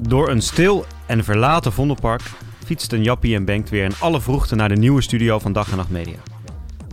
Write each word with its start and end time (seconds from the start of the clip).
Door 0.00 0.28
een 0.28 0.42
stil 0.42 0.84
en 1.06 1.24
verlaten 1.24 1.72
Vondelpark 1.72 2.22
fietsten 2.64 3.02
Jappie 3.02 3.34
en 3.34 3.44
Bengt 3.44 3.70
weer 3.70 3.84
in 3.84 3.94
alle 3.98 4.20
vroegte 4.20 4.54
naar 4.54 4.68
de 4.68 4.76
nieuwe 4.76 5.02
studio 5.02 5.38
van 5.38 5.52
Dag 5.52 5.70
en 5.70 5.76
Nacht 5.76 5.90
Media. 5.90 6.18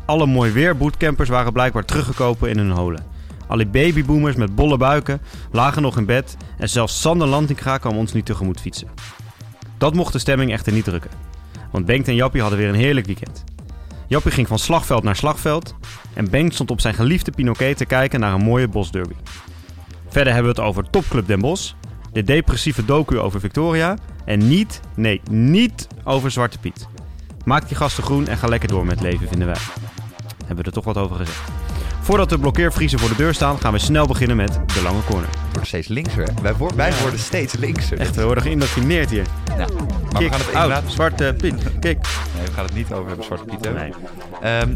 Alle 0.06 0.26
mooi 0.26 0.52
weer 0.52 0.78
bootcampers 0.78 1.30
waren 1.30 1.54
blijkbaar 1.54 1.86
teruggekomen 1.86 2.50
in 2.50 2.58
hun 2.58 2.72
holen. 2.72 3.06
Alle 3.48 3.66
babyboomers 3.66 4.36
met 4.36 4.56
bolle 4.56 4.78
buiken 4.78 5.22
lagen 5.52 5.82
nog 5.82 5.98
in 5.98 6.06
bed 6.06 6.38
en 6.58 6.70
zelfs 6.70 7.02
Sander 7.02 7.28
Lantinga 7.28 7.78
kwam 7.78 7.98
ons 7.98 8.14
niet 8.14 8.26
tegemoet 8.26 8.62
fietsen. 8.62 8.88
Dat 9.82 9.94
mocht 9.94 10.14
de 10.14 10.20
stemming 10.20 10.52
echter 10.52 10.74
niet 10.74 10.84
drukken, 10.84 11.12
want 11.72 11.86
Bengt 11.86 12.08
en 12.08 12.16
Jappie 12.16 12.42
hadden 12.42 12.60
weer 12.60 12.70
een 12.70 12.76
heerlijk 12.76 13.06
weekend. 13.06 13.44
Jappie 14.08 14.32
ging 14.32 14.48
van 14.48 14.60
slagveld 14.60 15.04
naar 15.04 15.16
slagveld 15.16 15.76
en 16.14 16.30
Bengt 16.30 16.54
stond 16.54 16.72
op 16.72 16.82
zijn 16.82 16.94
geliefde 16.94 17.32
Pinoquet 17.32 17.78
te 17.78 17.86
kijken 17.86 18.20
naar 18.20 18.34
een 18.34 18.44
mooie 18.44 18.68
bosderby. 18.68 19.14
Verder 20.08 20.34
hebben 20.34 20.56
we 20.56 20.62
het 20.62 20.70
over 20.70 20.90
Topclub 20.90 21.28
Den 21.28 21.40
Bosch, 21.40 21.74
de 22.12 22.24
depressieve 22.24 22.86
docu 22.86 23.20
over 23.20 23.40
Victoria 23.40 23.98
en 24.26 24.48
niet, 24.48 24.80
nee, 24.96 25.22
niet 25.30 25.88
over 26.04 26.32
Zwarte 26.32 26.58
Piet. 26.60 26.88
Maak 27.46 27.68
die 27.68 27.78
gasten 27.78 28.04
groen 28.04 28.28
en 28.28 28.38
ga 28.38 28.48
lekker 28.48 28.70
door 28.70 28.86
met 28.86 29.02
leven, 29.02 29.28
vinden 29.28 29.48
wij. 29.48 29.60
Hebben 30.38 30.58
we 30.58 30.64
er 30.64 30.72
toch 30.72 30.86
wat 30.86 30.98
over 30.98 31.16
gezegd. 31.16 31.61
Voordat 32.02 32.30
de 32.30 32.38
blokkeervriezen 32.40 33.00
voor 33.00 33.10
de 33.10 33.16
deur 33.16 33.34
staan, 33.34 33.60
gaan 33.60 33.74
we 33.74 33.80
snel 33.80 34.08
beginnen 34.08 34.38
met 34.38 34.60
de 34.74 34.82
lange 34.84 35.04
corner. 35.04 35.30
We 35.30 35.38
worden 35.46 35.66
steeds 35.68 35.88
linkser. 35.88 36.28
Wij, 36.42 36.56
worden- 36.56 36.78
wij 36.78 36.94
worden 37.02 37.20
steeds 37.20 37.54
linkser. 37.56 38.00
Echt, 38.00 38.16
we 38.16 38.24
worden 38.24 38.44
geïndoctrineerd 38.44 39.10
hier. 39.10 39.26
Ja. 39.48 39.56
Maar 39.56 39.68
we 40.22 40.30
gaan 40.30 40.40
het 40.40 40.54
out, 40.54 40.64
inderdaad... 40.64 40.92
Zwarte 40.92 41.36
Piet. 41.38 41.64
Kijk. 41.80 42.08
Nee, 42.38 42.46
we 42.46 42.52
gaan 42.52 42.66
het 42.66 42.74
niet 42.74 42.94
over 42.94 43.08
hebben, 43.08 43.26
Zwarte 43.26 43.46
Piet 43.46 43.66
hebben. 43.66 43.82
Nee. 43.82 43.94
Ehm, 44.42 44.76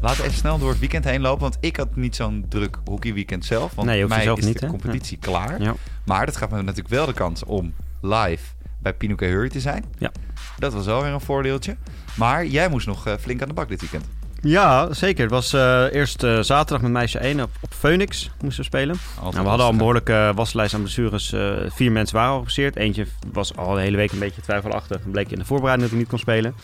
laten 0.00 0.16
we 0.20 0.22
even 0.26 0.38
snel 0.38 0.58
door 0.58 0.68
het 0.70 0.78
weekend 0.78 1.04
heen 1.04 1.20
lopen. 1.20 1.40
Want 1.40 1.56
ik 1.60 1.76
had 1.76 1.96
niet 1.96 2.16
zo'n 2.16 2.44
druk 2.48 2.78
hockeyweekend 2.84 3.44
zelf. 3.44 3.74
Want 3.74 3.88
Nee, 3.88 4.00
voor 4.00 4.08
mij 4.08 4.24
is 4.34 4.44
niet, 4.44 4.58
de 4.60 4.66
competitie 4.66 5.18
klaar. 5.18 5.62
Ja. 5.62 5.74
Maar 6.04 6.26
dat 6.26 6.36
gaat 6.36 6.50
me 6.50 6.56
natuurlijk 6.56 6.88
wel 6.94 7.06
de 7.06 7.12
kans 7.12 7.44
om 7.44 7.74
live 8.00 8.44
bij 8.78 8.92
Pinoquet 8.94 9.30
Hurry 9.30 9.48
te 9.48 9.60
zijn. 9.60 9.84
Ja. 9.98 10.10
Dat 10.58 10.72
was 10.72 10.84
wel 10.86 11.02
weer 11.02 11.12
een 11.12 11.20
voordeeltje. 11.20 11.76
Maar 12.14 12.46
jij 12.46 12.68
moest 12.68 12.86
nog 12.86 13.06
eh, 13.06 13.14
flink 13.20 13.42
aan 13.42 13.48
de 13.48 13.54
bak 13.54 13.68
dit 13.68 13.80
weekend. 13.80 14.04
Ja, 14.42 14.92
zeker. 14.92 15.22
Het 15.22 15.30
was 15.30 15.52
eh, 15.52 15.84
eerst 15.92 16.22
eh, 16.22 16.40
zaterdag 16.40 16.82
met 16.82 16.90
meisje 16.90 17.18
1 17.18 17.40
op, 17.40 17.50
op 17.60 17.74
Phoenix 17.74 18.30
moesten 18.40 18.60
we 18.60 18.66
spelen. 18.68 18.96
Nou, 19.20 19.30
we 19.30 19.36
hadden 19.36 19.66
al 19.66 19.72
een 19.72 19.76
behoorlijke 19.76 20.12
uh, 20.12 20.34
waslijst 20.34 20.74
aan 20.74 20.80
blessures. 20.80 21.32
Eh, 21.32 21.50
vier 21.68 21.92
mensen 21.92 22.16
waren 22.16 22.30
al 22.30 22.36
geblesseerd. 22.36 22.76
Eentje 22.76 23.06
was 23.32 23.56
al 23.56 23.74
de 23.74 23.80
hele 23.80 23.96
week 23.96 24.12
een 24.12 24.18
beetje 24.18 24.42
twijfelachtig. 24.42 25.00
En 25.04 25.10
bleek 25.10 25.30
in 25.30 25.38
de 25.38 25.44
voorbereiding 25.44 25.82
dat 25.82 25.90
hij 25.90 25.98
niet 25.98 26.08
kon 26.08 26.18
spelen. 26.18 26.54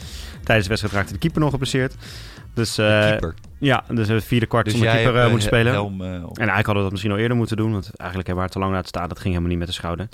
Tijdens 0.44 0.62
de 0.62 0.68
wedstrijd 0.68 0.94
raakte 0.94 1.12
de 1.12 1.18
keeper 1.18 1.40
nog 1.40 1.50
geblesseerd. 1.50 1.94
Dus, 2.54 2.78
eh, 2.78 3.00
keeper. 3.00 3.34
Ja, 3.58 3.84
dus 3.88 4.08
we 4.08 4.20
vierde 4.20 4.46
kwart 4.46 4.64
Dus 4.64 4.74
zonder 4.74 4.92
keeper 4.92 5.12
hebt, 5.12 5.18
eh, 5.18 5.24
eh, 5.24 5.30
moeten 5.30 5.48
spelen. 5.48 5.72
helm, 5.72 6.00
eh. 6.00 6.06
En 6.08 6.22
eigenlijk 6.22 6.54
hadden 6.54 6.74
we 6.74 6.82
dat 6.82 6.90
misschien 6.90 7.12
al 7.12 7.18
eerder 7.18 7.36
moeten 7.36 7.56
doen. 7.56 7.72
Want 7.72 7.90
eigenlijk 7.96 8.28
hebben 8.28 8.34
we 8.34 8.40
haar 8.40 8.50
te 8.50 8.58
lang 8.58 8.72
laten 8.72 8.88
staan. 8.88 9.08
Dat 9.08 9.18
ging 9.18 9.28
helemaal 9.28 9.50
niet 9.50 9.58
met 9.58 9.68
de 9.68 9.74
schouder. 9.74 10.08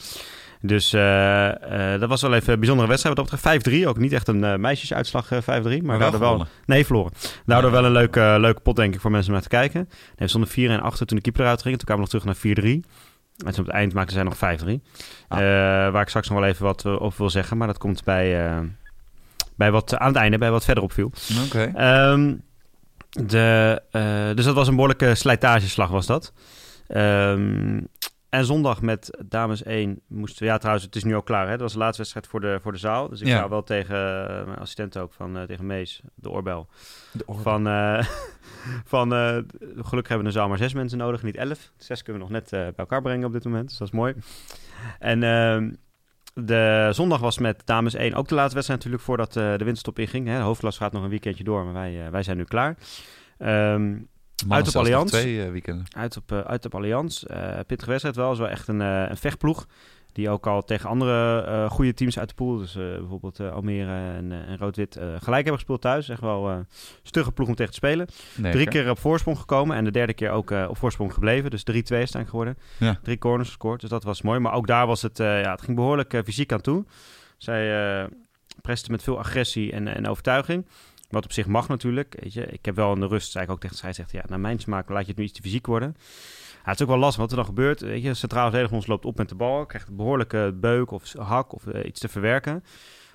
Dus 0.67 0.93
eh, 0.93 1.93
eh, 1.95 2.01
dat 2.01 2.09
was 2.09 2.23
wel 2.23 2.35
even 2.35 2.53
een 2.53 2.59
bijzondere 2.59 2.89
wedstrijd. 2.89 3.17
Wat 3.17 3.29
dat 3.31 3.41
betreft 3.41 3.83
5-3. 3.85 3.87
Ook 3.89 3.99
niet 3.99 4.13
echt 4.13 4.29
een 4.29 4.45
eh, 4.45 4.55
meisjesuitslag 4.57 5.31
eh, 5.31 5.39
5-3. 5.43 5.45
Maar 5.83 5.97
we 5.97 6.03
hadden 6.03 6.21
wel... 6.21 6.47
Nee, 6.67 6.87
verloren. 6.87 7.13
Daardoor 7.47 7.71
Ja. 7.71 7.77
wel 7.77 7.85
een 7.85 7.93
leuke, 7.93 8.37
leuke 8.41 8.61
pot, 8.61 8.77
denk 8.77 8.95
ik, 8.95 9.01
voor 9.01 9.11
mensen 9.11 9.29
om 9.29 9.35
naar 9.35 9.43
te 9.43 9.49
kijken. 9.57 9.81
Nee, 9.89 10.15
we 10.17 10.29
stonden 10.29 10.51
4 10.51 10.71
en 10.71 10.81
8 10.81 10.99
toen 11.07 11.17
de 11.17 11.21
keeper 11.23 11.43
eruit 11.43 11.63
ging. 11.63 11.77
Toen 11.77 11.87
kwamen 11.87 12.05
we 12.05 12.11
nog 12.13 12.23
terug 12.23 12.43
naar 12.43 12.65
4-3. 12.65 12.81
En 13.47 13.53
toen 13.53 13.61
op 13.61 13.67
het 13.67 13.69
eind 13.69 13.93
maakten 13.95 14.15
zij 14.15 14.23
nog 14.23 14.37
5-3. 14.37 14.81
Ah. 15.29 15.39
Waar 15.93 16.01
ik 16.03 16.09
straks 16.09 16.29
nog 16.29 16.39
wel 16.39 16.49
even 16.49 16.65
wat 16.65 16.87
over 16.87 17.19
wil 17.19 17.31
zeggen. 17.31 17.57
Maar 17.57 17.67
dat 17.67 17.79
komt 17.79 18.05
bij, 18.05 18.51
bij 19.57 19.71
wat, 19.71 19.97
aan 19.97 20.09
het 20.09 20.17
einde, 20.17 20.39
bij 20.39 20.51
wat 20.51 20.65
verder 20.65 20.83
opviel. 20.85 21.13
Oké. 21.47 21.73
Ehm, 21.75 22.35
de, 23.11 23.83
dus 24.35 24.45
dat 24.45 24.55
was 24.55 24.67
een 24.69 24.75
behoorlijke 24.75 25.15
slijtageslag, 25.15 25.89
was 25.91 26.07
dat. 26.07 26.33
Ehm, 26.87 27.81
en 28.35 28.45
zondag 28.45 28.83
met 28.83 29.19
dames 29.29 29.63
1 29.63 30.01
moesten 30.07 30.43
we... 30.43 30.49
Ja, 30.49 30.57
trouwens, 30.59 30.85
het 30.85 30.97
is 30.97 31.05
nu 31.05 31.15
al 31.15 31.23
klaar. 31.23 31.45
Hè? 31.45 31.51
Dat 31.51 31.61
was 31.61 31.73
de 31.73 31.79
laatste 31.79 31.99
wedstrijd 31.99 32.27
voor 32.27 32.41
de, 32.41 32.59
voor 32.63 32.73
de 32.73 32.79
zaal. 32.79 33.09
Dus 33.09 33.21
ik 33.21 33.27
Ja. 33.27 33.37
zou 33.39 33.51
wel 33.51 33.63
tegen 33.63 34.29
eh, 34.29 34.45
mijn 34.47 34.59
assistent 34.59 34.97
ook, 34.99 35.13
van, 35.13 35.37
eh, 35.39 35.43
tegen 35.43 35.67
Mees, 35.67 36.03
de 36.15 36.31
oorbel... 36.31 36.69
De. 37.13 37.25
Van, 37.29 37.67
eh, 37.67 38.05
van 38.95 39.15
eh, 39.15 39.37
gelukkig 39.61 40.09
hebben 40.09 40.19
we 40.19 40.23
de 40.25 40.31
zaal 40.31 40.49
maar 40.49 40.59
zes 40.59 40.73
mensen 40.75 40.99
nodig, 40.99 41.23
niet 41.23 41.37
elf. 41.37 41.73
Zes 41.77 42.03
kunnen 42.03 42.23
we 42.23 42.29
nog 42.29 42.41
net 42.41 42.51
bij 42.51 42.73
elkaar 42.77 43.03
brengen 43.03 43.27
op 43.27 43.33
dit 43.33 43.45
moment, 43.45 43.69
dus 43.69 43.79
dat 43.79 43.89
is 43.89 43.95
mooi. 43.95 44.15
En 44.99 45.23
ehm, 45.23 45.73
de 46.47 46.89
zondag 46.93 47.21
was 47.21 47.39
met 47.39 47.63
dames 47.65 47.95
1 47.95 48.15
ook 48.15 48.29
de 48.29 48.35
laatste 48.35 48.55
wedstrijd 48.55 48.81
natuurlijk 48.81 49.09
voordat 49.09 49.33
de 49.33 49.55
winterstop 49.65 49.99
inging. 49.99 50.27
Hè. 50.27 50.37
De 50.37 50.43
hoofdklas 50.43 50.77
gaat 50.77 50.93
nog 50.93 51.03
een 51.03 51.09
weekendje 51.09 51.45
door, 51.45 51.65
maar 51.65 51.73
wij, 51.73 52.11
wij 52.11 52.23
zijn 52.23 52.37
nu 52.37 52.45
klaar. 52.45 52.77
Ehm, 53.39 53.97
Mannen 54.47 54.67
op 54.67 54.73
zelfs 54.73 54.89
nog 54.89 54.97
Allianz. 54.97 55.11
twee 55.11 55.43
eh, 55.45 55.51
weekenden. 55.51 55.85
uit 55.97 56.17
op, 56.17 56.33
eh, 56.33 56.39
uit 56.41 56.65
op 56.65 56.75
Allianz. 56.75 57.23
Eh 57.23 57.59
pittige 57.67 57.91
wedstrijd 57.91 58.17
wel. 58.17 58.33
is 58.33 58.39
wel 58.39 58.49
echt 58.49 58.69
een, 58.69 58.81
eh, 58.81 59.05
een 59.09 59.17
vechtploeg. 59.17 59.67
Die 60.13 60.31
ook 60.31 60.47
al 60.47 60.63
tegen 60.65 60.89
andere 60.89 61.43
eh, 61.43 61.71
goede 61.71 61.95
teams 61.95 62.19
uit 62.19 62.29
de 62.29 62.35
pool, 62.35 62.57
dus 62.59 62.77
eh, 62.77 62.83
bijvoorbeeld 62.83 63.41
eh, 63.41 63.53
Almere 63.53 63.91
en, 64.17 64.33
eh, 64.33 64.39
en 64.49 64.59
Rood-Wit, 64.59 64.97
eh, 64.97 65.03
gelijk 65.07 65.35
hebben 65.35 65.55
gespeeld 65.55 65.81
thuis. 65.81 66.09
Echt 66.09 66.21
wel 66.21 66.51
eh 66.51 66.57
stugge 67.03 67.33
ploeg 67.33 67.49
om 67.49 67.55
tegen 67.55 67.71
te 67.71 67.77
spelen. 67.77 68.07
Nee, 68.37 68.53
Drie 68.53 68.69
keer 68.69 68.91
op 68.91 68.99
voorsprong 68.99 69.39
gekomen 69.39 69.77
en 69.77 69.85
de 69.85 69.91
derde 69.91 70.13
keer 70.15 70.31
ook 70.31 70.51
eh, 70.51 70.67
op 70.69 70.77
voorsprong 70.77 71.13
gebleven. 71.13 71.51
Dus 71.51 71.61
3-2 71.61 71.73
is 71.75 71.79
het 71.81 71.91
eigenlijk 72.01 72.29
geworden. 72.29 72.57
Ja. 72.79 72.99
Drie 73.03 73.19
corners 73.19 73.49
gescoord, 73.49 73.81
dus 73.81 73.91
dat 73.91 74.05
was 74.05 74.23
mooi. 74.23 74.39
Maar 74.39 74.53
ook 74.53 74.67
daar 74.67 74.87
was 74.87 75.03
het, 75.03 75.21
eh, 75.21 75.43
ja, 75.43 75.51
het 75.51 75.63
ging 75.63 75.77
behoorlijk 75.77 76.13
eh, 76.15 76.21
fysiek 76.25 76.53
aan 76.53 76.61
toe. 76.61 76.85
Zij 77.39 78.01
eh 78.03 78.09
presten 78.63 78.93
met 78.93 79.03
veel 79.03 79.19
agressie 79.19 79.73
en, 79.73 79.89
en 79.89 80.09
overtuiging. 80.09 80.67
Wat 81.11 81.25
op 81.25 81.33
zich 81.33 81.47
mag 81.47 81.69
natuurlijk. 81.69 82.17
Weet 82.21 82.33
je. 82.33 82.47
Ik 82.47 82.65
heb 82.65 82.77
wel 82.77 82.95
in 82.95 83.01
de 83.01 83.07
rust, 83.07 83.31
zei 83.31 83.45
ik 83.45 83.51
ook 83.51 83.57
tegen 83.57 83.71
de 83.71 83.77
scheidsrechter, 83.77 84.17
ja, 84.19 84.25
naar 84.29 84.41
mijn 84.41 84.59
smaak 84.59 84.89
laat 84.89 85.03
je 85.03 85.09
het 85.09 85.17
nu 85.17 85.25
iets 85.25 85.33
te 85.33 85.43
fysiek 85.43 85.67
worden. 85.67 85.97
Ja, 86.53 86.71
het 86.71 86.75
is 86.75 86.83
ook 86.83 86.89
wel 86.93 86.99
lastig 86.99 87.21
wat 87.21 87.31
er 87.31 87.37
dan 87.37 87.45
gebeurt. 87.47 87.81
Weet 87.81 88.03
je, 88.03 88.15
centraal 88.15 88.45
verdediger 88.45 88.77
ons 88.77 88.87
loopt 88.87 89.05
op 89.05 89.17
met 89.17 89.29
de 89.29 89.35
bal, 89.35 89.67
krijgt 89.67 89.89
een 89.89 89.97
behoorlijke 89.97 90.55
beuk 90.61 90.91
of 90.91 91.13
hak 91.13 91.53
of 91.55 91.67
eh, 91.67 91.87
iets 91.87 92.01
te 92.01 92.09
verwerken. 92.09 92.65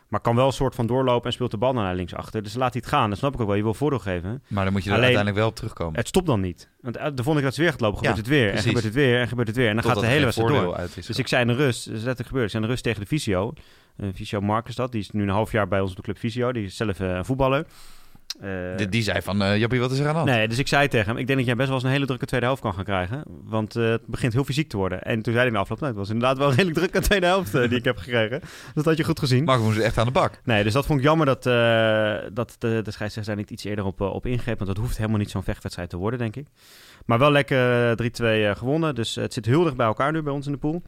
Maar 0.07 0.19
kan 0.19 0.35
wel 0.35 0.45
een 0.45 0.53
soort 0.53 0.75
van 0.75 0.87
doorlopen 0.87 1.25
en 1.25 1.33
speelt 1.33 1.51
de 1.51 1.57
bal 1.57 1.73
naar 1.73 1.95
links 1.95 2.13
achter. 2.13 2.43
Dus 2.43 2.53
laat 2.53 2.73
hij 2.73 2.81
het 2.85 2.91
gaan. 2.93 3.09
Dat 3.09 3.17
snap 3.19 3.33
ik 3.33 3.39
ook 3.41 3.47
wel. 3.47 3.55
Je 3.55 3.63
wil 3.63 3.73
voordeel 3.73 3.99
geven. 3.99 4.43
Maar 4.47 4.63
dan 4.63 4.73
moet 4.73 4.83
je 4.83 4.89
er 4.89 4.95
Alleen- 4.95 5.05
uiteindelijk 5.15 5.41
wel 5.43 5.47
op 5.47 5.55
terugkomen. 5.55 5.95
Het 5.95 6.07
stopt 6.07 6.25
dan 6.25 6.39
niet. 6.41 6.69
Want 6.81 6.93
de 6.93 7.01
volgende 7.01 7.33
keer 7.33 7.41
dat 7.41 7.53
ze 7.53 7.61
weer 7.61 7.71
gaat 7.71 7.79
lopen, 7.81 7.97
gebeurt 7.97 8.15
Ja, 8.15 8.21
het 8.21 8.31
weer. 8.31 8.51
En 8.51 8.57
gebeurt 8.61 8.83
het 8.83 8.93
weer. 8.93 9.19
En 9.19 9.27
gebeurt 9.27 9.47
het 9.47 9.57
weer. 9.57 9.69
En 9.69 9.75
dan 9.75 9.83
gaat 9.83 9.99
de 9.99 10.05
hele 10.05 10.23
wedstrijd 10.23 10.53
door. 10.53 10.77
Dus 10.95 11.09
ik 11.19 11.27
zei 11.27 11.41
in 11.41 11.47
de 11.47 11.53
rust, 11.53 11.85
dat 11.85 11.93
is 11.93 11.99
letterlijk 11.99 12.27
gebeurd. 12.27 12.45
Ik 12.45 12.51
zei 12.51 12.63
in 12.63 12.67
de 12.69 12.73
rust 12.73 12.83
tegen 12.83 13.01
de 13.01 13.07
Visio. 13.07 13.53
Uh, 13.99 14.09
Visio 14.13 14.41
Marcus 14.41 14.75
dat. 14.75 14.91
Die 14.91 15.01
is 15.01 15.11
nu 15.11 15.23
een 15.23 15.29
half 15.29 15.51
jaar 15.51 15.67
bij 15.67 15.79
ons 15.79 15.89
op 15.89 15.95
de 15.95 16.01
club 16.01 16.17
Visio. 16.17 16.51
Die 16.51 16.65
is 16.65 16.75
zelf 16.75 16.99
eh, 16.99 17.09
een 17.09 17.25
voetballer. 17.25 17.65
Eh, 18.41 18.77
die, 18.77 18.89
die 18.89 19.01
zei 19.01 19.21
van, 19.21 19.41
eh 19.41 19.57
Jappie, 19.57 19.79
wat 19.79 19.91
is 19.91 19.99
er 19.99 20.05
aan 20.05 20.11
de 20.11 20.17
hand? 20.17 20.29
Nee, 20.29 20.47
dus 20.47 20.57
ik 20.57 20.67
zei 20.67 20.87
tegen 20.87 21.07
hem, 21.07 21.17
ik 21.17 21.27
denk 21.27 21.37
dat 21.37 21.47
jij 21.47 21.55
best 21.55 21.67
wel 21.67 21.77
eens 21.77 21.85
een 21.85 21.91
hele 21.91 22.05
drukke 22.05 22.25
tweede 22.25 22.45
helft 22.45 22.61
kan 22.61 22.73
gaan 22.73 22.83
krijgen. 22.83 23.23
Want 23.43 23.75
eh, 23.75 23.89
het 23.89 24.07
begint 24.07 24.33
heel 24.33 24.43
fysiek 24.43 24.69
te 24.69 24.77
worden. 24.77 25.01
En 25.03 25.13
toen 25.13 25.33
zei 25.33 25.35
hij 25.35 25.45
in 25.45 25.53
de 25.53 25.59
afloop, 25.59 25.79
nou, 25.79 25.91
het 25.91 25.99
was 25.99 26.09
inderdaad 26.09 26.37
wel 26.37 26.47
een 26.47 26.55
redelijk 26.55 26.77
drukke 26.77 26.99
tweede 26.99 27.25
helft 27.25 27.55
eh, 27.55 27.69
die 27.69 27.77
ik 27.77 27.83
heb 27.83 27.97
gekregen. 27.97 28.39
Dus 28.73 28.73
dat 28.73 28.85
had 28.85 28.97
je 28.97 29.03
goed 29.03 29.19
gezien. 29.19 29.43
Maar 29.43 29.57
we 29.57 29.63
moesten 29.63 29.83
echt 29.83 29.97
aan 29.97 30.05
de 30.05 30.11
bak. 30.11 30.41
Nee, 30.43 30.63
dus 30.63 30.73
dat 30.73 30.85
vond 30.85 30.99
ik 30.99 31.05
jammer 31.05 31.25
dat, 31.25 31.45
eh, 31.45 32.15
dat 32.33 32.55
de, 32.59 32.81
de 32.83 32.91
scheidsrechter 32.91 33.25
daar 33.25 33.35
niet 33.35 33.51
iets 33.51 33.63
eerder 33.63 33.85
op, 33.85 34.01
eh, 34.01 34.13
op 34.13 34.25
ingreep. 34.25 34.59
Want 34.59 34.75
dat 34.75 34.83
hoeft 34.83 34.97
helemaal 34.97 35.19
niet 35.19 35.29
zo'n 35.29 35.43
vechtwedstrijd 35.43 35.89
te 35.89 35.97
worden, 35.97 36.19
denk 36.19 36.35
ik. 36.35 36.45
Maar 37.09 37.19
wel 37.19 37.31
lekker 37.31 37.89
eh, 37.89 37.95
3-2 37.95 38.45
eh, 38.45 38.55
gewonnen. 38.55 38.95
Dus 38.95 39.17
eh, 39.17 39.23
het 39.23 39.33
zit 39.33 39.45
heel 39.45 39.63
dicht 39.63 39.75
bij 39.75 39.85
elkaar 39.85 40.11
nu 40.11 40.21
bij 40.21 40.33
ons 40.33 40.45
in 40.45 40.51
de 40.51 40.57
pool. 40.57 40.81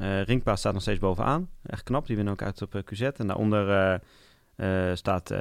Eh 0.00 0.22
Rinkpa 0.22 0.56
staat 0.56 0.72
nog 0.72 0.82
steeds 0.82 0.98
bovenaan. 0.98 1.48
Echt 1.62 1.82
knap. 1.82 2.06
Die 2.06 2.16
winnen 2.16 2.32
ook 2.34 2.42
uit 2.42 2.62
op 2.62 2.74
eh, 2.74 2.82
QZ. 2.84 3.00
En 3.00 3.26
daaronder 3.26 4.00
eh, 4.56 4.90
staat 4.94 5.34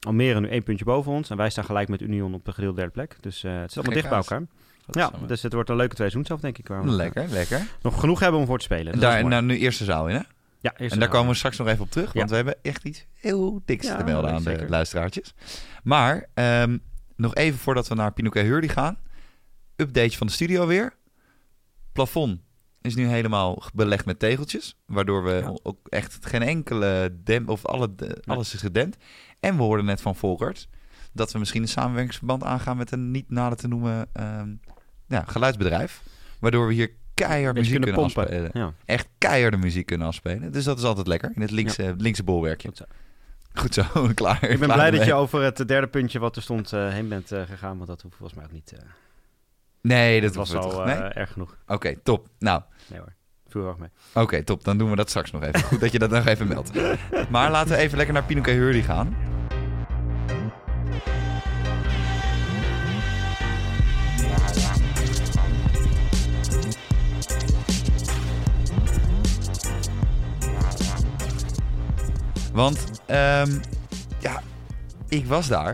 Almere 0.00 0.40
nu 0.40 0.48
één 0.48 0.62
puntje 0.62 0.84
boven 0.84 1.12
ons. 1.12 1.30
En 1.30 1.36
wij 1.36 1.50
staan 1.50 1.64
gelijk 1.64 1.88
met 1.88 2.00
Union 2.00 2.34
op 2.34 2.44
de 2.44 2.52
gedeelde 2.52 2.76
derde 2.76 2.92
plek. 2.92 3.16
Dus 3.20 3.42
het 3.42 3.70
is 3.70 3.76
allemaal 3.76 3.94
dicht 3.94 4.08
bij 4.08 4.18
elkaar. 4.18 4.42
Ja, 4.90 5.10
dus 5.26 5.42
het 5.42 5.52
wordt 5.52 5.68
een 5.70 5.76
leuke 5.76 5.94
twee 5.94 6.10
af, 6.28 6.40
denk 6.40 6.58
ik. 6.58 6.68
Waar 6.68 6.84
Lekker, 6.88 7.28
lekker. 7.28 7.66
nog 7.82 8.00
genoeg 8.00 8.20
hebben 8.20 8.40
om 8.40 8.46
voor 8.46 8.58
te 8.58 8.64
spelen. 8.64 8.86
En 8.86 8.92
Dus 8.92 9.00
daar, 9.00 9.24
nou, 9.28 9.42
nu 9.42 9.58
eerste 9.58 9.84
zaal 9.84 10.08
in, 10.08 10.14
hè? 10.14 10.20
ja, 10.60 10.74
En 10.76 10.98
daar 10.98 11.08
komen 11.08 11.28
we 11.30 11.34
straks 11.36 11.56
nog 11.58 11.66
even 11.68 11.82
op 11.84 11.90
terug, 11.90 12.12
want 12.12 12.18
Ja. 12.18 12.26
we 12.28 12.34
hebben 12.34 12.56
echt 12.62 12.84
iets 12.84 13.06
heel 13.14 13.62
diks 13.64 13.86
Ja, 13.86 13.96
te 13.96 14.04
melden 14.04 14.30
aan 14.30 14.42
de 14.42 14.64
luisteraartjes. 14.68 15.34
Maar 15.82 16.26
ehm, 16.34 16.78
nog 17.16 17.34
even 17.34 17.58
voordat 17.58 17.88
we 17.88 17.94
naar 17.94 18.12
Pinoquet 18.12 18.44
Hurdy 18.46 18.68
gaan. 18.68 18.98
Update 19.76 20.16
van 20.16 20.26
de 20.26 20.32
studio 20.32 20.66
weer. 20.66 20.92
Plafond 21.92 22.40
is 22.82 22.94
nu 22.94 23.06
helemaal 23.06 23.62
belegd 23.74 24.04
met 24.06 24.18
tegeltjes, 24.18 24.76
waardoor 24.86 25.24
we 25.24 25.30
Ja. 25.32 25.54
ook 25.62 25.78
echt 25.88 26.18
geen 26.26 26.42
enkele 26.42 27.16
dem 27.24 27.48
of 27.48 27.66
alle, 27.66 27.94
de- 27.94 28.22
alles 28.24 28.54
is 28.54 28.60
gedempt. 28.60 28.96
En 29.40 29.56
we 29.56 29.62
hoorden 29.62 29.84
net 29.86 30.00
van 30.00 30.16
Volkert 30.16 30.68
dat 31.12 31.32
we 31.32 31.38
misschien 31.38 31.62
een 31.62 31.68
samenwerkingsverband 31.68 32.44
aangaan 32.44 32.76
met 32.76 32.92
een 32.92 33.10
niet 33.10 33.30
nader 33.30 33.58
te 33.58 33.68
noemen 33.68 34.08
ehm, 34.12 34.54
ja, 35.06 35.24
geluidsbedrijf, 35.26 36.02
waardoor 36.38 36.66
we 36.66 36.74
hier 36.74 36.90
keihard 37.14 37.56
muziek 37.56 37.80
kunnen, 37.80 37.94
kunnen 37.94 38.12
pompen. 38.14 38.32
afspelen 38.44 38.50
Ja, 38.66 38.72
echt 38.84 39.08
keiharde 39.18 39.56
muziek 39.56 39.86
kunnen 39.86 40.06
afspelen. 40.06 40.52
Dus 40.52 40.64
dat 40.64 40.78
is 40.78 40.84
altijd 40.84 41.06
lekker. 41.06 41.30
In 41.34 41.40
het 41.40 41.50
linkse, 41.50 41.94
linkse 41.98 42.22
bolwerkje. 42.24 42.68
goed 42.68 42.76
zo. 42.76 42.84
Goed 43.54 43.74
zo, 43.74 43.82
klaar. 44.14 44.42
Ik 44.42 44.48
ben 44.58 44.58
Klaar 44.58 44.72
blij 44.76 44.90
dat 44.90 45.04
je 45.06 45.14
over 45.14 45.42
het 45.42 45.68
derde 45.68 45.86
puntje 45.86 46.18
wat 46.18 46.36
er 46.36 46.42
stond 46.42 46.72
eh, 46.72 46.88
heen 46.88 47.08
bent 47.08 47.32
eh, 47.32 47.42
gegaan. 47.42 47.76
Want 47.76 47.88
dat 47.88 48.02
hoeft 48.02 48.16
volgens 48.16 48.38
mij 48.38 48.46
ook 48.48 48.52
niet. 48.54 48.72
eh, 48.72 48.78
Nee, 49.82 50.20
dat 50.20 50.34
dat 50.34 50.48
was 50.48 50.54
al 50.64 50.70
toch- 50.70 50.78
eh, 50.80 50.84
nee? 50.86 50.94
erg 51.08 51.32
genoeg. 51.32 51.56
Oké, 51.66 51.96
top. 52.02 52.28
Nou, 52.38 52.62
Nee 52.86 52.98
hoor. 52.98 53.12
Oké, 54.14 54.42
top. 54.44 54.64
Dan 54.64 54.78
doen 54.78 54.90
we 54.90 54.96
dat 54.96 55.08
straks 55.08 55.30
nog 55.30 55.42
even. 55.42 55.60
Goed 55.62 55.80
dat 55.80 55.92
je 55.92 55.98
dat 55.98 56.10
nog 56.10 56.26
even 56.26 56.48
meldt. 56.48 56.70
Maar 57.30 57.50
laten 57.50 57.70
we 57.70 57.76
even 57.76 57.96
lekker 57.96 58.14
naar 58.14 58.24
Pinoquet 58.24 58.54
Hurley 58.54 58.82
gaan. 58.82 59.16
Want 72.52 73.02
ehm, 73.06 73.58
ja, 74.20 74.42
ik 75.08 75.26
was 75.26 75.48
daar. 75.48 75.72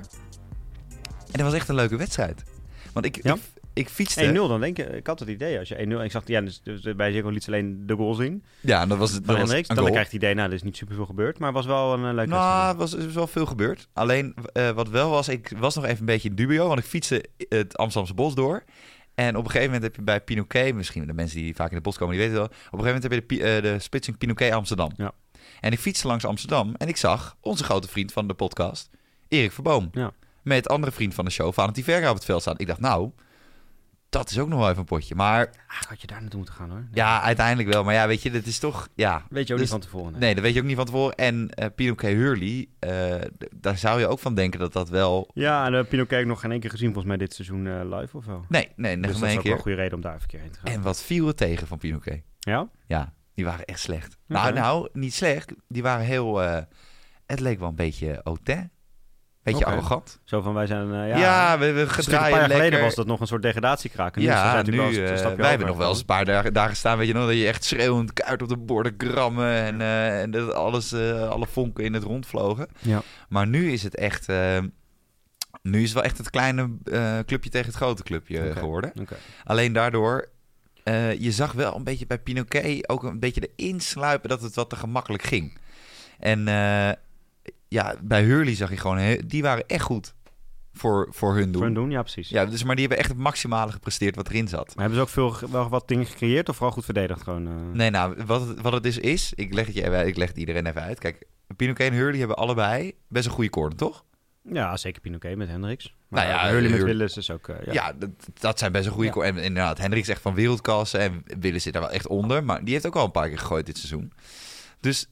En 1.18 1.32
dat 1.32 1.42
was 1.42 1.52
echt 1.52 1.68
een 1.68 1.74
leuke 1.74 1.96
wedstrijd. 1.96 2.44
Want 2.92 3.06
ik, 3.06 3.22
Ja? 3.22 3.34
ik, 3.34 3.40
ik 3.78 3.88
fietste... 3.88 4.30
1-0, 4.30 4.32
dan 4.32 4.60
denk 4.60 4.76
je, 4.76 4.84
ik 4.84 5.06
had 5.06 5.18
het 5.20 5.28
idee, 5.28 5.58
als 5.58 5.68
je 5.68 5.96
1-0, 6.00 6.04
ik 6.04 6.10
zag, 6.10 6.22
ja, 6.26 6.40
dus, 6.40 6.60
dus 6.62 6.96
bij 6.96 7.12
Ziggo 7.12 7.28
liet 7.28 7.44
ze 7.44 7.50
alleen 7.50 7.86
de 7.86 7.94
goal 7.94 8.14
zien 8.14 8.44
Ja, 8.60 8.80
en 8.82 8.88
dat 8.88 8.98
was, 8.98 9.12
dat 9.12 9.20
van 9.24 9.26
was 9.26 9.36
Hendricks. 9.42 9.68
een 9.68 9.74
Dan 9.74 9.84
goal. 9.84 9.96
krijg 9.96 10.10
je 10.10 10.14
het 10.16 10.24
idee, 10.24 10.34
nou, 10.36 10.48
er 10.48 10.54
is 10.54 10.62
niet 10.62 10.76
superveel 10.76 11.06
gebeurd, 11.06 11.38
maar 11.38 11.48
het 11.48 11.56
was 11.56 11.66
wel 11.66 11.92
een 11.92 12.04
uh, 12.04 12.12
leuke 12.12 12.30
Nou, 12.30 12.70
er 12.72 12.76
was, 12.76 12.92
er 12.92 13.06
is 13.06 13.14
wel 13.14 13.26
veel 13.26 13.46
gebeurd. 13.46 13.88
Alleen 13.92 14.34
eh, 14.52 14.70
wat 14.70 14.88
wel 14.88 15.10
was, 15.10 15.28
ik 15.28 15.52
was 15.58 15.74
nog 15.74 15.84
even 15.84 15.98
een 15.98 16.04
beetje 16.04 16.28
in 16.28 16.34
dubio, 16.34 16.66
want 16.66 16.78
ik 16.78 16.84
fietste 16.84 17.24
het 17.48 17.76
Amsterdamse 17.76 18.14
bos 18.14 18.34
door. 18.34 18.64
En 19.14 19.36
op 19.36 19.44
een 19.44 19.50
gegeven 19.50 19.66
moment 19.66 19.82
heb 19.82 19.96
je 19.96 20.02
bij 20.02 20.20
Pinoquet, 20.20 20.74
misschien 20.74 21.06
de 21.06 21.12
mensen 21.12 21.38
die 21.38 21.54
vaak 21.54 21.70
in 21.70 21.76
de 21.76 21.82
bos 21.82 21.96
komen, 21.98 22.16
die 22.16 22.24
weten 22.26 22.40
het 22.42 22.50
wel. 22.50 22.58
Op 22.58 22.78
een 22.78 22.84
gegeven 22.84 23.08
moment 23.10 23.28
heb 23.30 23.30
je 23.30 23.36
de, 23.36 23.56
eh, 23.56 23.62
de 23.62 23.78
splitsing 23.78 24.18
Pinoquet 24.18 24.52
Amsterdam. 24.52 24.90
Ja. 24.96 25.12
En 25.60 25.72
ik 25.72 25.78
fietste 25.78 26.06
langs 26.06 26.24
Amsterdam 26.24 26.74
en 26.76 26.88
ik 26.88 26.96
zag 26.96 27.36
onze 27.40 27.64
grote 27.64 27.88
vriend 27.88 28.12
van 28.12 28.26
de 28.28 28.34
podcast, 28.34 28.90
Erik 29.28 29.52
Verboom. 29.52 29.88
Ja. 29.92 30.12
Met 30.42 30.68
andere 30.68 30.92
vriend 30.92 31.14
van 31.14 31.24
de 31.24 31.30
show, 31.30 31.52
Valentin 31.52 31.84
Verga 31.84 32.08
op 32.08 32.14
het 32.14 32.24
veld 32.24 32.40
staan. 32.40 32.54
Ik 32.58 32.66
dacht, 32.66 32.80
nou, 32.80 33.10
dat 34.08 34.30
is 34.30 34.38
ook 34.38 34.48
nog 34.48 34.58
wel 34.58 34.66
even 34.68 34.78
een 34.80 34.84
potje. 34.84 35.14
Maar 35.14 35.50
Ah, 35.68 35.82
had 35.88 36.00
je 36.00 36.06
daar 36.06 36.20
naartoe 36.20 36.38
moeten 36.38 36.54
gaan, 36.56 36.70
hoor. 36.70 36.78
Nee. 36.78 36.88
ja, 36.92 37.22
uiteindelijk 37.22 37.68
wel. 37.72 37.84
Maar 37.84 37.94
ja, 37.94 38.06
weet 38.06 38.22
je, 38.22 38.30
dat 38.30 38.44
is 38.46 38.58
toch, 38.58 38.88
ja, 38.94 39.22
Weet 39.30 39.46
je 39.46 39.52
ook 39.52 39.58
dus- 39.60 39.70
niet 39.72 39.80
van 39.82 39.90
tevoren. 39.90 40.10
nee. 40.12 40.20
Nee, 40.20 40.34
dat 40.34 40.42
weet 40.42 40.54
je 40.54 40.60
ook 40.60 40.66
niet 40.66 40.76
van 40.76 40.84
tevoren. 40.84 41.14
En 41.14 41.50
eh 41.50 41.66
Pinoquet 41.74 42.12
Hurley, 42.16 42.68
eh, 42.78 43.14
daar 43.56 43.78
zou 43.78 44.00
je 44.00 44.06
ook 44.06 44.18
van 44.18 44.34
denken 44.34 44.60
dat 44.60 44.72
dat 44.72 44.88
wel... 44.88 45.30
Ja, 45.34 45.66
en 45.66 45.72
uh, 45.74 45.84
Pinocchio 45.84 46.14
heb 46.16 46.20
ik 46.24 46.26
nog 46.30 46.40
geen 46.40 46.50
één 46.50 46.60
keer 46.60 46.70
gezien, 46.70 46.86
volgens 46.92 47.06
mij 47.06 47.16
dit 47.16 47.34
seizoen 47.34 47.66
eh, 47.66 47.98
live 47.98 48.16
of 48.16 48.24
wel. 48.24 48.44
Nee, 48.48 48.68
nee, 48.76 48.96
nog 48.96 49.10
dus 49.10 49.20
maar 49.20 49.28
dat 49.28 49.38
is 49.38 49.44
een 49.44 49.50
keer. 49.52 49.58
goede 49.62 49.76
reden 49.76 49.94
om 49.94 50.00
daar 50.00 50.12
even 50.14 50.22
een 50.24 50.30
keer 50.30 50.40
heen 50.40 50.50
te 50.50 50.58
gaan. 50.58 50.72
En 50.72 50.82
wat 50.82 51.02
viel 51.02 51.26
er 51.28 51.34
tegen 51.34 51.66
van 51.66 51.78
Pinoquet? 51.78 52.22
Ja? 52.38 52.68
Ja, 52.86 53.12
die 53.34 53.44
waren 53.44 53.64
echt 53.64 53.80
slecht. 53.80 54.16
Nou, 54.26 54.52
nou, 54.52 54.88
niet 54.92 55.14
slecht. 55.14 55.52
Die 55.68 55.82
waren 55.82 56.04
heel... 56.04 56.42
eh, 56.42 56.62
het 57.26 57.40
leek 57.40 57.58
wel 57.58 57.68
een 57.68 57.74
beetje 57.74 58.20
autain. 58.22 58.70
Beetje 59.52 59.64
arrogant. 59.66 60.18
Zo 60.24 60.40
van, 60.40 60.54
wij 60.54 60.66
zijn... 60.66 60.92
eh, 60.94 61.08
ja, 61.08 61.16
Ja, 61.18 61.58
we, 61.58 61.72
we 61.72 61.80
een 61.80 61.86
stuk- 61.88 61.96
een 61.96 62.02
gedraaien 62.04 62.30
paar 62.30 62.40
jaar 62.40 62.50
geleden 62.50 62.80
was 62.80 62.94
dat 62.94 63.06
nog 63.06 63.20
een 63.20 63.26
soort 63.26 63.42
degradatiekraak. 63.42 64.14
En 64.16 64.20
nu 64.22 64.28
is 64.28 64.32
Ja, 64.34 64.62
nu, 64.62 64.76
wel 64.76 64.86
een 64.86 64.92
eh, 65.16 65.34
wij 65.36 65.48
hebben 65.48 65.66
nog 65.66 65.76
wel 65.76 65.88
eens 65.88 65.98
een 65.98 66.04
paar 66.04 66.24
dagen, 66.24 66.52
dagen 66.52 66.76
staan, 66.76 66.98
weet 66.98 67.06
je 67.06 67.12
nog, 67.14 67.26
dat 67.26 67.36
je 67.36 67.46
echt 67.46 67.64
schreeuwend 67.64 68.12
kaart 68.12 68.42
op 68.42 68.48
de 68.48 68.56
borden 68.56 68.94
grammen 68.98 69.52
en, 69.62 69.80
eh, 69.80 70.20
en 70.22 70.30
dat 70.30 70.52
alles, 70.52 70.94
alle 71.28 71.46
vonken 71.46 71.84
in 71.84 71.94
het 71.94 72.02
rond 72.02 72.26
vlogen. 72.26 72.68
Ja. 72.78 73.02
Maar 73.28 73.46
nu 73.46 73.72
is 73.72 73.82
het 73.82 73.94
echt, 73.96 74.28
nu 75.62 75.78
is 75.78 75.84
het 75.84 75.92
wel 75.92 76.02
echt 76.02 76.18
het 76.18 76.30
kleine 76.30 76.70
clubje 77.26 77.50
tegen 77.50 77.66
het 77.66 77.76
grote 77.76 78.02
clubje 78.02 78.52
geworden. 78.52 78.92
Oké. 79.00 79.16
Alleen 79.44 79.72
daardoor, 79.72 80.28
eh, 80.84 81.18
je 81.20 81.32
zag 81.32 81.52
wel 81.52 81.76
een 81.76 81.84
beetje 81.84 82.06
bij 82.06 82.18
Pinoquet 82.18 82.88
ook 82.88 83.02
een 83.02 83.20
beetje 83.20 83.50
erin 83.56 83.80
sluipen 83.80 84.28
dat 84.28 84.42
het 84.42 84.54
wat 84.54 84.70
te 84.70 84.76
gemakkelijk 84.76 85.22
ging. 85.22 85.58
En 86.18 86.48
ja, 87.68 87.94
bij 88.02 88.22
Hurley 88.22 88.54
zag 88.54 88.70
je 88.70 88.76
gewoon, 88.76 89.18
die 89.26 89.42
waren 89.42 89.66
echt 89.66 89.82
goed 89.82 90.14
voor, 90.72 91.08
voor 91.10 91.34
hun 91.34 91.42
doen. 91.44 91.52
Voor 91.54 91.62
hun 91.64 91.74
doen, 91.74 91.90
ja 91.90 92.02
precies. 92.02 92.28
Ja, 92.28 92.44
dus, 92.44 92.62
maar 92.64 92.74
die 92.76 92.86
hebben 92.86 93.04
echt 93.04 93.12
het 93.12 93.22
maximale 93.22 93.72
gepresteerd 93.72 94.14
wat 94.16 94.28
erin 94.28 94.48
zat. 94.48 94.66
Maar 94.66 94.84
hebben 94.88 94.94
ze 94.94 95.00
ook 95.00 95.08
veel, 95.32 95.50
wel 95.50 95.68
wat 95.68 95.88
dingen 95.88 96.06
gecreëerd 96.06 96.48
of 96.48 96.56
vooral 96.56 96.74
goed 96.74 96.84
verdedigd? 96.84 97.22
Gewoon, 97.22 97.46
eh? 97.46 97.52
Nee, 97.72 97.90
nou, 97.90 98.16
wat 98.26 98.48
het, 98.48 98.60
wat 98.60 98.72
het 98.72 98.82
dus 98.82 98.98
is, 98.98 99.32
ik 99.34 99.54
leg 99.54 99.66
het, 99.66 99.74
je 99.74 99.84
even, 99.84 100.06
ik 100.06 100.16
leg 100.16 100.28
het 100.28 100.36
iedereen 100.36 100.66
even 100.66 100.82
uit. 100.82 100.98
Kijk, 100.98 101.26
Pinoquet 101.56 101.90
en 101.90 101.96
Hurley 101.96 102.18
hebben 102.18 102.36
allebei 102.36 102.92
best 103.08 103.26
een 103.26 103.32
goede 103.32 103.50
corner, 103.50 103.76
toch? 103.76 104.04
Ja, 104.52 104.76
zeker 104.76 105.00
Pinoquet 105.00 105.36
met 105.36 105.48
Hendricks. 105.48 105.94
Maar 106.08 106.26
Nou 106.26 106.36
ja, 106.38 106.50
Hurley 106.52 106.70
met 106.70 106.82
Willis 106.82 107.16
is 107.16 107.30
ook... 107.30 107.48
eh, 107.48 107.66
ja. 107.66 107.72
Ja, 107.72 107.92
dat, 107.92 108.10
dat 108.40 108.58
zijn 108.58 108.72
best 108.72 108.86
een 108.86 108.92
goede 108.92 109.20
Ja. 109.20 109.24
En 109.26 109.36
inderdaad, 109.36 109.78
Hendrik 109.78 110.02
is 110.02 110.08
echt 110.08 110.20
van 110.20 110.34
wereldklasse 110.34 110.98
en 110.98 111.22
Willis 111.40 111.62
zit 111.62 111.72
daar 111.72 111.82
wel 111.82 111.90
echt 111.90 112.06
onder. 112.06 112.44
Maar 112.44 112.64
die 112.64 112.72
heeft 112.72 112.86
ook 112.86 112.96
al 112.96 113.04
een 113.04 113.10
paar 113.10 113.28
keer 113.28 113.38
gegooid 113.38 113.66
dit 113.66 113.78
seizoen. 113.78 114.12
Dus 114.80 115.06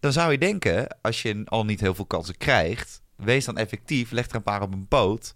dan 0.00 0.12
zou 0.12 0.32
je 0.32 0.38
denken, 0.38 0.96
als 1.02 1.22
je 1.22 1.42
al 1.44 1.64
niet 1.64 1.80
heel 1.80 1.94
veel 1.94 2.06
kansen 2.06 2.36
krijgt, 2.36 3.02
wees 3.16 3.44
dan 3.44 3.56
effectief, 3.58 4.10
leg 4.10 4.28
er 4.28 4.34
een 4.34 4.42
paar 4.42 4.62
op 4.62 4.72
een 4.72 4.88
poot. 4.88 5.34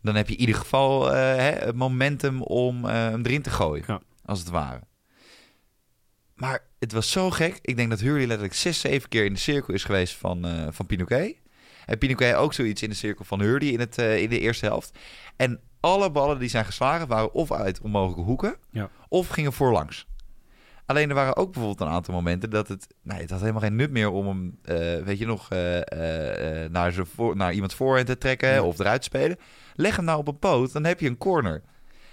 Dan 0.00 0.14
heb 0.14 0.28
je 0.28 0.34
in 0.34 0.40
ieder 0.40 0.54
geval 0.54 1.12
eh, 1.12 1.14
hè, 1.20 1.50
het 1.66 1.74
momentum 1.74 2.42
om 2.42 2.84
eh, 2.84 2.92
hem 2.92 3.24
erin 3.24 3.42
te 3.42 3.50
gooien, 3.50 3.84
Ja. 3.86 4.00
als 4.24 4.38
het 4.38 4.48
ware. 4.48 4.80
Maar 6.34 6.62
het 6.78 6.92
was 6.92 7.10
zo 7.10 7.30
gek. 7.30 7.58
Ik 7.62 7.76
denk 7.76 7.90
dat 7.90 8.00
Hurley 8.00 8.26
letterlijk 8.26 8.54
zes, 8.54 8.80
zeven 8.80 9.08
keer 9.08 9.24
in 9.24 9.32
de 9.32 9.38
cirkel 9.38 9.74
is 9.74 9.84
geweest 9.84 10.14
van, 10.16 10.44
eh, 10.46 10.66
van 10.70 10.86
Pinoquet. 10.86 11.36
En 11.86 11.98
Pinoquet 11.98 12.34
ook 12.34 12.52
zoiets 12.54 12.82
in 12.82 12.88
de 12.88 12.94
cirkel 12.94 13.24
van 13.24 13.40
Hurley 13.40 13.68
in, 13.68 13.80
het, 13.80 13.98
in 13.98 14.28
de 14.28 14.38
eerste 14.40 14.66
helft. 14.66 14.98
En 15.36 15.60
alle 15.80 16.10
ballen 16.10 16.38
die 16.38 16.48
zijn 16.48 16.64
geslagen 16.64 17.08
waren 17.08 17.32
of 17.32 17.52
uit 17.52 17.80
onmogelijke 17.80 18.22
hoeken, 18.22 18.56
Ja. 18.70 18.90
of 19.08 19.28
gingen 19.28 19.52
voorlangs. 19.52 20.06
Alleen 20.88 21.08
er 21.08 21.14
waren 21.14 21.36
ook 21.36 21.52
bijvoorbeeld 21.52 21.80
een 21.80 21.94
aantal 21.94 22.14
momenten 22.14 22.50
dat 22.50 22.68
het... 22.68 22.86
Nee, 23.02 23.20
het 23.20 23.30
had 23.30 23.40
helemaal 23.40 23.60
geen 23.60 23.76
nut 23.76 23.90
meer 23.90 24.10
om 24.10 24.26
hem, 24.26 24.58
eh, 24.62 25.04
weet 25.04 25.18
je 25.18 25.26
nog, 25.26 25.50
eh, 25.50 26.64
eh, 26.64 26.70
naar, 26.70 26.92
zijn 26.92 27.06
voor, 27.06 27.36
naar 27.36 27.52
iemands 27.52 27.74
voorhand 27.74 28.06
te 28.06 28.18
trekken 28.18 28.48
Ja. 28.48 28.62
of 28.62 28.78
eruit 28.78 29.00
te 29.00 29.06
spelen. 29.06 29.38
Leg 29.74 29.96
hem 29.96 30.04
nou 30.04 30.18
op 30.18 30.28
een 30.28 30.38
poot, 30.38 30.72
dan 30.72 30.84
heb 30.84 31.00
je 31.00 31.08
een 31.08 31.16
corner. 31.18 31.62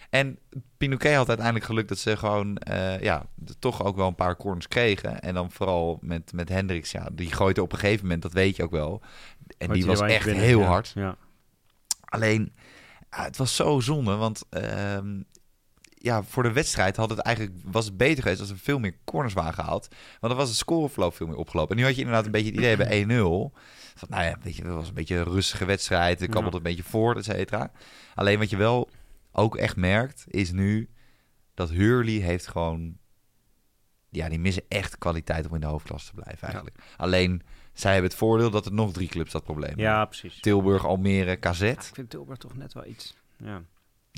En 0.09 0.39
Pinoquet 0.77 1.15
had 1.15 1.27
uiteindelijk 1.27 1.65
geluk 1.65 1.87
dat 1.87 1.97
ze 1.97 2.17
gewoon 2.17 2.57
ja, 3.01 3.25
toch 3.59 3.83
ook 3.83 3.95
wel 3.95 4.07
een 4.07 4.15
paar 4.15 4.35
corners 4.35 4.67
kregen. 4.67 5.19
En 5.19 5.33
dan 5.33 5.51
vooral 5.51 5.99
met, 6.01 6.33
met 6.33 6.49
Hendricks, 6.49 6.91
ja, 6.91 7.09
die 7.13 7.31
gooit 7.31 7.57
er 7.57 7.63
op 7.63 7.71
een 7.71 7.79
gegeven 7.79 8.01
moment, 8.01 8.21
dat 8.21 8.33
weet 8.33 8.55
je 8.55 8.63
ook 8.63 8.71
wel. 8.71 9.01
En 9.57 9.71
die 9.71 9.85
was 9.85 10.01
echt 10.01 10.25
heel 10.25 10.59
ja. 10.59 10.65
hard. 10.65 10.91
Ja. 10.95 11.15
Alleen, 12.05 12.53
het 13.09 13.37
was 13.37 13.55
zo 13.55 13.79
zonde, 13.79 14.15
want 14.15 14.43
ehm, 14.49 15.21
ja, 16.05 16.23
voor 16.23 16.43
de 16.43 16.51
wedstrijd 16.51 16.95
had 16.95 17.09
het 17.09 17.19
eigenlijk, 17.19 17.55
was 17.63 17.85
het 17.85 17.97
beter 17.97 18.23
geweest 18.23 18.41
als 18.41 18.49
er 18.49 18.57
veel 18.57 18.79
meer 18.79 18.95
corners 19.03 19.33
waren 19.33 19.53
gehaald. 19.53 19.87
Want 19.89 20.33
dan 20.33 20.35
was 20.35 20.47
het 20.49 20.57
scoreverloop 20.57 21.15
veel 21.15 21.27
meer 21.27 21.35
opgelopen. 21.35 21.71
En 21.75 21.81
nu 21.81 21.87
had 21.87 21.93
je 21.95 22.01
inderdaad 22.01 22.25
een 22.25 22.31
beetje 22.31 22.51
het 22.51 22.57
idee 22.57 22.77
bij 22.77 23.03
1-0. 23.03 23.07
Van, 23.95 24.07
nou 24.09 24.23
ja, 24.23 24.37
weet 24.41 24.55
je, 24.55 24.63
het 24.63 24.73
was 24.73 24.87
een 24.87 24.93
beetje 24.93 25.15
een 25.15 25.23
rustige 25.23 25.65
wedstrijd. 25.65 26.19
Het 26.19 26.29
kabbelde 26.29 26.57
een 26.57 26.63
beetje 26.63 26.83
voort, 26.83 27.17
et 27.17 27.23
cetera. 27.23 27.71
Alleen 28.15 28.39
wat 28.39 28.49
je 28.49 28.57
wel 28.57 28.89
ook 29.31 29.55
echt 29.57 29.75
merkt, 29.75 30.23
is 30.27 30.51
nu 30.51 30.89
dat 31.53 31.69
Hurley 31.69 32.13
heeft 32.13 32.47
gewoon... 32.47 32.97
Ja, 34.09 34.29
die 34.29 34.39
missen 34.39 34.63
echt 34.67 34.97
kwaliteit 34.97 35.47
om 35.47 35.53
in 35.55 35.61
de 35.61 35.67
hoofdklasse 35.67 36.07
te 36.09 36.15
blijven 36.21 36.43
eigenlijk. 36.47 36.77
Alleen, 36.97 37.41
zij 37.73 37.91
hebben 37.91 38.09
het 38.09 38.19
voordeel 38.19 38.49
dat 38.49 38.65
er 38.65 38.73
nog 38.73 38.93
drie 38.93 39.07
clubs 39.07 39.31
dat 39.31 39.43
probleem 39.43 39.67
hebben. 39.67 39.85
ja, 39.85 40.05
precies. 40.05 40.39
Tilburg, 40.39 40.85
Almere, 40.85 41.37
Ja, 41.41 41.51
KZ. 41.51 41.61
ik 41.61 41.81
vind 41.93 42.09
Tilburg 42.09 42.37
toch 42.37 42.55
net 42.55 42.73
wel 42.73 42.85
iets... 42.85 43.15
Ja, 43.37 43.61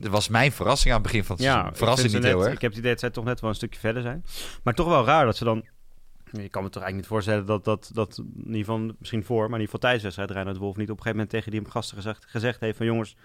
Dat 0.04 0.12
was 0.12 0.28
mijn 0.28 0.52
verrassing 0.52 0.94
aan 0.94 1.00
het 1.02 1.08
begin 1.12 1.24
van 1.24 1.36
het 1.36 1.46
ja 1.46 1.52
seizoen. 1.52 1.72
ik 1.72 1.78
Verrassing 1.78 2.14
niet 2.14 2.24
heel 2.24 2.38
net- 2.38 2.46
erg. 2.46 2.56
Ik 2.56 2.62
heb 2.62 2.72
het 2.72 2.80
idee 2.80 2.92
dat 2.92 3.00
zij 3.00 3.10
toch 3.10 3.24
net 3.24 3.40
wel 3.40 3.50
een 3.50 3.56
stukje 3.56 3.80
verder 3.80 4.02
zijn. 4.02 4.26
Maar 4.64 4.74
toch 4.74 4.88
wel 4.88 5.06
raar 5.06 5.26
dat 5.26 5.38
ze 5.38 5.44
dan... 5.44 5.66
Je 6.32 6.50
kan 6.50 6.64
me 6.64 6.70
toch 6.70 6.84
eigenlijk 6.84 6.96
niet 6.96 7.06
voorstellen 7.06 7.46
dat, 7.46 7.64
dat, 7.66 7.90
dat 7.94 8.18
in 8.18 8.46
ieder 8.46 8.58
geval, 8.60 8.92
misschien 9.00 9.24
voor, 9.24 9.50
maar 9.50 9.60
in 9.60 9.66
ieder 9.66 9.66
geval 9.66 9.80
tijdens 9.80 10.02
de 10.02 10.08
wedstrijd 10.08 10.32
Reinhard 10.32 10.58
Wolf 10.58 10.76
niet 10.78 10.90
op 10.92 10.98
een 10.98 11.04
gegeven 11.04 11.18
moment 11.26 11.30
tegen 11.30 11.52
die 11.52 11.72
gasten 11.72 11.98
gezegd, 11.98 12.26
gezegd 12.28 12.60
heeft 12.60 12.78
van 12.78 12.86
jongens, 12.86 13.16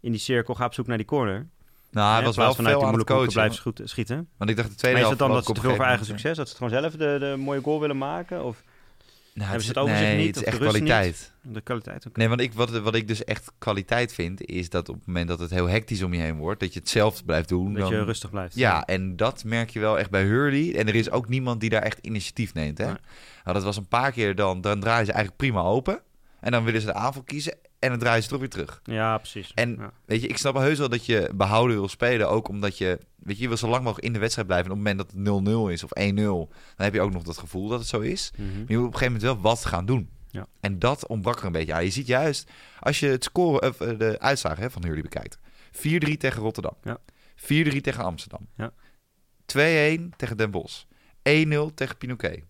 in 0.00 0.10
die 0.10 0.20
cirkel 0.20 0.54
ga 0.54 0.64
op 0.64 0.74
zoek 0.74 0.86
naar 0.86 0.96
die 0.96 1.06
corner. 1.06 1.46
Nou, 1.90 2.14
hij 2.14 2.24
was 2.24 2.36
wel 2.36 2.54
van 2.54 2.66
uit 2.66 2.78
veel 2.78 2.78
die 2.78 2.88
aan 2.88 2.98
het 2.98 3.06
moeilijke 3.06 3.12
coachen. 3.12 3.62
blijven 3.62 3.88
schieten-. 3.88 4.28
Want 4.36 4.50
ik 4.50 4.56
dacht 4.56 4.68
de 4.68 4.74
Maar 4.74 4.78
tweede 4.78 4.98
is 4.98 5.04
helft... 5.04 5.18
het 5.18 5.28
dan 5.28 5.36
dat 5.36 5.44
ze 5.44 5.50
ik 5.50 5.56
te 5.56 5.60
veel 5.62 5.74
voor 5.74 5.84
eigen 5.84 6.06
succes, 6.06 6.36
dat 6.36 6.48
ze 6.48 6.54
het 6.56 6.62
gewoon 6.64 6.80
zelf 6.80 6.92
de, 6.92 7.16
de 7.18 7.34
mooie 7.38 7.60
goal 7.60 7.80
willen 7.80 7.98
maken? 7.98 8.44
Of 8.44 8.62
Nou, 9.38 9.50
Hebben 9.50 9.66
ze 9.66 9.68
het 9.68 9.78
overzicht 9.78 10.08
nee, 10.08 10.16
niet, 10.18 10.26
het 10.26 10.36
is 10.36 10.42
de 10.42 10.46
echt 10.48 10.58
rust 10.58 10.70
kwaliteit. 10.70 11.32
de 11.42 11.60
kwaliteit? 11.60 12.08
ook? 12.08 12.16
Nee, 12.16 12.28
want 12.28 12.40
ik, 12.40 12.52
wat, 12.52 12.70
wat 12.70 12.94
ik 12.94 13.08
dus 13.08 13.24
echt 13.24 13.52
kwaliteit 13.58 14.12
vind, 14.12 14.44
is 14.44 14.70
dat 14.70 14.88
op 14.88 14.94
het 14.94 15.06
moment 15.06 15.28
dat 15.28 15.38
het 15.38 15.50
heel 15.50 15.68
hectisch 15.68 16.02
om 16.02 16.14
je 16.14 16.20
heen 16.20 16.36
wordt, 16.36 16.60
dat 16.60 16.72
je 16.72 16.78
hetzelfde 16.80 17.24
blijft 17.24 17.48
doen. 17.48 17.72
dat 17.74 17.82
dan- 17.82 17.92
je 17.98 18.04
rustig 18.04 18.30
blijft. 18.30 18.54
Ja, 18.54 18.84
en 18.84 19.16
dat 19.16 19.44
merk 19.44 19.70
je 19.70 19.80
wel 19.80 19.98
echt 19.98 20.10
bij 20.10 20.22
Hurley. 20.22 20.76
En 20.76 20.88
er 20.88 20.94
is 20.94 21.10
ook 21.10 21.28
niemand 21.28 21.60
die 21.60 21.70
daar 21.70 21.82
echt 21.82 21.98
initiatief 22.02 22.54
neemt. 22.54 22.78
Hè? 22.78 22.84
Nou, 22.84 22.98
dat 23.44 23.62
was 23.62 23.76
een 23.76 23.88
paar 23.88 24.12
keer, 24.12 24.34
dan, 24.34 24.60
dan 24.60 24.80
draaien 24.80 25.06
ze 25.06 25.12
eigenlijk 25.12 25.40
prima 25.42 25.60
open. 25.62 26.00
En 26.40 26.50
dan 26.50 26.64
willen 26.64 26.80
ze 26.80 26.86
de 26.86 26.94
aanval 26.94 27.22
kiezen 27.22 27.54
en 27.78 27.88
dan 27.90 27.98
draaien 27.98 28.22
ze 28.22 28.28
toch 28.28 28.38
weer 28.38 28.48
terug. 28.48 28.80
Ja, 28.84 29.18
precies. 29.18 29.52
En 29.54 29.76
ja. 29.78 29.92
Weet 30.04 30.22
je, 30.22 30.28
ik 30.28 30.36
snap 30.38 30.54
heus 30.54 30.78
wel 30.78 30.88
dat 30.88 31.06
je 31.06 31.30
behouden 31.34 31.76
wil 31.76 31.88
spelen. 31.88 32.28
Ook 32.28 32.48
omdat 32.48 32.78
je, 32.78 32.98
weet 33.16 33.36
je, 33.36 33.42
je 33.42 33.48
wil 33.48 33.56
zo 33.56 33.68
lang 33.68 33.82
mogelijk 33.82 34.06
in 34.06 34.12
de 34.12 34.18
wedstrijd 34.18 34.48
blijven. 34.48 34.70
En 34.70 34.78
op 34.78 34.84
het 34.84 34.96
moment 34.96 35.44
dat 35.44 35.44
het 35.44 35.68
0-0 35.68 35.72
is 35.72 35.84
of 35.84 35.90
1-0, 36.00 36.14
dan 36.14 36.48
heb 36.76 36.94
je 36.94 37.00
ook 37.00 37.12
nog 37.12 37.22
dat 37.22 37.38
gevoel 37.38 37.68
dat 37.68 37.78
het 37.78 37.88
zo 37.88 38.00
is. 38.00 38.32
Mhm. 38.36 38.42
Maar 38.42 38.64
je 38.68 38.76
moet 38.76 38.86
op 38.86 38.92
een 38.92 38.98
gegeven 38.98 39.20
moment 39.20 39.22
wel 39.22 39.40
wat 39.40 39.64
gaan 39.64 39.86
doen. 39.86 40.08
Ja. 40.30 40.46
En 40.60 40.78
dat 40.78 41.06
ontbrak 41.06 41.38
er 41.38 41.46
een 41.46 41.52
beetje 41.52 41.72
aan. 41.72 41.84
Je 41.84 41.90
ziet 41.90 42.06
juist, 42.06 42.50
als 42.80 43.00
je 43.00 43.06
het 43.06 43.24
scoren, 43.24 43.68
of 43.68 43.80
eh, 43.80 43.98
de 43.98 44.16
uitslagen 44.20 44.62
hè, 44.62 44.70
van 44.70 44.84
Hurley 44.84 45.02
bekijkt. 45.02 45.38
4-3 45.72 46.16
tegen 46.18 46.42
Rotterdam. 46.42 46.76
Ja. 46.82 46.98
4-3 47.36 47.80
tegen 47.80 48.04
Amsterdam. 48.04 48.48
Ja. 48.56 48.72
2-1 49.46 50.16
tegen 50.16 50.36
Den 50.36 50.50
Bosch. 50.50 50.84
1-0 51.22 51.74
tegen 51.74 51.96
Pinoquet. 51.98 52.42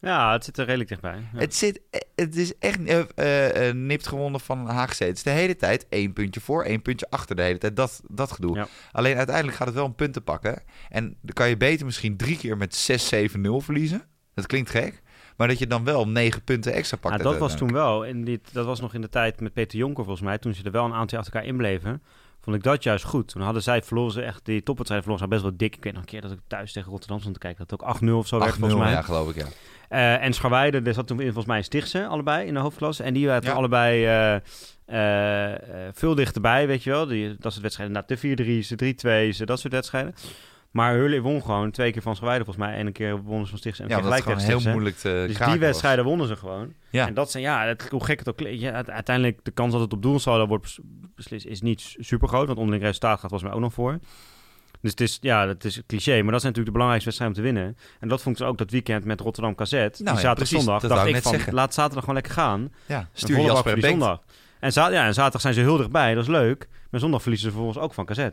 Ja, 0.00 0.32
het 0.32 0.44
zit 0.44 0.58
er 0.58 0.64
redelijk 0.64 0.88
dichtbij. 0.88 1.16
Ja. 1.32 1.38
Het, 1.38 1.54
zit, 1.54 1.80
het 2.14 2.36
is 2.36 2.58
echt 2.58 2.84
eh, 2.84 3.00
eh, 3.14 3.68
eh, 3.68 3.74
nipt 3.74 4.06
gewonnen 4.06 4.40
van 4.40 4.68
HGC. 4.68 4.98
Het 4.98 5.16
is 5.16 5.22
de 5.22 5.30
hele 5.30 5.56
tijd 5.56 5.86
één 5.88 6.12
puntje 6.12 6.40
voor, 6.40 6.62
één 6.62 6.82
puntje 6.82 7.06
achter 7.10 7.36
de 7.36 7.42
hele 7.42 7.58
tijd. 7.58 7.76
Dat, 7.76 8.00
dat 8.08 8.32
gedoe. 8.32 8.56
Ja. 8.56 8.66
Alleen 8.92 9.16
uiteindelijk 9.16 9.56
gaat 9.56 9.66
het 9.66 9.76
wel 9.76 9.84
om 9.84 9.94
punten 9.94 10.22
pakken. 10.22 10.62
En 10.88 11.04
dan 11.04 11.34
kan 11.34 11.48
je 11.48 11.56
beter 11.56 11.86
misschien 11.86 12.16
drie 12.16 12.36
keer 12.36 12.56
met 12.56 12.90
6-7-0 13.36 13.40
verliezen. 13.56 14.02
Dat 14.34 14.46
klinkt 14.46 14.70
gek. 14.70 15.02
Maar 15.36 15.48
dat 15.48 15.58
je 15.58 15.66
dan 15.66 15.84
wel 15.84 16.08
negen 16.08 16.44
punten 16.44 16.72
extra 16.72 16.96
pakt. 16.96 17.16
Ja, 17.16 17.22
dat 17.22 17.38
was 17.38 17.56
toen 17.56 17.72
wel. 17.72 18.00
Die, 18.00 18.40
dat 18.52 18.66
was 18.66 18.80
nog 18.80 18.94
in 18.94 19.00
de 19.00 19.08
tijd 19.08 19.40
met 19.40 19.52
Peter 19.52 19.78
Jonker 19.78 20.04
volgens 20.04 20.26
mij. 20.26 20.38
Toen 20.38 20.54
ze 20.54 20.62
er 20.62 20.70
wel 20.70 20.84
een 20.84 20.92
aantal 20.92 21.18
achter 21.18 21.34
elkaar 21.34 21.48
inbleven. 21.48 22.02
Vond 22.42 22.56
ik 22.56 22.62
dat 22.62 22.82
juist 22.82 23.04
goed. 23.04 23.28
Toen 23.28 23.42
hadden 23.42 23.62
zij 23.62 23.82
verloren 23.82 24.12
ze 24.12 24.22
echt, 24.22 24.44
die 24.44 24.62
topwedstrijd 24.62 25.02
verloren 25.02 25.24
ze 25.24 25.30
best 25.34 25.42
wel 25.46 25.56
dik. 25.56 25.76
Ik 25.76 25.84
weet 25.84 25.92
nog 25.92 26.02
een 26.02 26.08
keer 26.08 26.20
dat 26.20 26.30
ik 26.30 26.38
thuis 26.46 26.72
tegen 26.72 26.90
Rotterdam 26.90 27.18
stond 27.20 27.34
te 27.34 27.40
kijken. 27.40 27.64
Dat 27.66 27.80
het 27.80 27.88
ook 27.88 27.96
8-0 28.02 28.12
of 28.12 28.26
zo 28.26 28.38
werd 28.38 28.54
8-0, 28.54 28.58
volgens 28.58 28.80
mij. 28.80 28.90
ja, 28.90 29.02
geloof 29.02 29.30
ik, 29.30 29.36
ja. 29.36 29.46
Eh, 29.88 30.24
en 30.24 30.32
Scharweide, 30.32 30.80
er 30.84 30.94
zat 30.94 31.06
toen 31.06 31.20
volgens 31.20 31.44
mij 31.46 31.56
een 31.58 31.64
Stichtse, 31.64 32.06
allebei 32.06 32.46
in 32.46 32.54
de 32.54 32.60
hoofdklasse. 32.60 33.02
En 33.02 33.14
die 33.14 33.26
waren 33.26 33.48
Ja. 33.48 33.52
allebei 33.54 34.04
eh, 34.04 34.34
eh, 34.86 35.52
eh, 35.52 35.92
veel 35.92 36.14
dichterbij, 36.14 36.66
weet 36.66 36.82
je 36.82 36.90
wel. 36.90 37.06
Die, 37.06 37.36
dat 37.38 37.52
soort 37.52 37.62
wedstrijden, 37.62 37.94
nou, 37.94 38.06
de 38.08 38.18
4-3's, 38.62 38.68
de 38.68 38.76
3-2's, 38.76 39.38
dat 39.38 39.60
soort 39.60 39.72
wedstrijden. 39.72 40.14
Maar 40.70 40.94
Hurley 40.94 41.20
won 41.20 41.42
gewoon 41.42 41.70
twee 41.70 41.92
keer 41.92 42.02
van 42.02 42.14
Scharweide 42.14 42.44
volgens 42.44 42.66
mij. 42.66 42.76
En 42.76 42.86
een 42.86 42.92
keer 42.92 43.22
wonnen 43.22 43.44
ze 43.44 43.50
van 43.50 43.58
Stichtse 43.58 43.82
en 43.82 43.88
Ja, 43.88 44.00
dat 44.00 44.12
is 44.14 44.20
gewoon 44.20 44.38
heel 44.38 44.60
moeilijk 44.72 44.96
te 44.96 45.24
Dus 45.26 45.36
kraken 45.36 45.52
die 45.52 45.60
was. 45.60 45.68
wedstrijden 45.68 46.04
wonnen 46.04 46.26
ze 46.26 46.36
gewoon. 46.36 46.72
Ja. 46.90 47.06
En 47.06 47.14
dat 47.14 47.30
zijn, 47.30 47.42
ja, 47.42 47.66
het, 47.66 47.88
hoe 47.90 48.04
gek 48.04 48.18
het 48.18 48.28
ook 48.28 48.36
klinkt. 48.36 48.60
Ja, 48.60 48.84
uiteindelijk 48.86 49.38
de 49.42 49.50
kans 49.50 49.72
dat 49.72 49.80
het 49.80 49.92
op 49.92 50.02
doelsaldo 50.02 50.46
wordt 50.46 50.62
bes- 50.62 50.78
beslist 51.14 51.46
is 51.46 51.60
niet 51.60 51.94
super 51.98 52.28
groot. 52.28 52.46
Want 52.46 52.58
onderling 52.58 52.84
resultaat 52.84 53.20
gaat 53.20 53.30
volgens 53.30 53.42
mij 53.42 53.52
ook 53.52 53.60
nog 53.60 53.72
voor. 53.72 53.98
Dus 54.80 54.90
het 54.90 55.00
is, 55.00 55.18
ja, 55.20 55.46
dat 55.46 55.64
is 55.64 55.76
een 55.76 55.82
cliché. 55.86 56.22
Maar 56.22 56.32
dat 56.32 56.40
zijn 56.40 56.52
natuurlijk 56.52 56.66
de 56.66 56.72
belangrijkste 56.72 57.08
wedstrijden 57.10 57.36
om 57.38 57.44
te 57.44 57.52
winnen. 57.52 57.76
En 58.00 58.08
dat 58.08 58.22
vond 58.22 58.34
ik 58.34 58.40
dus 58.40 58.50
ook 58.50 58.58
dat 58.58 58.70
weekend 58.70 59.04
met 59.04 59.20
Rotterdam 59.20 59.54
KZ. 59.54 59.70
die 59.70 59.78
ja, 59.80 59.90
zaterdag 59.96 60.34
precies, 60.34 60.56
zondag. 60.56 60.80
dat 60.80 60.90
dacht 60.90 61.06
ik 61.06 61.16
van, 61.22 61.32
zeggen. 61.32 61.54
laat 61.54 61.74
zaterdag 61.74 62.00
gewoon 62.00 62.14
lekker 62.14 62.32
gaan. 62.34 62.72
Ja, 62.86 63.08
stuur 63.12 63.40
Jasper 63.40 63.74
die 63.74 63.84
zondag. 63.86 64.20
En, 64.60 64.70
ja, 64.74 65.06
en 65.06 65.14
zaterdag 65.14 65.40
zijn 65.40 65.54
ze 65.54 65.60
heel 65.60 65.76
dichtbij. 65.76 66.14
Dat 66.14 66.22
is 66.22 66.28
leuk. 66.28 66.68
Maar 66.90 67.00
zondag 67.00 67.20
verliezen 67.22 67.48
ze 67.50 67.54
vervolgens 67.56 67.84
ook 67.84 67.94
van 67.94 68.04
KZ. 68.04 68.28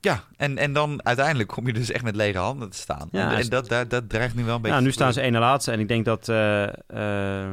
Ja, 0.00 0.24
en, 0.36 0.58
en 0.58 0.72
dan 0.72 1.04
uiteindelijk 1.04 1.48
kom 1.48 1.66
je 1.66 1.72
dus 1.72 1.90
echt 1.90 2.04
met 2.04 2.16
lege 2.16 2.38
handen 2.38 2.70
te 2.70 2.76
staan. 2.76 3.08
Ja, 3.12 3.32
en 3.32 3.38
en 3.40 3.48
dat, 3.48 3.68
dat, 3.68 3.90
dat 3.90 4.08
dreigt 4.08 4.34
nu 4.34 4.44
wel 4.44 4.54
een 4.54 4.62
beetje 4.62 4.80
nu 4.80 4.92
staan 4.92 5.12
ze 5.12 5.20
één 5.20 5.32
na 5.32 5.38
laatste. 5.38 5.72
En 5.72 5.80
ik 5.80 5.88
denk 5.88 6.04
dat... 6.04 6.28
eh, 6.28 6.62
eh, 6.68 7.48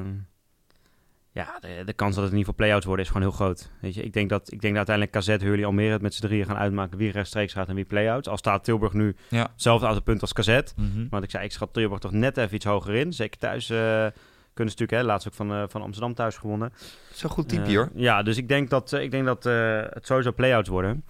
ja, 1.31 1.57
de, 1.61 1.81
de 1.85 1.93
kans 1.93 2.15
dat 2.15 2.23
het 2.23 2.33
in 2.33 2.37
ieder 2.37 2.53
geval 2.53 2.53
play-outs 2.55 2.85
worden 2.85 3.05
is 3.05 3.11
gewoon 3.11 3.27
heel 3.27 3.37
groot. 3.37 3.71
Weet 3.81 3.93
je, 3.95 4.03
ik 4.03 4.13
denk 4.13 4.29
dat, 4.29 4.51
ik 4.51 4.61
denk 4.61 4.75
dat 4.75 4.89
uiteindelijk 4.89 5.39
KZ, 5.39 5.45
Hurley, 5.47 5.65
Almere 5.65 5.91
het 5.91 6.01
met 6.01 6.13
z'n 6.13 6.21
drieën 6.25 6.45
gaan 6.45 6.57
uitmaken 6.57 6.97
wie 6.97 7.11
rechtstreeks 7.11 7.53
gaat 7.53 7.67
en 7.67 7.75
wie 7.75 7.85
play-outs. 7.85 8.27
Al 8.27 8.37
staat 8.37 8.63
Tilburg 8.63 8.93
nu 8.93 9.15
Ja. 9.29 9.47
hetzelfde 9.51 9.87
aantal 9.87 10.01
punten 10.01 10.21
als 10.27 10.33
KZ. 10.33 10.73
Mhm. 10.75 11.07
Want 11.09 11.23
ik 11.23 11.29
zei, 11.29 11.43
ik 11.43 11.51
schat 11.51 11.73
Tilburg 11.73 11.99
toch 11.99 12.11
net 12.11 12.37
even 12.37 12.55
iets 12.55 12.65
hoger 12.65 12.93
in. 12.95 13.13
Zeker 13.13 13.39
thuis 13.39 13.69
eh, 13.69 13.77
kunnen 13.77 14.13
ze 14.53 14.63
natuurlijk, 14.79 14.91
hè, 14.91 15.01
laatst 15.03 15.27
ook 15.27 15.33
van, 15.33 15.51
eh, 15.53 15.63
van 15.67 15.81
Amsterdam 15.81 16.13
thuis 16.13 16.37
gewonnen. 16.37 16.73
Zo'n 17.13 17.29
goed 17.29 17.49
type, 17.49 17.75
hoor. 17.75 17.89
Ja, 17.93 18.23
dus 18.23 18.37
ik 18.37 18.47
denk 18.47 18.69
dat, 18.69 18.91
ik 18.93 19.11
denk 19.11 19.25
dat 19.25 19.43
het 19.93 20.05
sowieso 20.05 20.31
play-outs 20.31 20.69
worden. 20.69 21.03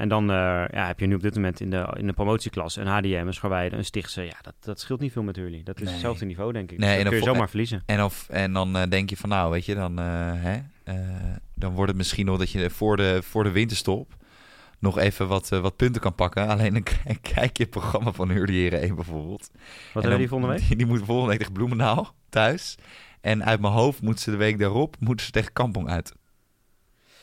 En 0.00 0.08
dan 0.08 0.30
eh, 0.30 0.36
ja, 0.70 0.86
heb 0.86 1.00
je 1.00 1.06
nu 1.06 1.14
op 1.14 1.22
dit 1.22 1.34
moment 1.34 1.60
in 1.60 1.70
de, 1.70 1.94
in 1.98 2.06
de 2.06 2.12
promotieklasse 2.12 2.80
een 2.80 2.86
HDM, 2.86 3.24
een 3.26 3.34
Scharweide, 3.34 3.76
een 3.76 3.84
Stichtse. 3.84 4.22
Ja, 4.22 4.36
dat, 4.42 4.54
dat 4.60 4.80
scheelt 4.80 5.00
niet 5.00 5.12
veel 5.12 5.22
met 5.22 5.36
Hurley. 5.36 5.60
Dat 5.64 5.76
is 5.76 5.82
Nee. 5.82 5.92
hetzelfde 5.92 6.24
niveau, 6.24 6.52
denk 6.52 6.70
ik. 6.70 6.78
Nee, 6.78 6.98
Dus 7.00 7.08
kun 7.08 7.18
je 7.18 7.24
zomaar 7.24 7.48
verliezen. 7.48 7.82
En, 7.86 8.02
of, 8.02 8.28
en 8.28 8.52
dan 8.52 8.76
eh, 8.76 8.88
denk 8.88 9.10
je 9.10 9.16
van, 9.16 9.28
nou, 9.28 9.50
weet 9.50 9.64
je, 9.64 9.74
dan, 9.74 9.98
eh, 9.98 10.04
hè, 10.34 10.58
dan 11.54 11.72
wordt 11.72 11.88
het 11.88 11.96
misschien 11.96 12.26
nog 12.26 12.38
dat 12.38 12.50
je 12.50 12.70
voor 12.70 12.96
de, 12.96 13.22
voor 13.22 13.44
de 13.44 13.50
winterstop 13.50 14.16
nog 14.78 14.98
even 14.98 15.28
wat, 15.28 15.48
wat 15.48 15.76
punten 15.76 16.00
kan 16.00 16.14
pakken. 16.14 16.48
Alleen 16.48 16.72
dan 16.72 16.82
kijk 17.20 17.56
je 17.56 17.62
het 17.62 17.70
programma 17.72 18.12
van 18.12 18.30
Hurley 18.30 18.54
Heren 18.54 18.80
1 18.80 18.94
bijvoorbeeld. 18.94 19.50
Wat 19.52 19.60
En 19.94 20.00
hebben 20.00 20.18
die 20.18 20.28
volgende 20.28 20.54
week? 20.54 20.66
Die, 20.68 20.76
die 20.76 20.86
moet 20.86 20.98
volgende 21.04 21.28
week 21.30 21.38
tegen 21.38 21.52
Bloemendaal 21.52 22.14
thuis. 22.28 22.74
En 23.20 23.44
uit 23.44 23.60
mijn 23.60 23.72
hoofd 23.72 24.02
moeten 24.02 24.22
ze 24.22 24.30
de 24.30 24.36
week 24.36 24.58
daarop 24.58 24.96
moeten 24.98 25.26
ze 25.26 25.32
tegen 25.32 25.52
Kampong 25.52 25.88
uit. 25.88 26.12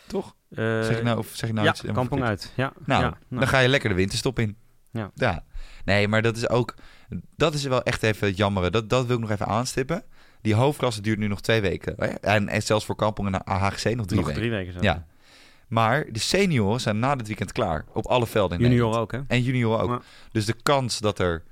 Toch? 0.07 0.35
Eh, 0.49 0.81
Zeg 0.81 0.97
ik 0.97 1.03
nou, 1.03 1.17
of 1.17 1.27
zeg 1.33 1.49
ik 1.49 1.55
nou 1.55 1.67
ja, 1.67 1.73
iets 1.73 1.83
Kampong 1.93 2.23
uit. 2.23 2.53
Ja, 2.55 2.73
Nou, 2.85 3.03
ja, 3.03 3.09
nou. 3.09 3.39
dan 3.41 3.47
ga 3.47 3.59
je 3.59 3.67
lekker 3.67 3.89
de 3.89 3.95
winterstop 3.95 4.39
in. 4.39 4.57
Ja. 4.91 5.43
Nee, 5.85 6.07
maar 6.07 6.21
dat 6.21 6.35
is 6.37 6.49
ook... 6.49 6.75
Dat 7.35 7.53
is 7.53 7.63
wel 7.63 7.83
echt 7.83 8.03
even 8.03 8.27
het 8.27 8.37
jammere. 8.37 8.69
Dat, 8.69 8.89
dat 8.89 9.05
wil 9.05 9.15
ik 9.15 9.21
nog 9.21 9.31
even 9.31 9.47
aanstippen. 9.47 10.03
Die 10.41 10.55
hoofdklasse 10.55 11.01
duurt 11.01 11.17
nu 11.19 11.27
nog 11.27 11.41
twee 11.41 11.61
weken. 11.61 11.93
hè? 11.97 12.05
En, 12.07 12.47
en 12.49 12.61
zelfs 12.61 12.85
voor 12.85 12.95
Kampong 12.95 13.33
en 13.33 13.43
AHGC 13.43 13.95
nog 13.95 14.05
drie 14.05 14.17
nog 14.19 14.25
weken. 14.27 14.33
drie 14.33 14.49
weken 14.49 14.73
zo. 14.73 14.79
Ja. 14.81 15.05
Maar 15.67 16.05
de 16.11 16.19
senioren 16.19 16.81
zijn 16.81 16.99
na 16.99 17.15
dit 17.15 17.27
weekend 17.27 17.51
klaar. 17.51 17.85
Op 17.93 18.05
alle 18.05 18.27
velden 18.27 18.57
in 18.59 18.63
Junior 18.63 18.85
Nederland. 18.85 19.13
ook, 19.13 19.19
hè? 19.19 19.35
En 19.35 19.41
junior 19.43 19.81
ook. 19.81 19.89
Ja. 19.89 20.01
Dus 20.31 20.45
de 20.45 20.55
kans 20.63 20.99
dat 20.99 21.19
er 21.19 21.43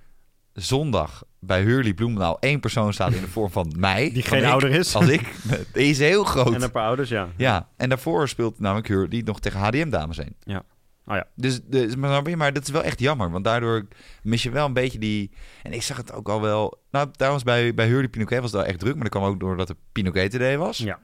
zondag 0.55 1.23
bij 1.39 1.61
Hurley 1.61 1.93
Bloemendaal 1.93 2.39
één 2.39 2.59
persoon 2.59 2.93
staat 2.93 3.13
in 3.13 3.21
de 3.21 3.27
vorm 3.27 3.51
van 3.51 3.73
mij... 3.79 4.11
Die 4.11 4.23
geen 4.23 4.43
ik, 4.43 4.49
ouder 4.49 4.69
is. 4.69 4.95
Als 4.95 5.07
ik, 5.07 5.31
die 5.73 5.89
is 5.89 5.99
heel 5.99 6.23
groot. 6.23 6.53
En 6.53 6.61
een 6.61 6.71
paar 6.71 6.87
ouders, 6.87 7.09
ja. 7.09 7.27
Ja, 7.37 7.69
en 7.77 7.89
daarvoor 7.89 8.29
speelt 8.29 8.59
namelijk 8.59 8.87
Hurley 8.87 9.21
nog 9.25 9.39
tegen 9.39 9.59
HDM-dames 9.59 10.17
heen. 10.17 10.35
Ja. 10.39 10.63
Oh 11.05 11.15
ja. 11.15 11.27
Dus, 11.35 11.59
dus 11.63 11.95
maar, 11.95 12.37
maar 12.37 12.53
dat 12.53 12.63
is 12.63 12.69
wel 12.69 12.83
echt 12.83 12.99
jammer, 12.99 13.31
want 13.31 13.43
daardoor 13.43 13.87
mis 14.23 14.43
je 14.43 14.49
wel 14.49 14.65
een 14.65 14.73
beetje 14.73 14.99
die... 14.99 15.31
En 15.63 15.73
ik 15.73 15.81
zag 15.81 15.97
het 15.97 16.13
ook 16.13 16.29
al 16.29 16.41
wel... 16.41 16.83
Nou, 16.91 17.11
trouwens, 17.11 17.43
bij, 17.43 17.73
bij 17.73 17.87
Hurley 17.87 18.07
Pinoquet 18.07 18.41
was 18.41 18.51
het 18.51 18.61
wel 18.61 18.69
echt 18.69 18.79
druk, 18.79 18.93
maar 18.93 19.03
dat 19.03 19.11
kwam 19.11 19.23
ook 19.23 19.39
doordat 19.39 19.69
er 19.69 19.75
Pinoquet 19.91 20.31
today 20.31 20.57
was. 20.57 20.77
Ja. 20.77 20.99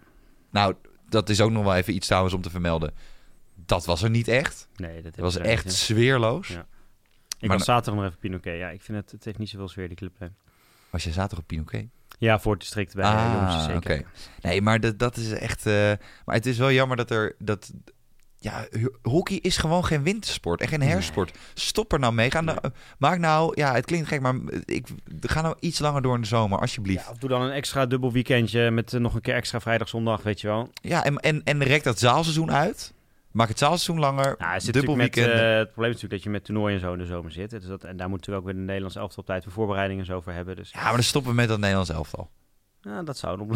Nou, 0.51 0.75
dat 1.10 1.29
is 1.29 1.41
ook 1.41 1.51
nog 1.51 1.63
wel 1.63 1.75
even 1.75 1.96
iets 1.96 2.08
trouwens 2.08 2.34
om 2.34 2.41
te 2.41 2.50
vermelden. 2.50 2.93
Dat 3.65 3.86
was 3.86 4.03
er 4.03 4.10
niet 4.10 4.27
echt. 4.27 4.67
Nee, 4.75 5.01
dat 5.01 5.15
was 5.15 5.38
echt 5.38 5.65
niet, 5.65 5.74
sfeerloos. 5.74 6.48
Ja. 6.48 6.65
Ik 7.41 7.48
maar- 7.48 7.57
was 7.57 7.65
zaterdag 7.65 7.95
nog 7.95 8.05
even 8.10 8.19
Pinoquet. 8.19 8.57
Ja, 8.57 8.69
ik 8.69 8.81
vind 8.81 8.98
het, 8.98 9.12
het 9.12 9.25
heeft 9.25 9.38
niet 9.38 9.50
zoveel 9.50 9.67
sfeer, 9.67 9.88
die 9.88 9.98
club. 9.98 10.12
Was 10.89 11.03
je 11.03 11.12
zaterdag 11.12 11.39
op 11.39 11.48
Pinoquet? 11.48 11.86
Ja, 12.19 12.39
voor 12.39 12.51
het 12.51 12.62
district 12.62 12.95
bij 12.95 13.05
ah, 13.05 13.31
jongens 13.33 13.65
zeker. 13.65 14.05
Nee, 14.41 14.62
maar 14.62 14.79
dat, 14.79 15.00
dat 15.00 15.17
is 15.17 15.31
echt... 15.31 15.65
eh, 15.65 15.74
maar 16.25 16.36
het 16.36 16.45
is 16.45 16.57
wel 16.57 16.71
jammer 16.71 16.98
dat 16.98 17.12
er... 17.12 17.36
Dat, 17.39 17.71
ja, 18.38 18.65
ho- 18.81 19.12
hockey 19.12 19.38
is 19.38 19.57
gewoon 19.57 19.86
geen 19.86 20.03
wintersport 20.03 20.62
en 20.62 20.67
geen 20.67 20.81
hersport. 20.81 21.38
Stop 21.53 21.93
er 21.93 22.00
nou 22.00 22.13
mee. 22.13 22.31
Ga 22.31 22.41
nou, 22.41 22.57
maak 22.98 23.19
nou... 23.19 23.51
Ja, 23.55 23.74
het 23.74 23.86
klinkt 23.86 24.07
gek, 24.07 24.21
maar 24.21 24.36
ik, 24.65 24.88
ga 25.21 25.41
nou 25.41 25.55
iets 25.60 25.79
langer 25.79 26.01
door 26.01 26.15
in 26.15 26.21
de 26.21 26.27
zomer, 26.27 26.60
alsjeblieft. 26.60 27.05
Ja, 27.05 27.12
of 27.12 27.17
doe 27.17 27.29
dan 27.29 27.41
een 27.41 27.51
extra 27.51 27.86
dubbel 27.86 28.12
weekendje 28.12 28.71
met 28.71 28.93
eh, 28.93 29.00
nog 29.00 29.15
een 29.15 29.21
keer 29.21 29.36
extra 29.36 29.60
vrijdag, 29.60 29.89
zondag, 29.89 30.24
weet 30.24 30.41
je 30.41 30.48
wel. 30.48 30.69
Ja, 30.81 31.03
en, 31.03 31.17
en, 31.17 31.43
en 31.43 31.63
rek 31.63 31.83
dat 31.83 32.00
zaalseizoen 32.00 32.51
uit. 32.51 32.93
Maak 33.32 33.48
het 33.48 33.58
zaalseizoen 33.58 34.00
langer. 34.00 34.36
Nou, 34.38 34.54
het, 34.54 34.74
dubbel 34.74 34.98
weekend. 34.98 35.28
eh, 35.28 35.58
het 35.58 35.72
probleem 35.72 35.92
is 35.92 36.02
natuurlijk 36.02 36.12
dat 36.12 36.24
je 36.24 36.30
met 36.30 36.44
toernooien 36.44 36.76
en 36.76 36.82
zo 36.82 36.94
in 36.94 37.00
de 37.00 37.06
zomer 37.06 37.32
zit. 37.32 37.50
Dus 37.50 37.66
dat, 37.66 37.84
en 37.84 37.98
daar 37.98 38.10
moeten 38.10 38.32
we 38.32 38.38
ook 38.38 38.46
weer 38.46 38.54
de 38.54 38.60
Nederlandse 38.60 39.00
elftal 39.00 39.20
op 39.20 39.26
tijd 39.26 39.44
voor 39.44 39.52
voorbereidingen 39.52 40.02
en 40.02 40.12
zo 40.12 40.22
voor 40.22 40.34
hebben. 40.34 40.56
Dus 40.56 40.72
ja, 40.72 40.84
maar 40.84 40.94
dan 40.94 41.04
stoppen 41.04 41.32
we 41.32 41.38
met 41.38 41.48
dat 41.48 41.60
Nederlands 41.60 41.90
elftal. 41.90 42.30
Ja, 42.84 43.04
dat 43.04 43.18
zou 43.18 43.48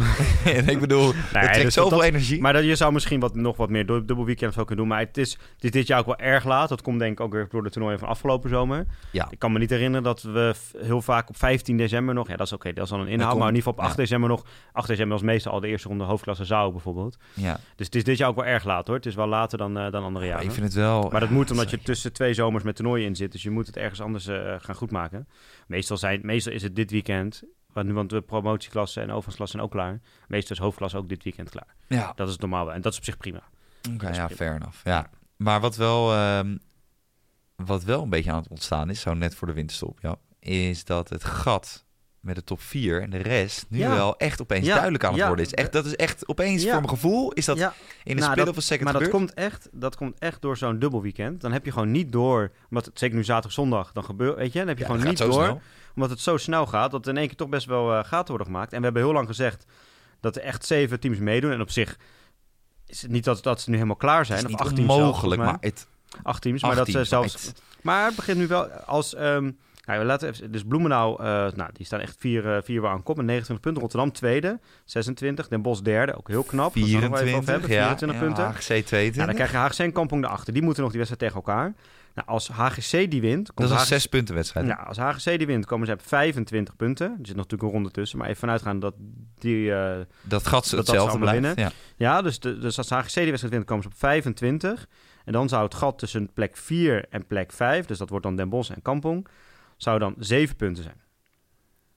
en 0.44 0.68
ik 0.74 0.80
bedoel, 0.80 1.12
het 1.14 1.30
trekt 1.30 1.62
dus 1.62 1.74
zoveel 1.74 1.98
dat- 1.98 2.06
energie. 2.06 2.40
Maar 2.40 2.52
dat, 2.52 2.64
je 2.64 2.76
zou 2.76 2.92
misschien 2.92 3.20
wat, 3.20 3.34
nog 3.34 3.56
wat 3.56 3.70
meer 3.70 3.86
dubbel 3.86 4.24
weekend 4.24 4.54
zo 4.54 4.64
kunnen 4.64 4.76
doen. 4.84 4.94
Maar 4.94 5.04
het 5.04 5.16
is, 5.16 5.32
het 5.32 5.64
is 5.64 5.70
dit 5.70 5.86
jaar 5.86 5.98
ook 5.98 6.06
wel 6.06 6.16
erg 6.18 6.44
laat. 6.44 6.68
Dat 6.68 6.82
komt 6.82 6.98
denk 6.98 7.12
ik 7.12 7.20
ook 7.20 7.32
weer 7.32 7.46
door 7.50 7.62
de 7.62 7.70
toernooien 7.70 7.98
van 7.98 8.08
afgelopen 8.08 8.50
zomer. 8.50 8.86
Ja. 9.10 9.26
Ik 9.30 9.38
kan 9.38 9.52
me 9.52 9.58
niet 9.58 9.70
herinneren 9.70 10.02
dat 10.02 10.22
we 10.22 10.54
heel 10.78 11.02
vaak 11.02 11.28
op 11.28 11.36
15 11.36 11.76
december 11.76 12.14
nog... 12.14 12.28
Ja, 12.28 12.36
dat 12.36 12.46
is 12.46 12.52
oké, 12.52 12.72
dat 12.72 12.84
is 12.84 12.90
dan 12.90 13.00
een 13.00 13.06
inhoud. 13.08 13.28
komt- 13.28 13.40
maar 13.40 13.48
in 13.48 13.54
ieder 13.54 13.68
geval 13.70 13.84
op 13.84 13.90
8 13.90 13.96
ja. 13.96 14.02
december 14.02 14.28
nog... 14.28 14.44
8 14.72 14.88
december 14.88 15.16
was 15.16 15.26
meestal 15.26 15.52
al 15.52 15.60
de 15.60 15.68
eerste 15.68 15.88
ronde 15.88 16.04
hoofdklasse 16.04 16.44
Zou 16.44 16.72
bijvoorbeeld. 16.72 17.16
ja. 17.34 17.58
Dus 17.76 17.86
het 17.86 17.94
is 17.94 18.04
dit 18.04 18.18
jaar 18.18 18.28
ook 18.28 18.36
wel 18.36 18.44
erg 18.44 18.64
laat 18.64 18.86
hoor. 18.86 18.96
Het 18.96 19.06
is 19.06 19.14
wel 19.14 19.26
later 19.26 19.58
dan, 19.58 19.78
eh, 19.78 19.90
dan 19.90 20.02
andere 20.04 20.26
jaren. 20.26 20.44
ik 20.44 20.50
vind 20.50 20.64
het 20.66 20.74
wel... 20.74 21.08
Maar 21.10 21.20
dat 21.20 21.30
moet 21.30 21.50
omdat 21.50 21.70
je 21.70 21.78
tussen 21.82 22.12
twee 22.12 22.34
zomers 22.34 22.64
met 22.64 22.76
toernooien 22.76 23.06
in 23.06 23.16
zit. 23.16 23.32
Dus 23.32 23.42
je 23.42 23.50
moet 23.50 23.66
het 23.66 23.76
ergens 23.76 24.00
anders 24.00 24.26
eh, 24.26 24.54
gaan 24.58 24.74
goedmaken. 24.74 25.28
Meestal, 25.66 25.96
zijn, 25.96 26.20
meestal 26.22 26.52
is 26.52 26.62
het 26.62 26.76
dit 26.76 26.90
weekend. 26.90 27.42
Want, 27.76 27.88
nu- 27.88 27.94
want 27.94 28.10
de 28.10 28.20
promotieklasse 28.20 29.00
en 29.00 29.10
overgangsklasse 29.10 29.56
zijn 29.56 29.66
ook 29.66 29.72
klaar. 29.72 30.00
Meestal 30.28 30.56
is 30.56 30.62
hoofdklasse 30.62 30.96
ook 30.96 31.08
dit 31.08 31.22
weekend 31.24 31.50
klaar. 31.50 31.74
Ja, 31.88 32.12
Dat 32.14 32.28
is 32.28 32.36
normaal. 32.36 32.72
En 32.72 32.80
dat 32.80 32.92
is 32.92 32.98
op 32.98 33.04
zich 33.04 33.16
prima. 33.16 33.42
Oké, 33.94 34.06
ja, 34.06 34.10
prima. 34.12 34.28
fair 34.28 34.54
enough. 34.54 34.84
Ja. 34.84 35.10
Maar 35.36 35.60
wat 35.60 35.76
wel, 35.76 36.12
ehm, 36.12 36.56
wat 37.56 37.82
wel 37.84 38.02
een 38.02 38.10
beetje 38.10 38.30
aan 38.30 38.38
het 38.38 38.48
ontstaan 38.48 38.90
is, 38.90 39.00
zo 39.00 39.14
net 39.14 39.34
voor 39.34 39.46
de 39.46 39.54
winterstop, 39.54 39.98
ja, 40.00 40.16
is 40.38 40.84
dat 40.84 41.08
het 41.08 41.24
gat 41.24 41.85
met 42.26 42.34
de 42.34 42.44
top 42.44 42.60
4 42.60 43.02
en 43.02 43.10
de 43.10 43.18
rest 43.18 43.66
nu 43.68 43.78
Ja. 43.78 43.94
wel 43.94 44.16
echt 44.18 44.40
opeens 44.40 44.66
Ja, 44.66 44.72
duidelijk 44.74 45.04
aan 45.04 45.10
het 45.10 45.20
ja. 45.20 45.26
worden 45.26 45.44
is. 45.46 45.52
Echt, 45.54 45.72
dat 45.72 45.84
is 45.84 45.96
echt 45.96 46.28
opeens 46.28 46.62
voor 46.62 46.72
mijn 46.72 46.88
gevoel 46.88 47.32
is 47.32 47.44
dat 47.44 47.58
ja, 47.58 47.74
in 48.04 48.14
de 48.16 48.20
Nou, 48.22 48.32
split 48.32 48.48
of 48.48 48.56
a 48.56 48.60
second 48.60 48.90
maar 48.90 49.00
dat 49.00 49.08
komt, 49.10 49.34
echt, 49.34 49.68
dat 49.72 49.96
komt 49.96 50.18
echt 50.18 50.42
door 50.42 50.56
zo'n 50.56 50.78
dubbel 50.78 51.02
weekend. 51.02 51.40
Dan 51.40 51.52
heb 51.52 51.64
je 51.64 51.72
gewoon 51.72 51.90
niet 51.90 52.12
door, 52.12 52.50
omdat 52.70 52.84
het 52.84 52.98
zeker 52.98 53.16
nu 53.16 53.24
zaterdag, 53.24 53.52
zondag, 53.52 53.92
dan 53.92 54.04
gebeurt, 54.04 54.36
weet 54.36 54.52
je, 54.52 54.58
dan 54.58 54.68
heb 54.68 54.78
je 54.78 54.84
gewoon 54.84 55.04
niet 55.04 55.18
door, 55.18 55.32
snel. 55.32 55.60
omdat 55.94 56.10
het 56.10 56.20
zo 56.20 56.36
snel 56.36 56.66
gaat, 56.66 56.90
dat 56.90 57.06
in 57.06 57.16
één 57.16 57.26
keer 57.26 57.36
toch 57.36 57.48
best 57.48 57.66
wel 57.66 57.92
eh, 57.92 58.04
gaten 58.04 58.28
worden 58.28 58.46
gemaakt. 58.46 58.72
En 58.72 58.78
we 58.78 58.84
hebben 58.84 59.02
heel 59.02 59.12
lang 59.12 59.26
gezegd 59.26 59.64
dat 60.20 60.36
er 60.36 60.42
echt 60.42 60.66
zeven 60.66 61.00
teams 61.00 61.18
meedoen. 61.18 61.52
En 61.52 61.60
op 61.60 61.70
zich 61.70 61.96
is 62.86 63.02
het 63.02 63.10
niet 63.10 63.24
dat, 63.24 63.42
dat 63.42 63.60
ze 63.60 63.68
nu 63.70 63.74
helemaal 63.76 63.96
klaar 63.96 64.18
Het 64.18 64.26
zijn. 64.26 64.38
is 64.38 64.44
of 64.44 64.50
niet 64.50 64.60
acht 64.60 64.74
teams 64.74 64.86
zelfs, 64.92 65.02
onmogelijk, 65.02 65.42
volgens 65.42 65.60
maar 65.62 65.70
het, 65.70 65.86
acht 66.22 66.42
teams, 66.42 66.62
acht 66.62 66.74
maar 66.74 66.84
dat 66.84 66.92
teams, 66.92 67.10
maar 67.10 67.20
zelfs. 67.28 67.46
het- 67.46 67.62
Maar 67.82 68.04
het 68.06 68.16
begint 68.16 68.38
nu 68.38 68.46
wel 68.46 68.68
als. 68.70 69.14
ehm 69.14 69.50
nou, 69.86 69.98
we 70.00 70.04
laten 70.04 70.28
even, 70.28 70.52
dus 70.52 70.62
Bloemendaal, 70.62 71.18
eh, 71.18 71.26
nou, 71.54 71.70
die 71.72 71.86
staan 71.86 72.00
echt 72.00 72.16
vier, 72.18 72.54
eh, 72.56 72.62
vier 72.62 72.80
waar 72.80 72.92
aan 72.92 73.02
kop 73.02 73.16
met 73.16 73.26
29 73.26 73.64
punten. 73.64 73.82
Rotterdam 73.82 74.12
tweede, 74.12 74.60
26. 74.84 75.48
Den 75.48 75.62
Bosch 75.62 75.80
derde, 75.82 76.16
ook 76.16 76.28
heel 76.28 76.42
knap. 76.42 76.74
Dat 76.74 76.84
zullen 76.84 77.00
we 77.02 77.08
nog 77.08 77.18
wel 77.18 77.26
even 77.26 77.38
over 77.38 77.44
24, 77.44 77.68
hebben, 77.68 77.70
ja, 77.70 77.96
24 77.96 78.20
ja, 78.20 78.26
punten. 78.26 78.44
HGC 78.44 78.86
22. 78.86 79.14
Ja, 79.14 79.26
dan 79.26 79.34
krijg 79.34 79.50
je 79.50 79.56
HGC 79.56 79.78
en 79.78 79.92
Kampong 79.92 80.22
de 80.22 80.28
achter. 80.28 80.52
Die 80.52 80.62
moeten 80.62 80.82
nog 80.82 80.92
die 80.92 81.00
wedstrijd 81.00 81.32
tegen 81.32 81.46
elkaar. 81.46 81.74
Nou, 82.14 82.28
als 82.28 82.48
HGC 82.48 83.10
die 83.10 83.20
wint... 83.20 83.46
Dat 83.46 83.54
komt 83.54 83.68
is 83.68 83.74
een 83.74 83.80
HGC 83.80 83.88
zes 83.88 84.06
punten 84.06 84.34
wedstrijd. 84.34 84.66
Ja, 84.66 84.74
als 84.74 84.96
HGC 84.98 85.38
die 85.38 85.46
wint, 85.46 85.66
komen 85.66 85.86
ze 85.86 85.92
op 85.92 86.00
25 86.02 86.76
punten. 86.76 87.06
Er 87.06 87.16
zit 87.16 87.26
nog 87.26 87.36
natuurlijk 87.36 87.62
een 87.62 87.70
ronde 87.70 87.90
tussen. 87.90 88.18
Maar 88.18 88.26
even 88.26 88.40
vanuitgaan 88.40 88.78
dat 88.80 88.94
die... 89.38 89.72
eh, 89.74 90.00
Dat 90.22 90.42
gat 90.42 90.52
dat 90.52 90.66
ze 90.66 90.76
hetzelfde 90.76 91.18
blijft. 91.18 91.58
Ja. 91.58 91.70
ja, 91.96 92.22
dus, 92.22 92.40
de, 92.40 92.58
dus 92.58 92.78
als 92.78 92.90
HGC 92.90 93.14
die 93.14 93.24
wedstrijd 93.24 93.54
wint, 93.54 93.64
komen 93.64 93.82
ze 93.82 93.88
op 93.88 93.96
25. 93.98 94.86
En 95.24 95.32
dan 95.32 95.48
zou 95.48 95.64
het 95.64 95.74
gat 95.74 95.98
tussen 95.98 96.30
plek 96.32 96.56
4 96.56 97.04
en 97.10 97.26
plek 97.26 97.52
5... 97.52 97.86
dus 97.86 97.98
dat 97.98 98.08
wordt 98.08 98.24
dan 98.24 98.36
Den 98.36 98.48
Bosch 98.48 98.70
en 98.70 98.82
Kampong... 98.82 99.26
zou 99.76 99.98
dan 99.98 100.14
7 100.18 100.56
punten 100.56 100.82
zijn. 100.82 101.00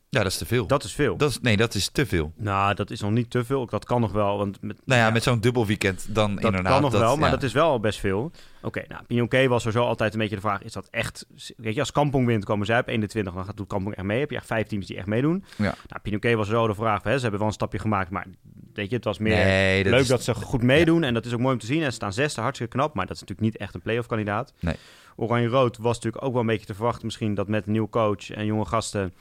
ja, 0.09 0.23
dat 0.23 0.31
is 0.31 0.37
te 0.37 0.45
veel. 0.45 0.67
Dat 0.67 0.83
is 0.83 0.93
veel. 0.93 1.17
Dat 1.17 1.29
is, 1.29 1.39
nee, 1.39 1.57
dat 1.57 1.75
is 1.75 1.89
te 1.89 2.05
veel. 2.05 2.33
Nou, 2.35 2.73
dat 2.75 2.91
is 2.91 3.01
nog 3.01 3.11
niet 3.11 3.29
te 3.29 3.45
veel. 3.45 3.65
Dat 3.65 3.85
kan 3.85 4.01
nog 4.01 4.11
wel. 4.11 4.37
Want 4.37 4.61
met, 4.61 4.77
Nou 4.85 5.01
ja, 5.01 5.09
met 5.09 5.23
zo'n 5.23 5.39
dubbel 5.39 5.65
weekend 5.65 6.15
dan 6.15 6.35
dat 6.35 6.43
inderdaad. 6.43 6.71
kan 6.71 6.81
nog 6.81 6.91
wel, 6.91 7.15
maar 7.15 7.29
ja. 7.29 7.35
dat 7.35 7.43
is 7.43 7.53
wel 7.53 7.69
al 7.69 7.79
best 7.79 7.99
veel. 7.99 8.31
Oké, 8.61 8.83
nou, 8.87 9.03
Pinoquet 9.03 9.47
was 9.47 9.63
zo 9.63 9.83
altijd 9.83 10.13
een 10.13 10.19
beetje 10.19 10.35
de 10.35 10.41
vraag: 10.41 10.61
is 10.63 10.73
dat 10.73 10.87
echt. 10.91 11.25
Weet 11.57 11.73
je, 11.73 11.79
als 11.79 11.91
Kampong 11.91 12.25
wint, 12.25 12.45
komen 12.45 12.65
zij 12.65 12.79
op 12.79 12.87
21, 12.87 13.33
dan 13.33 13.45
gaat 13.45 13.57
doet 13.57 13.67
Kampong 13.67 13.95
echt 13.95 14.05
mee. 14.05 14.19
Heb 14.19 14.29
je 14.29 14.35
echt 14.35 14.45
vijf 14.45 14.67
teams 14.67 14.85
die 14.87 14.97
echt 14.97 15.07
meedoen. 15.07 15.43
Ja. 15.57 15.63
Nou, 15.63 16.01
Pinoquet 16.01 16.35
was 16.35 16.47
zo 16.47 16.67
de 16.67 16.73
vraag: 16.75 17.03
hè, 17.03 17.15
ze 17.15 17.21
hebben 17.21 17.39
wel 17.39 17.47
een 17.47 17.53
stapje 17.53 17.79
gemaakt, 17.79 18.09
maar 18.09 18.27
weet 18.79 18.89
je, 18.89 18.95
het 18.95 19.05
was 19.05 19.17
meer. 19.17 19.35
Nee, 19.45 19.83
dat 19.83 19.91
Leuk 19.91 20.01
is- 20.01 20.07
dat 20.07 20.23
ze 20.23 20.33
goed 20.33 20.63
meedoen 20.63 21.03
en 21.03 21.13
dat 21.13 21.25
is 21.25 21.33
ook 21.33 21.39
mooi 21.39 21.53
om 21.53 21.59
te 21.59 21.65
zien. 21.65 21.79
En 21.79 21.85
ze 21.85 21.91
staan 21.91 22.13
zesde, 22.13 22.41
hartstikke 22.41 22.75
knap, 22.77 22.93
maar 22.93 23.05
dat 23.05 23.15
is 23.15 23.21
natuurlijk 23.21 23.47
niet 23.51 23.57
echt 23.61 23.73
een 23.73 23.81
playoff 23.81 24.07
kandidaat. 24.07 24.53
Nee. 24.59 24.75
Oranje-Rood 25.15 25.77
was 25.77 25.95
natuurlijk 25.95 26.23
ook 26.23 26.31
wel 26.31 26.41
een 26.41 26.47
beetje 26.47 26.65
te 26.65 26.73
verwachten, 26.73 27.05
misschien 27.05 27.33
dat 27.33 27.47
met 27.47 27.65
een 27.65 27.71
nieuwe 27.71 27.89
coach 27.89 28.31
en 28.31 28.45
jonge 28.45 28.65
gasten. 28.65 29.13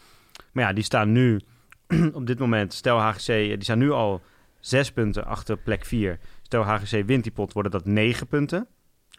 Maar 0.52 0.64
ja, 0.64 0.72
die 0.72 0.84
staan 0.84 1.12
nu 1.12 1.40
op 2.12 2.26
dit 2.26 2.38
moment, 2.38 2.74
stel 2.74 2.98
HGC, 2.98 3.26
die 3.26 3.62
staan 3.62 3.78
nu 3.78 3.90
al 3.90 4.22
zes 4.60 4.92
punten 4.92 5.24
achter 5.24 5.56
plek 5.56 5.84
4. 5.84 6.18
Stel 6.42 6.62
HGC 6.62 7.06
wint 7.06 7.22
die 7.22 7.32
pot, 7.32 7.52
worden 7.52 7.72
dat 7.72 7.84
negen 7.84 8.26
punten. 8.26 8.66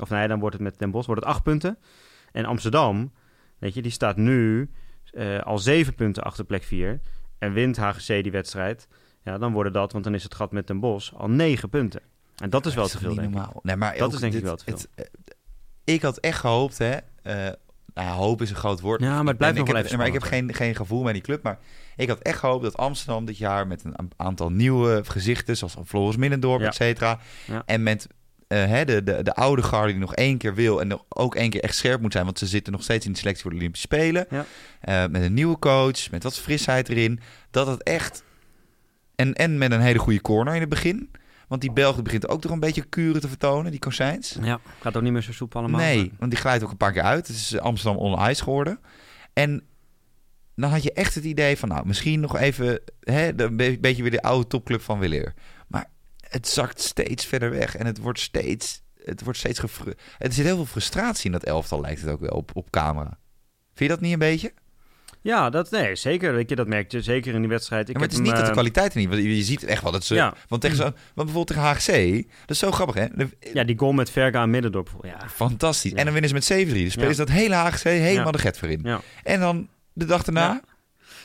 Of 0.02 0.10
nee, 0.10 0.28
dan 0.28 0.40
wordt 0.40 0.56
het 0.56 0.64
met 0.64 0.80
Den 0.80 0.92
Bosch, 0.92 1.06
wordt 1.08 1.22
het 1.22 1.30
acht 1.34 1.44
punten. 1.44 1.78
En 2.32 2.46
Amsterdam, 2.46 3.12
weet 3.60 3.74
je, 3.74 3.82
die 3.82 3.92
staat 3.92 4.18
nu 4.18 4.70
eh, 5.12 5.40
al 5.40 5.58
zeven 5.58 5.96
punten 5.96 6.24
achter 6.24 6.46
plek 6.46 6.64
4. 6.64 7.00
En 7.40 7.54
wint 7.54 7.78
HGC 7.78 8.08
die 8.24 8.32
wedstrijd, 8.32 8.88
ja, 9.24 9.38
dan 9.38 9.54
worden 9.54 9.74
dat, 9.74 9.92
want 9.92 10.04
dan 10.04 10.14
is 10.14 10.24
het 10.24 10.36
gat 10.36 10.52
met 10.52 10.68
Den 10.68 10.80
Bosch 10.80 11.14
al 11.14 11.30
negen 11.30 11.70
punten. 11.70 12.02
En 12.38 12.50
dat 12.50 12.66
is 12.66 12.74
wel 12.74 12.84
Dat 12.84 12.92
te 12.92 12.98
veel, 13.00 13.10
niet 13.10 13.18
denk 13.20 13.30
ik. 13.30 13.36
normaal. 13.36 13.60
Nee, 13.64 13.76
maar 13.76 13.98
Dat 13.98 14.14
is 14.14 14.20
denk 14.20 14.34
ik 14.34 14.44
wel 14.44 14.56
te 14.56 14.64
veel. 14.64 14.74
het, 14.74 14.88
eh, 14.96 15.06
ik 15.94 16.02
had 16.02 16.18
echt 16.18 16.40
gehoopt, 16.40 16.78
hè. 16.78 16.96
eh, 17.24 17.52
nou 17.94 18.10
hoop 18.10 18.42
is 18.42 18.50
een 18.50 18.56
groot 18.56 18.80
woord. 18.80 19.02
Ja, 19.02 19.08
maar 19.10 19.18
het 19.20 19.30
Ik 19.30 19.38
blijft 19.38 19.56
ben- 19.56 19.66
nog 19.66 19.68
ik 19.68 19.74
wel 19.74 19.76
heb, 19.76 19.86
even 19.86 19.98
Maar 19.98 20.08
ik 20.08 20.14
heb 20.14 20.24
geen, 20.24 20.54
geen 20.54 20.76
gevoel 20.76 21.04
met 21.04 21.14
die 21.14 21.22
club. 21.24 21.44
Maar 21.44 21.60
ik 21.96 22.08
had 22.10 22.20
echt 22.20 22.40
gehoopt 22.40 22.64
dat 22.64 22.78
Amsterdam 22.78 23.26
dit 23.26 23.38
jaar 23.38 23.68
met 23.68 23.84
een 23.84 24.12
aantal 24.16 24.50
nieuwe 24.52 25.02
gezichten, 25.06 25.58
zoals 25.58 25.76
Floris 25.86 26.16
Minnendorp, 26.18 26.62
Ja. 26.62 26.68
et 26.68 26.76
cetera. 26.76 27.20
Ja. 27.48 27.64
En 27.66 27.84
met 27.84 28.08
eh, 28.48 28.66
hè, 28.66 28.86
de, 28.86 29.04
de, 29.04 29.24
de 29.24 29.36
oude 29.36 29.62
garde 29.64 29.92
die 29.92 30.02
nog 30.02 30.16
één 30.16 30.38
keer 30.38 30.54
wil 30.56 30.82
en 30.82 30.88
nog 30.88 31.04
ook 31.10 31.36
één 31.36 31.50
keer 31.50 31.62
echt 31.64 31.76
scherp 31.76 32.02
moet 32.02 32.12
zijn, 32.12 32.26
want 32.26 32.40
ze 32.40 32.46
zitten 32.48 32.74
nog 32.74 32.84
steeds 32.84 33.06
in 33.06 33.12
de 33.12 33.18
selectie 33.18 33.42
voor 33.44 33.52
de 33.52 33.58
Olympische 33.58 33.88
Spelen. 33.88 34.26
Ja. 34.30 34.46
Eh, 34.82 35.10
met 35.12 35.22
een 35.22 35.34
nieuwe 35.34 35.60
coach, 35.60 36.12
met 36.12 36.24
wat 36.24 36.38
frisheid 36.38 36.90
erin. 36.90 37.20
Dat 37.52 37.68
het 37.68 37.84
echt. 37.84 38.24
En, 39.20 39.34
en 39.34 39.58
met 39.58 39.72
een 39.72 39.82
hele 39.82 40.00
goede 40.00 40.22
corner 40.22 40.54
in 40.54 40.60
het 40.60 40.70
begin. 40.70 41.12
Want 41.48 41.62
die 41.62 41.72
Belgen 41.72 42.04
begint 42.04 42.28
ook 42.28 42.42
toch 42.42 42.52
een 42.52 42.60
beetje 42.60 42.84
kuren 42.84 43.22
te 43.22 43.28
vertonen, 43.28 43.72
die 43.72 43.80
Kozijns. 43.80 44.38
Ja, 44.42 44.60
gaat 44.82 44.98
ook 44.98 45.04
niet 45.04 45.12
meer 45.12 45.22
zo 45.22 45.32
soep 45.32 45.56
allemaal. 45.56 45.80
Nee, 45.80 46.12
want 46.20 46.32
die 46.32 46.40
glijdt 46.40 46.64
ook 46.64 46.72
een 46.72 46.78
paar 46.78 46.92
keer 46.92 47.02
uit. 47.02 47.28
Het 47.28 47.36
is 47.36 47.60
Amsterdam 47.60 48.02
on 48.02 48.30
ice 48.30 48.44
geworden. 48.44 48.80
En 49.34 49.64
dan 50.56 50.70
had 50.70 50.84
je 50.84 50.94
echt 50.94 51.16
het 51.16 51.24
idee 51.24 51.58
van, 51.58 51.70
nou, 51.70 51.86
misschien 51.88 52.20
nog 52.20 52.38
even 52.38 52.82
hè, 53.00 53.42
een 53.44 53.58
be- 53.58 53.78
beetje 53.82 54.02
weer 54.02 54.12
de 54.12 54.22
oude 54.22 54.48
topclub 54.48 54.82
van 54.82 55.00
Willeer. 55.00 55.34
Maar 55.68 55.86
het 56.20 56.48
zakt 56.48 56.82
steeds 56.82 57.26
verder 57.26 57.50
weg 57.52 57.76
en 57.76 57.86
het 57.86 57.98
wordt 57.98 58.20
steeds, 58.20 58.82
het 59.04 59.24
wordt 59.24 59.40
steeds 59.40 59.60
gefru- 59.60 59.94
Er 60.18 60.34
zit 60.34 60.46
heel 60.46 60.56
veel 60.56 60.66
frustratie 60.66 61.26
in 61.26 61.32
dat 61.32 61.44
elftal, 61.44 61.82
lijkt 61.82 62.02
het 62.02 62.10
ook 62.10 62.20
wel 62.20 62.30
op, 62.30 62.52
op 62.54 62.70
camera. 62.70 63.18
Vind 63.74 63.90
je 63.90 63.96
dat 63.98 64.02
niet 64.02 64.14
een 64.14 64.20
beetje? 64.20 64.54
Ja, 65.22 65.50
dat, 65.50 65.72
nee, 65.72 65.96
zeker. 65.96 66.34
Weet 66.34 66.50
je, 66.50 66.56
dat 66.56 66.68
merk 66.68 66.92
je 66.92 67.02
zeker 67.02 67.34
in 67.34 67.40
die 67.40 67.50
wedstrijd. 67.50 67.82
Ik 67.90 67.94
Ja, 67.94 68.00
maar 68.00 68.08
het 68.10 68.18
is 68.18 68.24
niet 68.24 68.30
dat 68.30 68.40
de 68.40 68.46
eh, 68.46 68.52
kwaliteit 68.52 68.94
er 68.94 69.00
niet... 69.00 69.10
Want 69.10 69.22
je 69.24 69.44
ziet 69.44 69.64
echt 69.64 69.82
wel 69.84 69.92
dat 69.92 70.04
ze... 70.04 70.16
Ja. 70.16 70.34
Want, 70.48 70.62
tegen 70.62 70.78
zo, 70.78 70.84
want 70.84 70.96
bijvoorbeeld 71.14 71.48
tegen 71.48 71.64
HGC, 71.64 72.14
dat 72.40 72.50
is 72.50 72.60
zo 72.60 72.72
grappig, 72.72 72.96
hè? 72.96 73.06
De- 73.16 73.30
Ja, 73.54 73.64
die 73.64 73.78
goal 73.78 73.92
met 73.92 74.10
Verga 74.10 74.42
en 74.42 74.50
Middendorp. 74.50 74.90
Ja, 75.02 75.30
Fantastisch. 75.30 75.92
Ja. 75.92 75.98
En 75.98 76.04
dan 76.04 76.14
winnen 76.14 76.42
ze 76.44 76.56
met 76.56 76.68
7-3. 76.70 76.74
Dus 76.74 76.92
spelen 76.94 77.16
ze 77.16 77.26
dat 77.26 77.30
hele 77.36 77.56
HGC 77.56 77.84
helemaal 77.84 78.32
de 78.32 78.38
get 78.38 78.58
voor 78.58 78.70
in. 78.70 78.80
ja. 78.84 79.02
En 79.24 79.40
dan 79.40 79.68
de 79.94 80.06
dag 80.06 80.24
daarna 80.24 80.62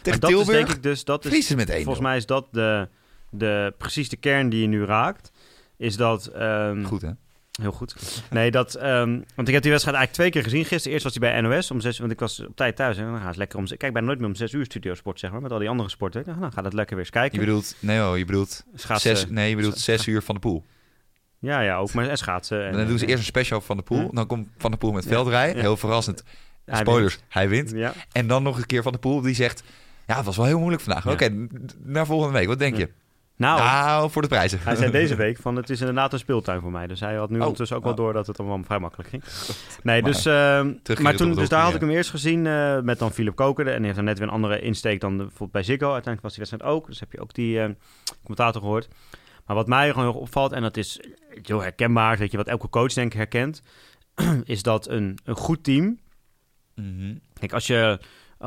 tegen 0.03 0.21
dat 0.21 0.31
is 0.31 0.37
Tilburg 0.37 0.57
denk 0.67 0.77
ik 0.77 0.83
dus, 0.83 1.05
dat 1.05 1.19
is, 1.19 1.25
verliezen 1.25 1.51
ze 1.51 1.57
met 1.57 1.71
1 1.71 1.83
volgens 1.85 2.05
mij 2.05 2.17
is 2.17 2.27
dat 2.27 2.47
de, 2.51 2.89
de, 3.31 3.75
precies 3.79 4.09
de 4.09 4.17
kern 4.17 4.49
die 4.49 4.61
je 4.61 4.67
nu 4.67 4.85
raakt. 4.85 5.31
Is 5.77 5.97
dat... 5.97 6.27
ehm, 6.27 6.85
Goed, 6.85 7.03
hè? 7.03 7.11
Heel 7.63 7.73
goed. 7.73 8.23
Nee, 8.31 8.51
dat... 8.51 8.75
ehm, 8.75 9.21
want 9.35 9.49
ik 9.49 9.55
heb 9.55 9.63
die 9.63 9.71
wedstrijd 9.71 9.97
eigenlijk 9.97 10.13
twee 10.13 10.31
keer 10.31 10.43
gezien. 10.43 10.65
Gisteren 10.65 10.93
eerst 10.93 11.05
was 11.05 11.17
hij 11.19 11.31
bij 11.31 11.41
NOS 11.41 11.71
om 11.71 11.81
zes... 11.81 11.99
Want 11.99 12.13
ik 12.13 12.21
was 12.21 12.41
op 12.41 12.57
tijd 12.57 12.77
thuis. 12.77 12.97
En 12.97 13.05
dan 13.05 13.21
gaan 13.21 13.33
ze 13.33 13.39
lekker 13.39 13.59
om... 13.59 13.65
Ik 13.65 13.79
kijk 13.79 13.93
bijna 13.93 14.07
nooit 14.07 14.19
meer 14.19 14.29
om 14.29 14.35
zes 14.35 14.53
uur 14.53 14.65
studio 14.65 14.95
sport, 14.95 15.19
zeg 15.19 15.31
maar. 15.31 15.41
Met 15.41 15.53
al 15.53 15.59
die 15.59 15.69
andere 15.69 15.89
sporten. 15.89 16.21
Ik 16.21 16.27
dacht, 16.27 16.39
nou, 16.39 16.53
gaat 16.53 16.65
het 16.65 16.73
lekker 16.73 16.97
weer 16.97 17.05
eens 17.05 17.15
kijken. 17.15 17.41
Je 17.41 17.45
bedoelt... 17.45 17.77
Nee, 17.79 18.01
oh, 18.01 18.19
je 18.19 18.25
bedoelt... 18.25 18.65
Schaatsen. 18.75 19.17
Zes, 19.17 19.29
nee, 19.29 19.49
je 19.49 19.57
bedoelt 19.57 19.79
zes 19.79 20.07
uur 20.07 20.23
van 20.23 20.35
de 20.35 20.41
pool. 20.41 20.65
Ja, 21.39 21.61
ja, 21.61 21.77
ook. 21.77 21.93
Maar 21.93 22.09
en 22.09 22.19
schaatsen. 22.19 22.67
En, 22.67 22.73
dan 22.73 22.87
doen 22.87 22.99
ze 22.99 23.07
eerst 23.07 23.19
een 23.19 23.25
special 23.25 23.61
van 23.61 23.77
de 23.77 23.83
pool. 23.83 24.11
Dan 24.13 24.27
komt 24.27 24.49
Van 24.59 24.71
de 24.71 24.77
Poel 24.77 24.93
met 24.93 25.07
veldrijden. 25.07 25.57
Ja. 25.57 25.61
Heel 25.61 25.77
verrassend. 25.77 26.25
Hij 26.65 26.81
Spoilers, 26.81 27.19
hij 27.29 27.49
wint. 27.49 27.71
Ja. 27.71 27.93
En 28.13 28.27
dan 28.27 28.43
nog 28.43 28.57
een 28.57 28.67
keer 28.67 28.83
Van 28.83 28.93
de 28.93 28.99
Poel 28.99 29.21
die 29.21 29.35
zegt... 29.35 29.63
Ja, 30.07 30.17
het 30.17 30.25
was 30.25 30.37
wel 30.37 30.47
heel 30.47 30.59
moeilijk 30.59 30.83
vandaag. 30.83 31.05
Ja. 31.05 31.13
Oké, 31.13 31.47
naar 31.83 32.07
volgende 32.07 32.39
week. 32.39 32.47
Wat 32.47 32.59
denk 32.59 32.77
je? 32.77 32.91
Nou, 33.37 33.59
Nou, 33.61 34.11
voor 34.11 34.23
de 34.23 34.29
prijzen. 34.29 34.59
hij 34.63 34.77
zei 34.77 34.91
deze 34.91 35.15
week 35.25 35.39
van 35.39 35.57
het 35.57 35.71
is 35.71 35.81
inderdaad 35.81 36.13
een 36.13 36.19
speeltuin 36.19 36.61
voor 36.61 36.71
mij. 36.71 36.87
Dus 36.87 37.01
hij 37.01 37.15
had 37.15 37.29
nu 37.31 37.37
Oh. 37.37 37.43
ondertussen 37.43 37.77
ook 37.77 37.83
wel 37.83 37.93
Oh. 37.93 37.99
door 37.99 38.13
dat 38.13 38.27
het 38.27 38.39
allemaal 38.39 38.63
vrij 38.65 38.79
makkelijk 38.79 39.09
ging. 39.09 39.23
Nee, 39.83 40.03
Maar 40.03 40.13
dus, 40.13 40.25
ehm, 40.27 40.73
maar 41.03 41.17
toen, 41.17 41.35
dus 41.35 41.49
daar 41.49 41.63
had 41.65 41.75
ik 41.75 41.81
hem 41.81 41.91
eerst 41.91 42.11
gezien 42.11 42.47
eh, 42.47 42.81
met 42.81 42.99
dan 42.99 43.13
Philip 43.13 43.35
Koker. 43.37 43.67
En 43.67 43.75
die 43.77 43.83
heeft 43.85 43.97
dan 43.97 44.05
net 44.05 44.19
weer 44.19 44.27
een 44.29 44.35
andere 44.35 44.61
insteek 44.61 45.01
dan 45.01 45.11
de- 45.13 45.17
bijvoorbeeld 45.23 45.53
bij 45.53 45.63
Ziggo. 45.63 45.85
Uiteindelijk 45.93 46.23
was 46.23 46.33
die 46.35 46.45
wedstrijd 46.45 46.75
ook. 46.77 46.87
Dus 46.87 47.01
heb 47.01 47.13
je 47.13 47.21
ook 47.21 47.35
die 47.35 47.61
eh, 47.61 47.71
commentator 48.23 48.61
gehoord. 48.61 48.89
Maar 49.47 49.57
wat 49.57 49.67
mij 49.67 49.89
gewoon 49.89 50.05
heel 50.05 50.13
erg 50.15 50.23
opvalt, 50.23 50.53
en 50.53 50.63
dat 50.63 50.77
is 50.77 51.01
heel 51.43 51.61
herkenbaar, 51.63 52.19
weet 52.19 52.31
je, 52.31 52.37
wat 52.37 52.47
elke 52.49 52.69
coach 52.69 52.93
denk 52.93 53.13
ik 53.13 53.19
herkent, 53.19 53.63
is 54.45 54.63
dat 54.63 54.89
een, 54.89 55.19
een 55.25 55.37
goed 55.37 55.65
team 55.65 55.99
Mhm. 56.75 57.15
Kijk, 57.39 57.53
als, 57.53 57.67
je, 57.67 57.99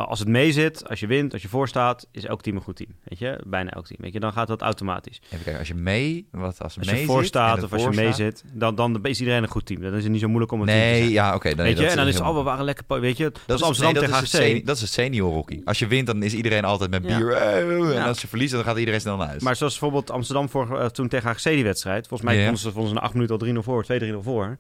als 0.06 0.20
het 0.20 0.28
mee 0.28 0.52
zit, 0.52 0.90
als 0.90 1.00
je 1.00 1.08
wint, 1.08 1.34
als 1.34 1.42
je 1.42 1.48
voor 1.48 1.68
staat, 1.68 2.08
is 2.12 2.26
elk 2.26 2.42
team 2.42 2.56
een 2.56 2.62
goed 2.62 2.76
team. 2.76 2.90
Weet 3.04 3.20
je, 3.20 3.40
bijna 3.48 3.70
elk 3.72 3.86
team. 3.88 4.02
Weet 4.02 4.14
je, 4.14 4.20
dan 4.20 4.34
gaat 4.34 4.48
dat 4.48 4.62
automatisch. 4.62 5.20
Even 5.26 5.38
kijken, 5.44 5.58
als 5.60 5.68
je 5.68 5.74
mee... 5.74 6.28
Wat, 6.32 6.62
als 6.62 6.78
Als 6.78 6.88
mee 6.92 7.00
je 7.00 7.06
voor 7.06 7.24
zit 7.24 7.24
en 7.24 7.28
staat 7.28 7.56
het 7.56 7.66
of 7.66 7.74
als 7.74 7.84
je 7.84 7.90
mee 7.90 8.14
zit, 8.14 8.44
dan, 8.54 8.76
dan 8.76 9.00
is 9.06 9.20
iedereen 9.20 9.44
een 9.44 9.50
goed 9.50 9.66
team. 9.66 9.82
Dan 9.82 9.94
is 9.94 10.04
het 10.04 10.12
niet 10.12 10.22
zo 10.22 10.28
moeilijk 10.28 10.52
om 10.52 10.62
een 10.62 10.68
team 10.68 10.80
te 10.80 10.86
Nee, 10.86 11.00
zijn. 11.00 11.12
ja, 11.12 11.36
oké. 11.36 11.56
dan- 11.56 11.66
weet 11.66 11.78
je, 11.78 11.86
en 11.88 11.96
dan 11.96 12.08
is 12.08 12.18
het 12.20 12.24
we 12.34 12.42
waren 12.42 12.66
lekker, 12.66 13.00
weet 13.00 13.18
je, 13.18 13.24
dat, 13.24 13.40
Dat 13.46 13.60
is 13.60 13.66
Amsterdam 13.66 13.94
nee, 13.94 14.04
tegen 14.04 14.24
is 14.24 14.30
seni- 14.30 14.64
dat 14.64 14.76
is 14.76 14.82
het 14.82 14.92
senior 14.92 15.32
hockey. 15.34 15.62
Als 15.66 15.80
je 15.80 15.88
wint, 15.88 16.08
dan 16.08 16.24
is 16.24 16.34
iedereen 16.34 16.64
altijd 16.66 16.90
met 16.90 17.02
bier. 17.02 17.32
eh, 17.32 17.58
En 17.58 17.94
Ja. 17.94 18.08
als 18.08 18.22
je 18.22 18.28
verliest, 18.28 18.52
dan 18.54 18.64
gaat 18.64 18.78
iedereen 18.78 19.02
snel 19.02 19.18
naar 19.18 19.28
huis. 19.28 19.42
Maar 19.44 19.56
zoals 19.56 19.80
bijvoorbeeld 19.80 20.12
Amsterdam 20.12 20.50
voor, 20.50 20.80
eh, 20.80 20.86
toen 20.86 21.08
tegen 21.08 21.30
HGC 21.30 21.44
die 21.44 21.64
wedstrijd. 21.64 22.08
Volgens 22.08 22.30
mij 22.30 22.38
Ja. 22.38 22.44
vonden 22.44 22.62
ze, 22.62 22.72
vonden 22.72 22.90
ze 22.90 22.96
na 22.96 23.02
acht 23.02 23.14
minuten 23.14 23.34
al 23.36 23.40
3-0 23.42 23.64
voor, 23.64 23.84
2-3-0 23.84 24.24
voor. 24.24 24.58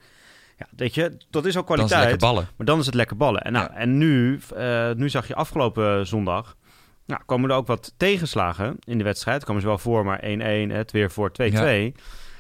Ja, 0.58 0.68
weet 0.76 0.94
je, 0.96 1.18
dat 1.30 1.46
is 1.46 1.58
ook 1.58 1.70
is 1.70 1.76
kwaliteit. 1.76 2.22
Maar 2.58 2.66
dan 2.66 2.80
is 2.80 2.86
het 2.86 2.96
lekker 2.96 3.18
ballen. 3.18 3.42
En, 3.42 3.52
nou, 3.52 3.68
Ja. 3.72 3.78
en 3.78 3.98
nu, 3.98 4.40
eh, 4.56 4.92
nu 4.92 5.10
zag 5.10 5.28
je 5.28 5.36
afgelopen 5.36 6.08
zondag... 6.08 6.56
Nou, 7.06 7.22
komen 7.26 7.50
er 7.50 7.56
ook 7.56 7.68
wat 7.68 7.94
tegenslagen 7.98 8.78
in 8.84 8.98
de 8.98 9.04
wedstrijd. 9.04 9.44
Komen 9.46 9.62
ze 9.62 9.68
wel 9.68 9.78
voor, 9.78 10.06
maar 10.06 10.20
1-1, 10.24 10.70
het 10.72 10.92
weer 10.92 11.12
voor 11.12 11.32
2-2. 11.32 11.94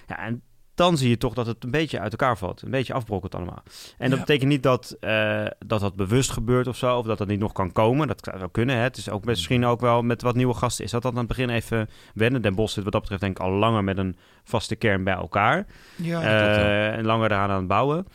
Ja. 0.08 0.20
en 0.20 0.42
dan 0.78 0.98
zie 0.98 1.10
je 1.10 1.18
toch 1.18 1.34
dat 1.34 1.46
het 1.48 1.64
een 1.64 1.72
beetje 1.72 2.00
uit 2.00 2.12
elkaar 2.12 2.38
valt. 2.38 2.62
Een 2.62 2.72
beetje 2.72 2.94
afbrokkelt 2.94 3.36
allemaal. 3.36 3.64
En 3.98 4.10
dat 4.10 4.20
Ja. 4.20 4.26
betekent 4.26 4.50
niet 4.50 4.64
dat, 4.64 4.98
eh, 5.00 5.46
dat 5.66 5.80
dat 5.80 5.96
bewust 5.96 6.32
gebeurt 6.32 6.68
of 6.68 6.78
zo. 6.78 6.98
Of 6.98 7.06
dat 7.06 7.18
dat 7.18 7.28
niet 7.28 7.40
nog 7.40 7.52
kan 7.52 7.72
komen. 7.72 8.08
Dat 8.08 8.22
zou 8.24 8.40
wel 8.40 8.50
kunnen. 8.50 8.76
Hè. 8.76 8.82
Het 8.82 8.98
is 8.98 9.10
ook 9.10 9.26
misschien 9.26 9.66
ook 9.66 9.80
wel 9.82 10.02
met 10.02 10.22
wat 10.22 10.36
nieuwe 10.36 10.54
gasten. 10.54 10.86
Is 10.86 10.92
dat 10.92 11.02
dat 11.02 11.12
aan 11.12 11.18
het 11.18 11.28
begin 11.28 11.50
even 11.50 11.90
wennen? 12.14 12.42
Den 12.42 12.56
Bosch 12.56 12.74
zit 12.74 12.84
wat 12.84 12.92
dat 12.92 13.02
betreft 13.02 13.22
denk 13.22 13.38
ik 13.40 13.44
al 13.44 13.52
langer 13.52 13.84
met 13.84 13.98
een 13.98 14.16
vaste 14.44 14.76
kern 14.76 15.04
bij 15.04 15.14
elkaar. 15.14 15.66
Ja, 15.96 16.22
Eh, 16.22 16.94
en 16.98 17.06
langer 17.06 17.32
eraan 17.32 17.50
aan 17.50 17.58
het 17.58 17.68
bouwen. 17.68 18.08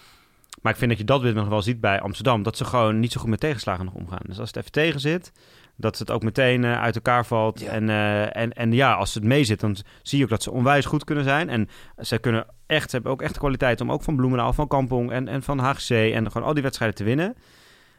Maar 0.62 0.72
ik 0.72 0.79
vind 0.79 0.90
dat 0.90 0.98
je 1.01 1.07
dat 1.07 1.20
weer 1.20 1.35
nog 1.35 1.48
wel 1.48 1.62
ziet 1.62 1.81
bij 1.81 2.01
Amsterdam. 2.01 2.42
Dat 2.42 2.57
ze 2.57 2.64
gewoon 2.64 2.98
niet 3.01 3.12
zo 3.12 3.20
goed 3.20 3.31
met 3.31 3.40
tegenslagen 3.40 3.85
nog 3.85 3.94
omgaan. 3.94 4.20
Dus 4.27 4.38
als 4.38 4.48
het 4.48 4.57
even 4.57 4.72
tegen 4.72 5.01
zit, 5.01 5.33
dat 5.83 5.99
het 5.99 6.11
ook 6.11 6.23
meteen 6.23 6.64
eh, 6.64 6.81
uit 6.81 6.95
elkaar 6.95 7.27
valt. 7.27 7.61
Ja. 7.61 7.71
En, 7.71 7.88
eh, 7.88 8.37
en, 8.37 8.53
en 8.53 8.73
ja, 8.73 8.92
als 8.92 9.14
het 9.14 9.25
mee 9.25 9.45
zit, 9.45 9.61
dan 9.61 9.77
zie 10.03 10.18
je 10.18 10.25
ook 10.25 10.31
dat 10.31 10.42
ze 10.42 10.51
onwijs 10.51 10.85
goed 10.85 11.05
kunnen 11.05 11.25
zijn. 11.25 11.49
En 11.49 11.68
ze 11.99 12.18
kunnen 12.18 12.47
echt, 12.66 12.90
ze 12.90 12.95
hebben 12.95 13.12
ook 13.12 13.23
echt 13.23 13.35
de 13.35 13.40
kwaliteit 13.40 13.81
om 13.81 13.92
ook 13.92 14.03
van 14.03 14.16
Bloemendaal, 14.16 14.53
van 14.53 14.68
Kampong 14.68 15.11
en, 15.11 15.29
en 15.29 15.42
van 15.42 15.59
HGC 15.59 15.90
en 15.90 16.31
gewoon 16.31 16.47
al 16.47 16.55
die 16.55 16.62
wedstrijden 16.62 16.97
te 16.97 17.05
winnen. 17.05 17.37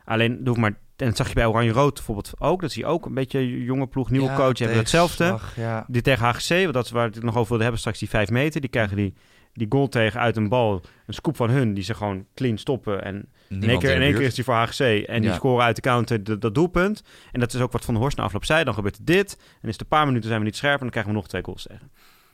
Alleen, 0.05 0.43
doe 0.43 0.57
maar, 0.57 0.73
en 0.95 1.07
dat 1.07 1.17
zag 1.17 1.27
je 1.27 1.33
bij 1.33 1.45
Oranje-Rood 1.45 1.93
bijvoorbeeld 1.93 2.33
ook. 2.39 2.61
Dat 2.61 2.71
zie 2.71 2.83
je 2.83 2.89
ook 2.89 3.05
een 3.05 3.13
beetje 3.13 3.63
jonge 3.63 3.87
ploeg, 3.87 4.09
nieuwe 4.09 4.33
coach, 4.33 4.57
hebben 4.57 4.77
hetzelfde. 4.77 5.37
Ja. 5.55 5.85
Die 5.87 6.01
tegen 6.01 6.25
HGC, 6.25 6.49
want 6.49 6.73
dat 6.73 6.85
is 6.85 6.91
waar 6.91 7.07
ik 7.07 7.13
het 7.13 7.23
nog 7.23 7.35
over 7.35 7.47
wilde 7.47 7.63
hebben, 7.63 7.79
straks 7.79 7.99
die 7.99 8.09
vijf 8.09 8.29
meter. 8.29 8.61
Die 8.61 8.69
krijgen 8.69 8.97
die, 8.97 9.13
die 9.53 9.65
goal 9.69 9.87
tegen 9.89 10.19
uit 10.19 10.37
een 10.37 10.49
bal. 10.49 10.81
Een 11.07 11.13
scoop 11.13 11.35
van 11.35 11.49
hun, 11.49 11.73
die 11.73 11.83
ze 11.83 11.93
gewoon 11.93 12.25
clean 12.35 12.57
stoppen. 12.57 13.03
En 13.03 13.15
in 13.49 13.69
één 13.69 13.79
keer, 13.79 13.95
in 13.95 14.01
één 14.01 14.13
keer 14.13 14.21
is 14.21 14.35
die 14.35 14.43
voor 14.43 14.53
HGC. 14.53 14.79
En 15.07 15.21
die 15.21 15.29
Ja. 15.29 15.35
scoren 15.35 15.65
uit 15.65 15.75
de 15.75 15.81
counter 15.81 16.23
dat, 16.23 16.41
dat 16.41 16.55
doelpunt. 16.55 17.03
En 17.31 17.39
dat 17.39 17.53
is 17.53 17.61
ook 17.61 17.71
wat 17.71 17.85
Van 17.85 17.93
de 17.93 17.99
Horst 17.99 18.17
na 18.17 18.23
afloop 18.23 18.45
zei. 18.45 18.63
Dan 18.63 18.73
gebeurt 18.73 19.05
dit. 19.05 19.37
En 19.61 19.67
is 19.67 19.71
het 19.71 19.81
een 19.81 19.87
paar 19.87 20.05
minuten 20.05 20.27
zijn 20.27 20.39
we 20.39 20.45
niet 20.45 20.55
scherp. 20.55 20.73
En 20.73 20.79
dan 20.79 20.89
krijgen 20.89 21.11
we 21.11 21.17
nog 21.17 21.27
twee 21.27 21.43
goals 21.43 21.63
tegen. 21.67 21.91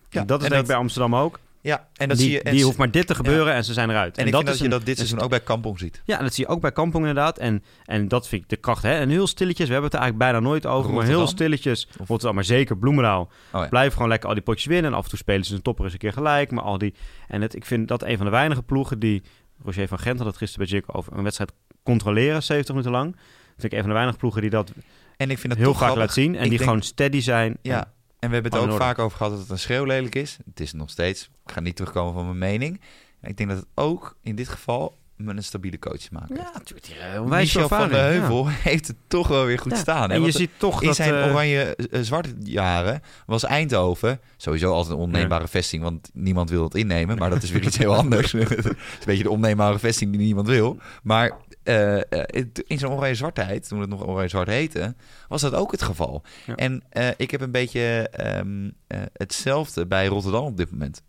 Ja, 0.10 0.22
En 0.22 0.28
dat 0.28 0.38
is 0.40 0.44
en 0.46 0.50
denk 0.52 0.62
ik 0.62 0.68
dat- 0.68 0.68
bij 0.68 0.76
Amsterdam 0.76 1.16
ook. 1.16 1.40
Ja, 1.70 1.88
en 1.96 2.08
dat 2.10 2.18
die 2.18 2.26
zie 2.28 2.36
je. 2.36 2.42
En, 2.42 2.54
die 2.56 2.64
hoeft 2.64 2.78
maar 2.78 2.92
dit 2.92 3.08
te 3.08 3.16
gebeuren 3.16 3.54
en 3.54 3.64
ze 3.64 3.74
zijn 3.74 3.90
eruit. 3.90 4.18
en 4.18 4.26
ik 4.28 4.34
vind 4.34 4.46
dat 4.46 4.54
is 4.54 4.60
je 4.60 4.66
een- 4.66 4.70
dat 4.72 4.86
dit 4.86 4.98
seizoen 4.98 5.20
ook 5.20 5.30
bij 5.30 5.40
Kampong 5.40 5.80
ziet. 5.80 6.02
Ja, 6.06 6.18
en 6.18 6.24
dat 6.24 6.34
zie 6.34 6.46
je 6.46 6.52
ook 6.52 6.62
bij 6.62 6.72
Kampong 6.72 7.06
inderdaad. 7.08 7.38
En, 7.38 7.64
en 7.86 8.08
dat 8.08 8.28
vind 8.28 8.42
ik 8.44 8.50
de 8.50 8.56
kracht. 8.56 8.84
Hè? 8.84 8.94
En 8.94 9.10
heel 9.10 9.28
stilletjes, 9.28 9.68
we 9.68 9.74
hebben 9.74 9.92
het 9.92 10.00
er 10.00 10.06
eigenlijk 10.06 10.32
bijna 10.32 10.48
nooit 10.50 10.66
over. 10.66 10.94
Maar 10.94 11.06
heel 11.06 11.28
stilletjes, 11.28 11.88
Of- 11.88 12.08
Rotterdam, 12.08 12.36
maar 12.36 12.44
zeker 12.44 12.78
Bloemendaal. 12.78 13.22
Oh 13.52 13.62
ja. 13.62 13.68
Blijven 13.68 13.94
gewoon 13.94 14.10
lekker 14.10 14.28
al 14.28 14.34
die 14.36 14.44
potjes 14.44 14.66
winnen. 14.66 14.92
En 14.92 14.98
af 14.98 15.04
en 15.04 15.10
toe 15.10 15.20
spelen 15.20 15.46
ze 15.46 15.56
een 15.56 15.62
topper 15.62 15.84
eens 15.84 15.94
een 15.94 16.00
keer 16.00 16.14
gelijk. 16.14 16.52
Maar 16.52 16.64
al 16.64 16.78
die... 16.78 16.94
En 17.28 17.42
het, 17.42 17.56
ik 17.56 17.66
vind 17.66 17.88
dat 17.88 18.04
een 18.04 18.18
van 18.18 18.26
de 18.26 18.32
weinige 18.32 18.62
ploegen 18.64 19.00
die... 19.00 19.22
Roger 19.64 19.88
van 19.88 20.00
Gent 20.00 20.18
had 20.18 20.28
het 20.28 20.38
gisteren 20.38 20.68
bij 20.68 20.76
Jik 20.78 20.96
over 20.96 21.14
een 21.18 21.24
wedstrijd 21.24 21.52
controleren, 21.84 22.44
70 22.44 22.76
minuten 22.76 22.94
lang. 22.96 23.12
Dat 23.12 23.22
vind 23.58 23.64
ik 23.64 23.72
een 23.72 23.80
van 23.80 23.88
de 23.88 23.94
weinige 23.96 24.18
ploegen 24.18 24.42
die 24.42 24.50
dat 24.50 24.72
En 25.18 25.30
ik 25.30 25.38
vind 25.40 25.54
het 25.54 25.62
heel 25.62 25.74
grappig. 25.74 25.98
laat 25.98 26.14
zien. 26.14 26.36
En 26.36 26.44
Ik 26.44 26.50
die 26.50 26.50
denk- 26.50 26.62
gewoon 26.70 26.82
steady 26.82 27.22
zijn. 27.22 27.58
Ja, 27.62 27.92
En- 28.20 28.28
we 28.30 28.34
hebben 28.34 28.52
het 28.52 28.62
ook 28.70 28.78
vaak 28.78 29.00
over 29.00 29.18
gehad 29.18 29.32
dat 29.32 29.42
het 29.42 29.50
een 29.50 29.60
schreeuwlelijk 29.60 30.16
is. 30.16 30.38
Het 30.46 30.60
is 30.60 30.74
nog 30.74 30.90
steeds. 30.90 31.30
Ik 31.46 31.52
ga 31.52 31.60
niet 31.60 31.76
terugkomen 31.76 32.14
van 32.14 32.26
mijn 32.26 32.38
mening. 32.38 32.82
Ik 33.22 33.38
denk 33.38 33.50
dat 33.50 33.58
het 33.58 33.68
ook 33.74 34.18
in 34.22 34.36
dit 34.36 34.48
geval 34.48 34.98
met 35.24 35.38
een 35.38 35.44
stabiele 35.44 35.80
coach 35.80 36.12
maken. 36.12 36.36
Ja, 36.36 36.52
natuurlijk. 36.54 37.22
Onwijs 37.22 37.54
Michel 37.54 37.68
van 37.68 37.90
de 37.90 37.96
ja. 37.96 38.02
Heuvel 38.02 38.48
heeft 38.70 38.88
het 38.88 38.96
toch 39.08 39.28
wel 39.28 39.46
weer 39.46 39.60
goed 39.60 39.72
Ja, 39.72 39.78
staan. 39.78 40.10
hè? 40.10 40.16
En 40.16 40.22
je 40.22 40.32
ziet 40.32 40.52
toch 40.58 40.82
in 40.82 40.88
dat... 40.88 40.96
zijn 40.96 41.14
eh, 41.14 41.32
oranje-zwarte 41.32 42.34
jaren 42.44 43.02
was 43.26 43.44
Eindhoven 43.44 44.20
sowieso 44.38 44.74
altijd 44.74 44.94
een 44.96 45.02
onneembare 45.04 45.48
vesting, 45.48 45.84
want 45.84 46.10
niemand 46.14 46.50
wil 46.50 46.64
het 46.64 46.76
innemen. 46.76 47.18
Maar 47.18 47.30
dat 47.30 47.44
is 47.44 47.52
weer 47.52 47.64
iets 47.64 47.78
heel 47.78 47.96
anders. 48.04 48.32
het 48.32 48.50
is 48.58 48.66
een 48.66 48.76
beetje 49.06 49.24
de 49.24 49.30
onneembare 49.30 49.80
vesting 49.80 50.12
die 50.12 50.20
niemand 50.22 50.48
wil. 50.48 50.78
Maar 51.04 51.32
eh, 51.64 51.98
eh, 51.98 52.46
in 52.68 52.80
zijn 52.80 52.92
oranje-zwartheid, 52.92 53.68
toen 53.68 53.80
het 53.80 53.90
nog 53.90 54.08
oranje-zwart 54.08 54.48
heette, 54.48 54.96
was 55.28 55.42
dat 55.42 55.54
ook 55.54 55.72
het 55.72 55.82
geval. 55.82 56.24
En 56.56 56.84
eh, 56.90 57.08
ik 57.18 57.32
heb 57.32 57.42
een 57.42 57.52
beetje 57.52 58.10
ehm, 58.10 58.70
eh, 58.88 59.00
hetzelfde 59.14 59.86
bij 59.88 60.08
Rotterdam 60.08 60.46
op 60.46 60.58
dit 60.58 60.72
moment. 60.72 61.04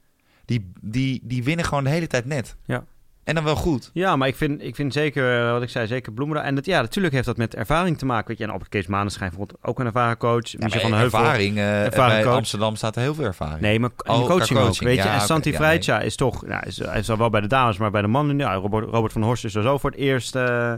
Die, 0.45 0.73
die, 0.81 1.21
die 1.25 1.45
winnen 1.45 1.65
gewoon 1.65 1.85
de 1.85 1.91
hele 1.91 2.07
tijd 2.07 2.25
net. 2.25 2.57
Ja. 2.65 2.85
En 3.25 3.35
dan 3.35 3.45
wel 3.45 3.57
goed. 3.57 3.91
Ja, 3.93 4.17
maar 4.17 4.29
ik 4.29 4.37
vind, 4.37 4.63
ik 4.63 4.75
vind 4.75 4.93
zeker, 4.93 5.47
eh, 5.47 5.53
wat 5.53 5.63
ik 5.63 5.69
zei, 5.69 5.87
zeker 5.87 6.13
Bloemendaal. 6.13 6.45
En 6.45 6.55
dat, 6.55 6.67
ja, 6.67 6.81
natuurlijk 6.81 7.15
heeft 7.15 7.27
dat 7.27 7.37
met 7.37 7.55
ervaring 7.55 7.99
te 7.99 8.07
maken. 8.07 8.29
Weet 8.29 8.39
je, 8.39 8.45
en 8.45 8.53
op 8.53 8.69
Kees 8.69 8.87
Maneschijn 8.87 9.29
bijvoorbeeld 9.31 9.59
ook 9.63 9.79
een 9.79 9.87
ervaren 9.87 10.17
coach. 10.17 10.51
Ja, 10.51 10.69
van 10.69 10.93
Heuvel. 10.93 11.19
ervaring, 11.21 11.57
eh, 11.57 11.85
ervaren 11.85 12.15
bij 12.15 12.23
coach. 12.25 12.35
Amsterdam 12.37 12.77
staat 12.77 12.97
er 12.97 13.03
heel 13.03 13.15
veel 13.15 13.25
ervaring. 13.25 13.61
Nee, 13.61 13.81
maar 13.81 13.91
Oh, 13.97 14.27
coaching, 14.27 14.49
qua 14.49 14.59
ook, 14.59 14.65
coaching. 14.65 14.89
weet 14.89 15.03
je. 15.03 15.09
En 15.09 15.21
Santi 15.21 15.51
ja, 15.51 15.57
Freitja 15.57 16.01
is 16.01 16.17
toch, 16.17 16.47
nou, 16.47 16.67
is, 16.67 16.79
hij 16.79 16.99
is 16.99 17.11
al 17.11 17.17
wel 17.17 17.31
bij 17.31 17.41
de 17.41 17.47
dames, 17.47 17.77
maar 17.79 17.91
bij 17.91 18.03
de 18.03 18.09
mannen. 18.09 18.39
Ja, 18.39 18.55
Robert, 18.55 18.89
Robert 18.91 19.13
van 19.13 19.23
Horst 19.23 19.45
is 19.45 19.55
er 19.55 19.63
zo 19.63 19.79
voor 19.79 19.91
het 19.91 19.99
eerst 19.99 20.37
eh, 20.37 20.73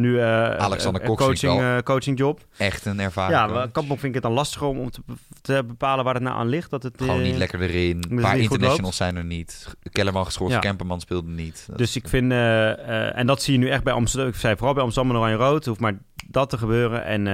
nu 0.00 0.20
eh 0.20 0.56
Alexander 0.56 1.02
eh, 1.02 1.08
Cox 1.08 1.24
coaching, 1.24 1.60
eh, 1.60 1.78
coaching 1.78 2.18
job. 2.18 2.40
Echt 2.56 2.84
een 2.84 3.00
ervaring. 3.00 3.38
Ja, 3.38 3.46
coach. 3.46 3.70
Kampong 3.70 4.00
vind 4.00 4.04
ik 4.04 4.14
het 4.14 4.22
dan 4.22 4.32
lastig 4.32 4.62
om, 4.62 4.78
om 4.78 4.90
te, 4.90 5.00
te 5.42 5.64
bepalen 5.66 6.04
waar 6.04 6.14
het 6.14 6.22
nou 6.22 6.36
aan 6.36 6.48
ligt. 6.48 6.70
Dat 6.70 6.82
het, 6.82 6.94
Gewoon 6.96 7.22
niet 7.22 7.36
lekker 7.36 7.60
erin. 7.60 8.04
Een 8.08 8.20
paar 8.20 8.38
internationals 8.38 8.96
zijn 8.96 9.16
er 9.16 9.24
niet. 9.24 9.74
Kellerman 9.92 10.24
geschorst, 10.24 10.54
Ja. 10.54 10.60
Kemperman 10.60 11.00
speelde 11.00 11.30
niet. 11.30 11.64
Dat 11.66 11.78
Dus 11.78 11.96
ik 11.96 12.08
vind, 12.08 12.32
en 12.32 13.26
dat 13.26 13.42
zie 13.42 13.52
je 13.52 13.58
nu 13.58 13.68
echt 13.68 13.84
bij 13.84 13.92
Amsterdam. 13.92 14.28
Ik 14.28 14.34
zei 14.34 14.56
vooral 14.56 14.74
bij 14.74 14.82
Amsterdam 14.82 15.12
en 15.12 15.18
Oranje-Rood. 15.18 15.66
hoeft 15.66 15.80
maar 15.80 15.98
dat 16.26 16.50
te 16.50 16.58
gebeuren. 16.58 17.04
En, 17.04 17.26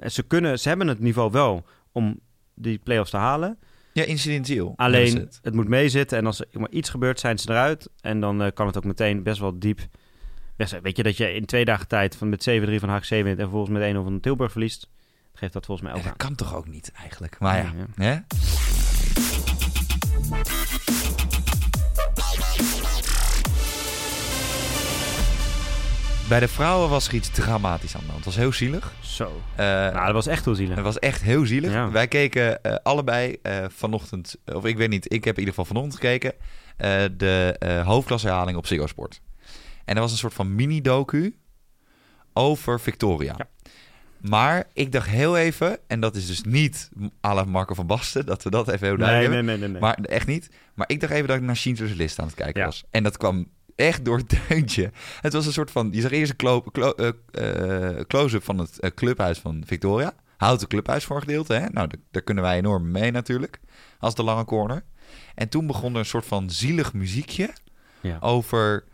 en 0.00 0.12
ze 0.12 0.22
kunnen, 0.22 0.58
ze 0.58 0.68
hebben 0.68 0.88
het 0.88 1.00
niveau 1.00 1.30
wel 1.30 1.64
om 1.92 2.20
die 2.54 2.78
play-offs 2.78 3.10
te 3.10 3.16
halen. 3.16 3.58
Ja, 3.92 4.04
incidentieel. 4.04 4.72
Alleen, 4.76 5.16
het. 5.16 5.38
het. 5.42 5.54
moet 5.54 5.68
meezitten. 5.68 6.18
En 6.18 6.26
als 6.26 6.40
er 6.40 6.60
maar 6.60 6.70
iets 6.70 6.90
gebeurt, 6.90 7.20
zijn 7.20 7.38
ze 7.38 7.50
eruit. 7.50 7.88
En 8.00 8.20
dan 8.20 8.50
kan 8.54 8.66
het 8.66 8.76
ook 8.76 8.84
meteen 8.84 9.22
best 9.22 9.40
wel 9.40 9.58
diep 9.58 9.80
Weet 10.56 10.96
je 10.96 11.02
dat 11.02 11.16
je 11.16 11.34
in 11.34 11.44
twee 11.44 11.64
dagen 11.64 11.88
tijd 11.88 12.16
van 12.16 12.28
met 12.28 12.48
7-3 12.50 12.74
van 12.74 12.88
HGC 12.88 13.08
wint... 13.08 13.26
en 13.26 13.36
vervolgens 13.36 13.78
met 13.78 13.94
1-0 13.94 13.96
van 14.02 14.20
Tilburg 14.20 14.50
verliest? 14.52 14.88
Geeft 15.34 15.52
dat 15.52 15.66
volgens 15.66 15.86
mij 15.86 15.96
Ja, 15.96 16.02
ook 16.02 16.04
dat 16.12 16.20
aan. 16.22 16.26
kan 16.28 16.36
toch 16.46 16.54
ook 16.56 16.68
niet 16.68 16.92
eigenlijk. 16.92 17.38
Maar 17.38 17.74
ja? 17.96 18.24
Bij 26.28 26.40
de 26.40 26.48
vrouwen 26.48 26.88
was 26.88 27.08
er 27.08 27.14
iets 27.14 27.28
dramatisch 27.28 27.94
aan 27.94 28.00
de 28.00 28.06
hand. 28.10 28.16
Het 28.16 28.34
was 28.34 28.36
heel 28.36 28.52
zielig. 28.52 28.92
Zo. 29.00 29.42
Eh, 29.56 29.66
Nou, 29.66 30.04
dat 30.04 30.12
was 30.14 30.26
echt 30.26 30.44
heel 30.44 30.54
zielig. 30.54 30.74
Het 30.74 30.84
was 30.84 30.98
echt 30.98 31.22
heel 31.22 31.46
zielig. 31.46 31.72
Ja. 31.72 31.90
Wij 31.90 32.08
keken 32.08 32.62
eh, 32.62 32.74
allebei 32.82 33.36
eh, 33.42 33.64
vanochtend, 33.68 34.36
of 34.44 34.64
ik 34.64 34.76
weet 34.76 34.88
niet, 34.88 35.12
ik 35.12 35.24
heb 35.24 35.34
in 35.34 35.38
ieder 35.40 35.54
geval 35.54 35.64
vanochtend 35.64 35.94
gekeken, 35.94 36.32
de 37.16 37.56
eh 37.58 37.86
hoofdklasherhaling 37.86 38.56
op 38.56 38.66
Ziggo 38.66 38.86
Sport. 38.86 39.20
En 39.84 39.94
er 39.94 40.00
was 40.00 40.12
een 40.12 40.18
soort 40.18 40.34
van 40.34 40.54
mini-docu 40.54 41.36
over 42.32 42.80
Victoria. 42.80 43.34
Ja. 43.38 43.48
Maar 44.20 44.66
ik 44.72 44.92
dacht 44.92 45.08
heel 45.08 45.36
even, 45.36 45.78
en 45.86 46.00
dat 46.00 46.16
is 46.16 46.26
dus 46.26 46.42
niet 46.42 46.90
à 47.24 47.34
la 47.34 47.44
Marco 47.44 47.74
van 47.74 47.86
Basten, 47.86 48.26
dat 48.26 48.42
we 48.42 48.50
dat 48.50 48.68
even 48.68 48.86
heel 48.86 48.96
Nee, 48.96 49.06
duidelijk 49.06 49.34
nee, 49.34 49.42
nee, 49.42 49.58
nee. 49.58 49.68
nee. 49.68 49.80
Maar 49.80 49.94
echt 49.94 50.26
niet. 50.26 50.50
Maar 50.74 50.88
ik 50.88 51.00
dacht 51.00 51.12
even 51.12 51.28
dat 51.28 51.36
ik 51.36 51.42
naar 51.42 51.56
Schindler's 51.56 51.94
List 51.94 52.18
aan 52.18 52.26
het 52.26 52.34
kijken 52.34 52.60
Ja. 52.60 52.66
was. 52.66 52.84
En 52.90 53.02
dat 53.02 53.16
kwam 53.16 53.46
echt 53.76 54.04
door 54.04 54.16
het 54.16 54.36
deuntje. 54.48 54.90
Het 55.20 55.32
was 55.32 55.46
een 55.46 55.52
soort 55.52 55.70
van... 55.70 55.88
Je 55.92 56.00
zag 56.00 56.10
eerst 56.10 56.34
een 56.36 56.62
eh, 56.72 57.08
eh, 57.90 58.06
close-up 58.06 58.44
van 58.44 58.58
het 58.58 58.78
eh, 58.80 58.90
clubhuis 58.90 59.38
van 59.38 59.62
Victoria. 59.66 60.12
Houten 60.36 60.68
clubhuis 60.68 61.04
voor 61.04 61.16
een 61.16 61.22
gedeelte. 61.22 61.52
Hè? 61.52 61.60
Nou, 61.60 61.88
daar, 61.88 62.00
daar 62.10 62.22
kunnen 62.22 62.44
wij 62.44 62.56
enorm 62.56 62.90
mee 62.90 63.10
natuurlijk. 63.10 63.60
Als 63.98 64.14
de 64.14 64.22
lange 64.22 64.44
corner. 64.44 64.84
En 65.34 65.48
toen 65.48 65.66
begon 65.66 65.92
er 65.92 65.98
een 65.98 66.04
soort 66.04 66.26
van 66.26 66.50
zielig 66.50 66.92
muziekje... 66.92 67.50
Ja. 68.00 68.16
over 68.20 68.84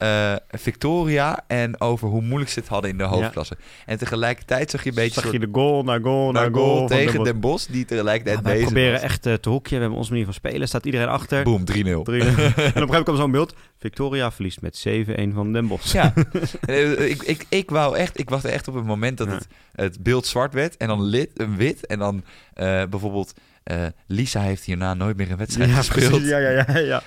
eh, 0.00 0.34
Victoria 0.50 1.44
en 1.46 1.80
over 1.80 2.08
hoe 2.08 2.22
moeilijk 2.22 2.50
ze 2.50 2.58
het 2.60 2.68
hadden 2.68 2.90
in 2.90 2.98
de 2.98 3.04
hoofdklasse. 3.04 3.56
En 3.86 3.98
tegelijkertijd 3.98 4.70
zag 4.70 4.82
je 4.82 4.88
een 4.88 4.94
beetje... 4.94 5.20
Zag 5.20 5.32
je 5.32 5.38
de 5.38 5.48
goal 5.52 5.82
naar 5.82 6.00
goal 6.02 6.32
naar 6.32 6.42
naar 6.50 6.60
goal. 6.60 6.86
tegen 6.86 7.14
Den 7.14 7.24
Den 7.24 7.40
Bosch... 7.40 7.66
die 7.70 7.84
tegelijkertijd 7.84 8.36
Ja, 8.36 8.42
bezig 8.42 8.64
proberen 8.64 8.92
was. 8.92 9.02
echt 9.02 9.26
eh, 9.26 9.34
te 9.34 9.48
hoekje. 9.48 9.74
We 9.74 9.80
hebben 9.80 9.98
onze 9.98 10.10
manier 10.10 10.24
van 10.24 10.34
spelen. 10.34 10.68
Staat 10.68 10.84
iedereen 10.86 11.08
achter. 11.08 11.42
Boom, 11.42 11.60
3-0. 11.60 11.64
Drie- 11.64 11.82
en 11.90 12.00
op 12.00 12.12
een 12.16 12.52
gegeven 12.52 12.80
moment 12.80 13.02
kwam 13.04 13.16
zo'n 13.16 13.30
beeld. 13.30 13.54
Victoria 13.80 14.30
verliest 14.32 14.60
met 14.60 14.84
7-1 14.88 15.34
van 15.34 15.52
Den 15.52 15.66
Bosch. 15.66 15.92
Ja, 15.92 16.12
Eh, 16.60 17.08
ik, 17.10 17.22
ik, 17.22 17.46
ik 17.48 17.70
wou 17.70 17.96
echt, 17.96 18.18
ik 18.18 18.30
wachtte 18.30 18.48
echt 18.48 18.68
op 18.68 18.74
het 18.74 18.84
moment 18.84 19.18
dat 19.18 19.26
Ja. 19.28 19.32
het, 19.34 19.46
het 19.74 20.02
beeld 20.02 20.26
zwart 20.26 20.54
werd 20.54 20.76
en 20.76 20.88
dan 20.88 21.02
lit, 21.02 21.30
een 21.34 21.56
wit. 21.56 21.86
En 21.86 21.98
dan 21.98 22.22
eh, 22.54 22.82
bijvoorbeeld, 22.90 23.32
eh, 23.62 23.76
Lisa 24.06 24.40
heeft 24.40 24.64
hierna 24.64 24.94
nooit 24.94 25.16
meer 25.16 25.30
een 25.30 25.36
wedstrijd 25.36 25.70
gespeeld. 25.70 26.10
precies. 26.10 26.28
Ja, 26.28 26.38
ja, 26.38 26.50
ja, 26.68 26.78
ja. 26.78 27.02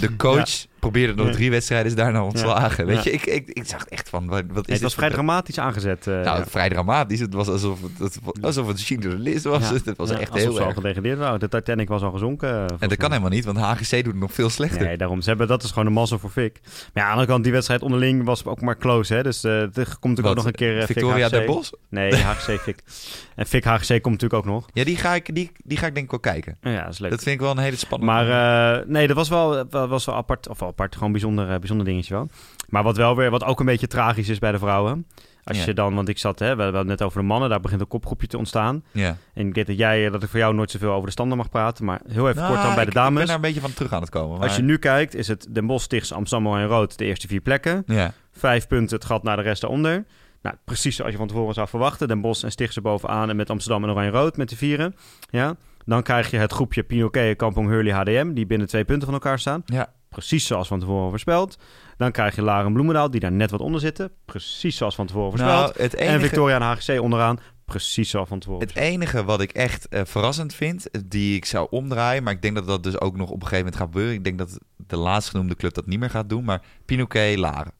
De 0.00 0.16
coach 0.16 0.66
probeerde 0.78 1.14
nog 1.14 1.26
Ja. 1.26 1.32
drie 1.32 1.50
wedstrijden, 1.50 1.86
is 1.86 1.94
daarna 1.96 2.24
ontslagen. 2.24 2.86
Ja. 2.86 2.94
Weet 2.94 3.04
je, 3.04 3.10
ik, 3.10 3.26
ik, 3.26 3.48
ik 3.48 3.66
zag 3.66 3.84
echt 3.86 4.08
van, 4.08 4.26
wat, 4.26 4.42
wat 4.52 4.66
is 4.68 4.72
het 4.74 4.82
was 4.82 4.94
vrij 4.94 5.10
dramatisch 5.10 5.58
aangezet. 5.58 6.06
Nou, 6.06 6.22
ja. 6.24 6.46
vrij 6.46 6.68
dramatisch. 6.68 7.20
Het 7.20 7.34
was 7.34 7.48
alsof 7.48 7.78
het, 7.82 7.98
het, 7.98 8.18
alsof 8.44 8.66
het 8.68 8.78
Schindler's 8.80 9.14
List 9.18 9.44
was. 9.44 9.68
Ja. 9.68 9.74
Het 9.84 9.96
was 9.96 10.10
Ja, 10.10 10.18
echt 10.18 10.30
alsof 10.30 10.42
heel 10.46 10.52
ze 10.56 10.60
al 10.60 10.66
erg. 10.66 10.74
gedegradeerd 10.76 11.18
waren. 11.18 11.40
De 11.40 11.48
Titanic 11.48 11.88
was 11.88 12.02
al 12.02 12.10
gezonken. 12.10 12.48
En 12.78 12.88
dat 12.88 12.96
kan 12.98 13.10
helemaal 13.10 13.30
niet, 13.30 13.44
want 13.44 13.58
HGC 13.58 13.90
doet 13.90 14.04
het 14.12 14.16
nog 14.20 14.32
veel 14.32 14.50
slechter. 14.50 14.82
Nee, 14.82 14.96
daarom. 14.96 15.20
Ze 15.20 15.28
hebben, 15.28 15.46
dat 15.48 15.62
is 15.62 15.70
gewoon 15.70 15.86
een 15.86 15.92
voor 16.18 16.30
Fik. 16.30 16.60
Maar 16.62 16.72
ja, 16.94 17.00
aan 17.00 17.06
de 17.06 17.10
andere 17.10 17.26
kant, 17.26 17.44
die 17.44 17.52
wedstrijd 17.52 17.82
onderling 17.82 18.24
was 18.24 18.44
ook 18.44 18.60
maar 18.60 18.76
close. 18.76 19.14
Hè? 19.14 19.22
Dus 19.22 19.44
eh, 19.44 19.60
er 19.60 19.70
komt 19.72 19.84
natuurlijk 19.84 20.18
Wat, 20.18 20.28
ook 20.28 20.36
nog 20.36 20.46
een 20.46 20.52
keer 20.52 20.78
eh, 20.78 20.86
Victoria. 20.86 21.28
Den 21.28 21.46
Bosch? 21.46 21.72
Nee, 21.88 22.14
HGC 22.14 22.60
Fik. 22.60 22.78
En 23.34 23.46
Fik 23.46 23.64
HGC 23.64 23.88
komt 23.88 24.20
natuurlijk 24.20 24.34
ook 24.34 24.44
nog. 24.44 24.66
Ja, 24.72 24.84
die 24.84 24.96
ga, 24.96 25.14
ik, 25.14 25.34
die, 25.34 25.50
die 25.64 25.78
ga 25.78 25.86
ik 25.86 25.94
denk 25.94 26.04
ik 26.04 26.10
wel 26.10 26.20
kijken. 26.20 26.56
Ja, 26.60 26.82
dat 26.82 26.92
is 26.92 26.98
leuk. 26.98 27.10
Dat 27.10 27.22
vind 27.22 27.34
ik 27.34 27.40
wel 27.40 27.50
een 27.50 27.58
hele 27.58 27.76
spannende. 27.76 28.12
Maar 28.12 28.78
eh, 28.78 28.86
nee, 28.86 29.06
dat 29.06 29.16
was 29.16 29.28
wel, 29.28 29.64
was 29.68 30.04
wel 30.04 30.14
apart. 30.14 30.48
Of 30.48 30.58
wel 30.58 30.68
apart, 30.68 30.96
gewoon 30.96 31.12
bijzonder, 31.12 31.58
bijzonder 31.58 31.86
dingetje 31.86 32.14
wel. 32.14 32.28
Maar 32.68 32.82
wat 32.82 32.96
wel 32.96 33.16
weer, 33.16 33.30
wat 33.30 33.44
ook 33.44 33.60
een 33.60 33.66
beetje 33.66 33.86
tragisch 33.86 34.28
is 34.28 34.38
bij 34.38 34.52
de 34.52 34.58
vrouwen. 34.58 35.06
Als 35.48 35.58
Ja. 35.58 35.64
je 35.64 35.74
dan, 35.74 35.94
want 35.94 36.08
ik 36.08 36.18
zat, 36.18 36.38
hè, 36.38 36.56
we 36.56 36.62
hadden 36.62 36.78
het 36.80 36.88
net 36.88 37.02
over 37.02 37.20
de 37.20 37.26
mannen, 37.26 37.48
daar 37.48 37.60
begint 37.60 37.80
een 37.80 37.86
kopgroepje 37.88 38.26
te 38.26 38.38
ontstaan. 38.38 38.84
ja. 38.92 39.16
En 39.34 39.46
ik 39.48 39.54
weet 39.54 39.66
dat 39.66 39.78
jij, 39.78 40.06
eh, 40.06 40.12
dat 40.12 40.22
ik 40.22 40.28
voor 40.28 40.38
jou 40.38 40.54
nooit 40.54 40.70
zoveel 40.70 40.92
over 40.92 41.06
de 41.06 41.10
standen 41.12 41.36
mag 41.38 41.48
praten, 41.48 41.84
maar 41.84 42.00
heel 42.08 42.28
even 42.28 42.42
Nou, 42.42 42.52
kort 42.52 42.62
dan 42.64 42.74
bij 42.74 42.84
ik- 42.84 42.90
de 42.92 42.96
Ik 42.98 43.02
dames. 43.04 43.18
ben 43.18 43.26
daar 43.26 43.34
een 43.36 43.40
beetje 43.40 43.60
van 43.60 43.72
terug 43.72 43.92
aan 43.92 44.00
het 44.00 44.10
komen. 44.10 44.40
Als 44.40 44.52
je 44.56 44.62
maar- 44.62 44.70
nu 44.70 44.76
kijkt, 44.78 45.14
is 45.14 45.28
het 45.28 45.46
Den 45.50 45.66
Bosch, 45.66 45.84
Stichts, 45.84 46.12
Amsterdam 46.12 46.54
en 46.56 46.66
Rood 46.66 46.98
de 46.98 47.04
eerste 47.04 47.26
vier 47.26 47.40
plekken. 47.40 47.82
Ja. 47.86 48.12
Vijf 48.32 48.66
punten 48.66 48.96
het 48.96 49.04
gat 49.04 49.22
naar 49.22 49.36
de 49.36 49.42
rest 49.42 49.60
daaronder. 49.60 50.04
Nou, 50.42 50.56
precies 50.64 50.96
zoals 50.96 51.10
je 51.12 51.18
van 51.18 51.26
tevoren 51.26 51.54
zou 51.54 51.68
verwachten. 51.68 52.08
Den 52.08 52.20
Bosch 52.20 52.44
en 52.44 52.50
Stichts 52.50 52.76
er 52.76 52.82
bovenaan 52.82 53.28
en 53.30 53.36
met 53.36 53.50
Amsterdam 53.50 53.84
en 53.84 53.90
Oranje-Rood 53.90 54.36
met 54.36 54.48
de 54.48 54.56
vieren. 54.56 54.94
Ja. 55.30 55.56
Dan 55.84 56.02
krijg 56.02 56.30
je 56.30 56.36
het 56.36 56.52
groepje 56.52 56.82
Pinoquet, 56.82 57.36
Kampong, 57.36 57.68
Hurley, 57.68 57.92
HDM, 57.92 58.32
die 58.34 58.46
binnen 58.46 58.66
twee 58.68 58.84
punten 58.84 59.04
van 59.04 59.14
elkaar 59.14 59.38
staan. 59.38 59.62
Ja. 59.64 59.92
Precies 60.08 60.46
zoals 60.46 60.68
van 60.68 60.80
tevoren 60.80 61.08
voorspeld. 61.10 61.58
Dan 61.98 62.12
krijg 62.12 62.34
je 62.34 62.42
Laren 62.42 62.66
en 62.66 62.72
Bloemendaal, 62.72 63.10
die 63.10 63.20
daar 63.20 63.32
net 63.32 63.50
wat 63.50 63.60
onder 63.60 63.80
zitten. 63.80 64.10
Precies 64.24 64.76
zoals 64.76 64.94
van 64.94 65.06
tevoren 65.06 65.30
voorspeld. 65.30 65.76
Nou, 65.76 65.82
het 65.82 65.94
En 65.94 66.20
Victoria 66.20 66.54
en 66.54 66.62
HGC 66.62 67.00
onderaan. 67.00 67.38
Precies 67.64 68.10
zoals 68.10 68.28
van 68.28 68.38
tevoren 68.38 68.66
het 68.66 68.76
enige 68.76 69.24
wat 69.24 69.40
ik 69.40 69.52
echt 69.52 69.88
eh, 69.88 70.00
verrassend 70.04 70.54
vind, 70.54 70.88
die 71.06 71.36
ik 71.36 71.44
zou 71.44 71.66
omdraaien, 71.70 72.22
maar 72.22 72.32
ik 72.32 72.42
denk 72.42 72.54
dat 72.54 72.66
dat 72.66 72.82
dus 72.82 73.00
ook 73.00 73.16
nog 73.16 73.30
op 73.30 73.42
een 73.42 73.48
gegeven 73.48 73.64
moment 73.64 73.76
gaat 73.76 73.86
gebeuren. 73.86 74.14
Ik 74.14 74.24
denk 74.24 74.38
dat 74.38 74.58
de 74.76 74.96
laatst 74.96 75.30
genoemde 75.30 75.56
club 75.56 75.74
dat 75.74 75.86
niet 75.86 75.98
meer 75.98 76.10
gaat 76.10 76.28
doen, 76.28 76.44
maar 76.44 76.62
Pinoquet, 76.84 77.38
Laren. 77.38 77.72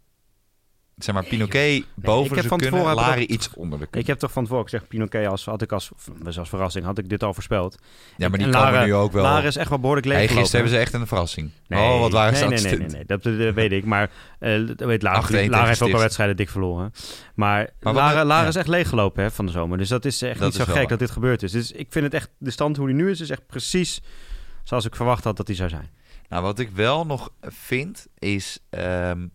Zeg 0.98 1.14
maar, 1.14 1.24
Pinoquet 1.24 1.76
ik 1.76 1.86
boven 1.94 2.44
van 2.44 2.58
kunnen, 2.58 3.04
heb 3.04 3.18
ik 3.18 3.28
iets 3.28 3.50
onder 3.54 3.78
de 3.78 3.84
Ik 3.84 3.90
kunnen. 3.90 4.08
heb 4.10 4.18
toch 4.18 4.32
van 4.32 4.42
tevoren 4.42 4.64
gezegd, 4.64 4.88
Pinoquet 4.88 5.26
als, 5.26 5.44
had 5.44 5.62
ik 5.62 5.72
als, 5.72 5.90
dus 6.22 6.38
als 6.38 6.48
verrassing, 6.48 6.84
had 6.84 6.98
ik 6.98 7.08
dit 7.08 7.22
al 7.22 7.34
voorspeld. 7.34 7.78
Ja, 8.16 8.28
maar 8.28 8.38
die 8.38 8.46
en 8.46 8.52
komen 8.52 8.84
nu 8.84 8.94
ook 8.94 9.12
wel. 9.12 9.22
Laren 9.22 9.48
is 9.48 9.56
echt 9.56 9.68
wel 9.68 9.78
behoorlijk 9.78 10.06
leeg 10.06 10.16
hey, 10.16 10.26
gisteren 10.26 10.50
hebben 10.50 10.70
ze 10.70 10.78
echt 10.78 10.92
een 10.92 11.06
verrassing. 11.06 11.50
Nee, 11.66 11.80
oh, 11.80 12.00
wat 12.00 12.12
waren 12.12 12.36
ze 12.36 12.46
nee, 12.46 12.58
nee, 12.58 12.70
nee, 12.70 12.78
nee, 12.78 12.88
nee, 12.88 13.04
dat, 13.06 13.22
dat 13.22 13.54
weet 13.54 13.72
ik. 13.72 13.84
Maar 13.84 14.10
dat 14.38 14.80
weet 14.80 15.02
Lara, 15.02 15.22
8-1 15.22 15.26
tegen 15.26 15.50
Lara 15.50 15.66
heeft 15.66 15.82
ook 15.82 15.92
al 15.92 15.98
wedstrijden 15.98 16.36
dik 16.36 16.48
verloren. 16.48 16.92
Maar, 17.34 17.70
Maar 17.80 17.94
Lara, 17.94 18.24
Lara 18.24 18.42
ja. 18.42 18.48
is 18.48 18.56
echt 18.56 18.68
leeggelopen 18.68 19.22
hè, 19.22 19.30
van 19.30 19.46
de 19.46 19.52
zomer. 19.52 19.78
Dus 19.78 19.88
dat 19.88 20.04
is 20.04 20.22
echt 20.22 20.38
Dat 20.38 20.42
niet 20.42 20.58
is 20.58 20.58
zo 20.58 20.72
gek 20.72 20.74
waar. 20.74 20.86
dat 20.88 20.98
dit 20.98 21.10
gebeurd 21.10 21.42
is. 21.42 21.52
Dus 21.52 21.72
ik 21.72 21.86
vind 21.90 22.04
het 22.04 22.14
echt, 22.14 22.30
de 22.38 22.50
stand 22.50 22.76
hoe 22.76 22.86
die 22.86 22.96
nu 22.96 23.10
is, 23.10 23.20
is 23.20 23.30
echt 23.30 23.46
precies 23.46 24.00
zoals 24.64 24.84
ik 24.84 24.96
verwacht 24.96 25.24
had 25.24 25.36
dat 25.36 25.46
die 25.46 25.56
zou 25.56 25.68
zijn. 25.68 25.88
Nou, 26.28 26.42
wat 26.42 26.58
ik 26.58 26.70
wel 26.70 27.06
nog 27.06 27.30
vind 27.42 28.06
is. 28.18 28.58
ehm, 28.70 29.26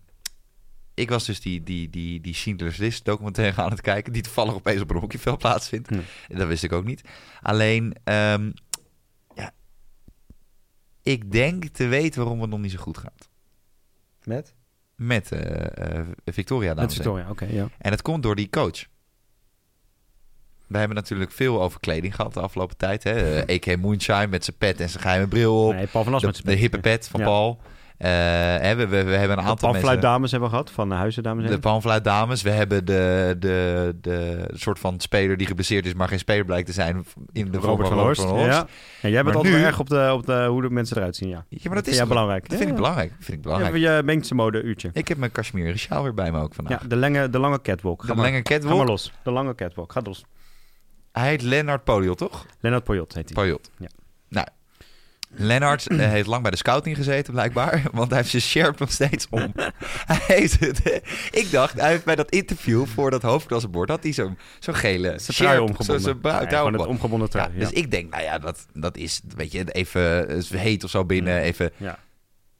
ik 0.94 1.08
was 1.08 1.24
dus 1.26 1.40
die, 1.40 1.62
die, 1.62 1.90
die, 1.90 2.20
die 2.20 2.34
Schindler's 2.34 2.76
List 2.76 3.04
documentaire 3.04 3.62
aan 3.62 3.70
het 3.70 3.80
kijken, 3.80 4.12
die 4.12 4.22
toevallig 4.22 4.54
opeens 4.54 4.80
op 4.80 4.90
een 4.90 4.96
hockeyveld 4.96 5.38
plaatsvindt. 5.38 5.88
Hm. 5.88 6.00
Dat 6.28 6.48
wist 6.48 6.64
ik 6.64 6.72
ook 6.72 6.84
niet. 6.84 7.02
Alleen, 7.42 7.96
ehm, 8.04 8.50
ja, 9.34 9.52
ik 11.02 11.32
denk 11.32 11.64
te 11.66 11.86
weten 11.86 12.20
waarom 12.20 12.40
het 12.40 12.50
nog 12.50 12.60
niet 12.60 12.70
zo 12.70 12.78
goed 12.78 12.98
gaat. 12.98 13.28
Met? 14.24 14.54
Met 14.96 15.32
eh, 15.32 15.98
eh, 15.98 16.06
Victoria, 16.24 16.68
Met 16.68 16.76
dames 16.76 16.98
en 16.98 17.02
heren. 17.04 17.16
Victoria, 17.24 17.30
oké. 17.30 17.44
ja. 17.44 17.68
En 17.78 17.90
dat 17.90 18.02
komt 18.02 18.22
door 18.22 18.36
die 18.36 18.50
coach. 18.50 18.84
We 20.66 20.78
hebben 20.78 20.96
natuurlijk 20.96 21.30
veel 21.32 21.62
over 21.62 21.80
kleding 21.80 22.14
gehad 22.14 22.34
de 22.34 22.40
afgelopen 22.40 22.76
tijd. 22.76 23.02
Hè? 23.02 23.40
A.K. 23.54 23.76
Moonshine 23.76 24.26
met 24.26 24.44
zijn 24.44 24.56
pet 24.56 24.80
en 24.80 24.88
zijn 24.88 25.02
geheime 25.02 25.28
bril 25.28 25.66
op. 25.66 25.72
Nee, 25.74 25.86
Paul 25.86 26.04
van 26.04 26.18
de, 26.18 26.26
met 26.26 26.36
de 26.36 26.42
zijn 26.44 26.58
hippe 26.58 26.78
pet 26.78 27.08
van 27.08 27.20
Ja. 27.20 27.26
Paul. 27.26 27.60
Eh, 27.96 28.10
we, 28.10 28.74
we, 28.76 28.86
we 28.86 28.96
hebben 28.96 29.12
een 29.12 29.26
De 29.28 29.28
aantal 29.28 29.44
mensen... 29.44 29.70
Panfluitdames 29.70 30.30
hebben 30.30 30.48
we 30.48 30.54
gehad, 30.56 30.70
van 30.70 30.88
de 30.88 30.94
Huizendames. 30.94 31.50
De 31.50 31.58
Panfluitdames. 31.58 32.42
We 32.42 32.50
hebben 32.50 32.84
de, 32.84 33.36
de, 33.38 33.96
de 34.00 34.48
soort 34.52 34.78
van 34.78 35.00
speler 35.00 35.36
die 35.36 35.46
geblesseerd 35.46 35.86
is, 35.86 35.94
maar 35.94 36.08
geen 36.08 36.18
speler 36.18 36.44
blijkt 36.44 36.66
te 36.66 36.72
zijn 36.72 37.04
in 37.32 37.50
de 37.50 37.58
Robert 37.58 37.88
van 37.88 37.98
Horst. 37.98 38.22
Horst. 38.22 38.44
Ja. 38.44 38.66
Ja, 39.00 39.08
jij 39.08 39.10
bent 39.12 39.24
Maar 39.24 39.34
altijd 39.34 39.54
nu- 39.54 39.62
erg 39.62 39.78
op, 39.78 39.88
de, 39.88 40.10
op 40.12 40.26
de, 40.26 40.46
hoe 40.48 40.62
de 40.62 40.70
mensen 40.70 40.96
eruit 40.96 41.16
zien, 41.16 41.28
ja. 41.28 41.44
Ja, 41.48 41.58
maar 41.64 41.74
dat 41.74 41.84
vind 41.84 42.00
is 42.00 42.08
belangrijk. 42.08 42.40
Dat 42.48 42.50
vind 42.58 42.62
Ja, 42.62 42.68
ik 42.68 42.76
belangrijk. 42.76 43.12
Vind 43.18 43.36
ik 43.36 43.42
belangrijk. 43.42 43.76
Je 43.76 44.02
Mengse 44.04 44.34
mode 44.34 44.62
uurtje. 44.62 44.90
Ik 44.92 45.08
heb 45.08 45.18
mijn 45.18 45.32
cashmere 45.32 45.76
sjaal 45.76 46.02
weer 46.02 46.14
bij 46.14 46.32
me 46.32 46.40
ook 46.40 46.54
vandaag. 46.54 46.82
Ja, 46.82 46.88
de, 46.88 46.96
lange, 46.96 47.30
de 47.30 47.38
lange 47.38 47.60
catwalk. 47.60 48.00
Ga, 48.02 48.08
de 48.08 48.14
maar, 48.14 48.24
lange 48.24 48.40
ga 48.42 48.50
maar 48.54 48.60
catwalk. 48.60 48.88
los. 48.88 49.12
De 49.22 49.30
lange 49.30 49.54
catwalk. 49.54 49.92
Ga 49.92 50.00
los. 50.04 50.24
Hij 51.12 51.28
heet 51.28 51.42
Lennart 51.42 51.84
Podiol, 51.84 52.14
toch? 52.14 52.46
Lennart 52.60 52.84
Poyot 52.84 53.14
heet 53.14 53.24
hij. 53.24 53.42
Pojot. 53.44 53.70
Ja. 53.78 53.88
Nou, 54.28 54.46
Lennart 55.36 55.86
eh, 55.86 55.98
heeft 56.16 56.26
lang 56.26 56.42
bij 56.42 56.50
de 56.50 56.56
scouting 56.56 56.96
gezeten, 56.96 57.32
blijkbaar. 57.32 57.82
Want 57.92 58.08
hij 58.08 58.18
heeft 58.18 58.30
zijn 58.30 58.42
shirt 58.42 58.78
nog 58.78 58.92
steeds 58.92 59.26
om. 59.30 59.52
hij 60.12 60.20
heeft 60.26 60.60
het, 60.60 61.02
ik 61.30 61.50
dacht, 61.50 61.80
hij 61.80 61.90
heeft 61.90 62.04
bij 62.04 62.16
dat 62.16 62.30
interview 62.30 62.86
voor 62.86 63.10
dat 63.10 63.22
hoofdklassebord... 63.22 63.88
had 63.88 64.02
hij 64.02 64.12
zo'n 64.12 64.38
zo'n 64.58 64.74
gele 64.74 65.14
trui 65.26 65.56
zo- 65.56 65.62
omgebonden. 65.62 66.00
Zo'n 66.00 66.20
brui- 66.20 66.40
Ja, 66.40 66.46
trui 66.46 66.64
het 66.64 66.74
omgebonden. 66.80 66.88
omgebonden 66.88 67.28
Ja, 67.32 67.44
trui. 67.46 67.58
dus 67.58 67.70
ik 67.70 67.90
denk, 67.90 68.10
nou 68.10 68.22
ja, 68.22 68.38
dat, 68.38 68.66
dat 68.72 68.96
is, 68.96 69.20
weet 69.36 69.52
je, 69.52 69.72
even 69.72 70.28
eh, 70.28 70.60
heet 70.60 70.84
of 70.84 70.90
zo 70.90 71.04
binnen. 71.04 71.40
Even. 71.40 71.70
Ja. 71.76 71.98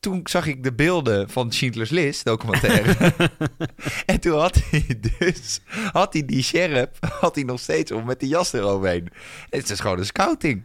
Toen 0.00 0.20
zag 0.24 0.46
ik 0.46 0.62
de 0.62 0.72
beelden 0.72 1.30
van 1.30 1.52
Schindler's 1.52 1.90
List 1.90 2.24
documentaire. 2.24 3.12
en 4.06 4.20
toen 4.20 4.38
had 4.38 4.60
hij 4.70 5.00
dus, 5.18 5.60
had 5.92 6.12
hij 6.12 6.24
die 6.24 6.42
sheriff, 6.42 6.90
had 7.20 7.34
hij 7.34 7.44
nog 7.44 7.60
steeds 7.60 7.92
om 7.92 8.04
met 8.04 8.20
die 8.20 8.28
jas 8.28 8.52
eroverheen. 8.52 9.08
Het 9.50 9.70
is 9.70 9.80
gewoon 9.80 9.98
een 9.98 10.06
scouting. 10.06 10.64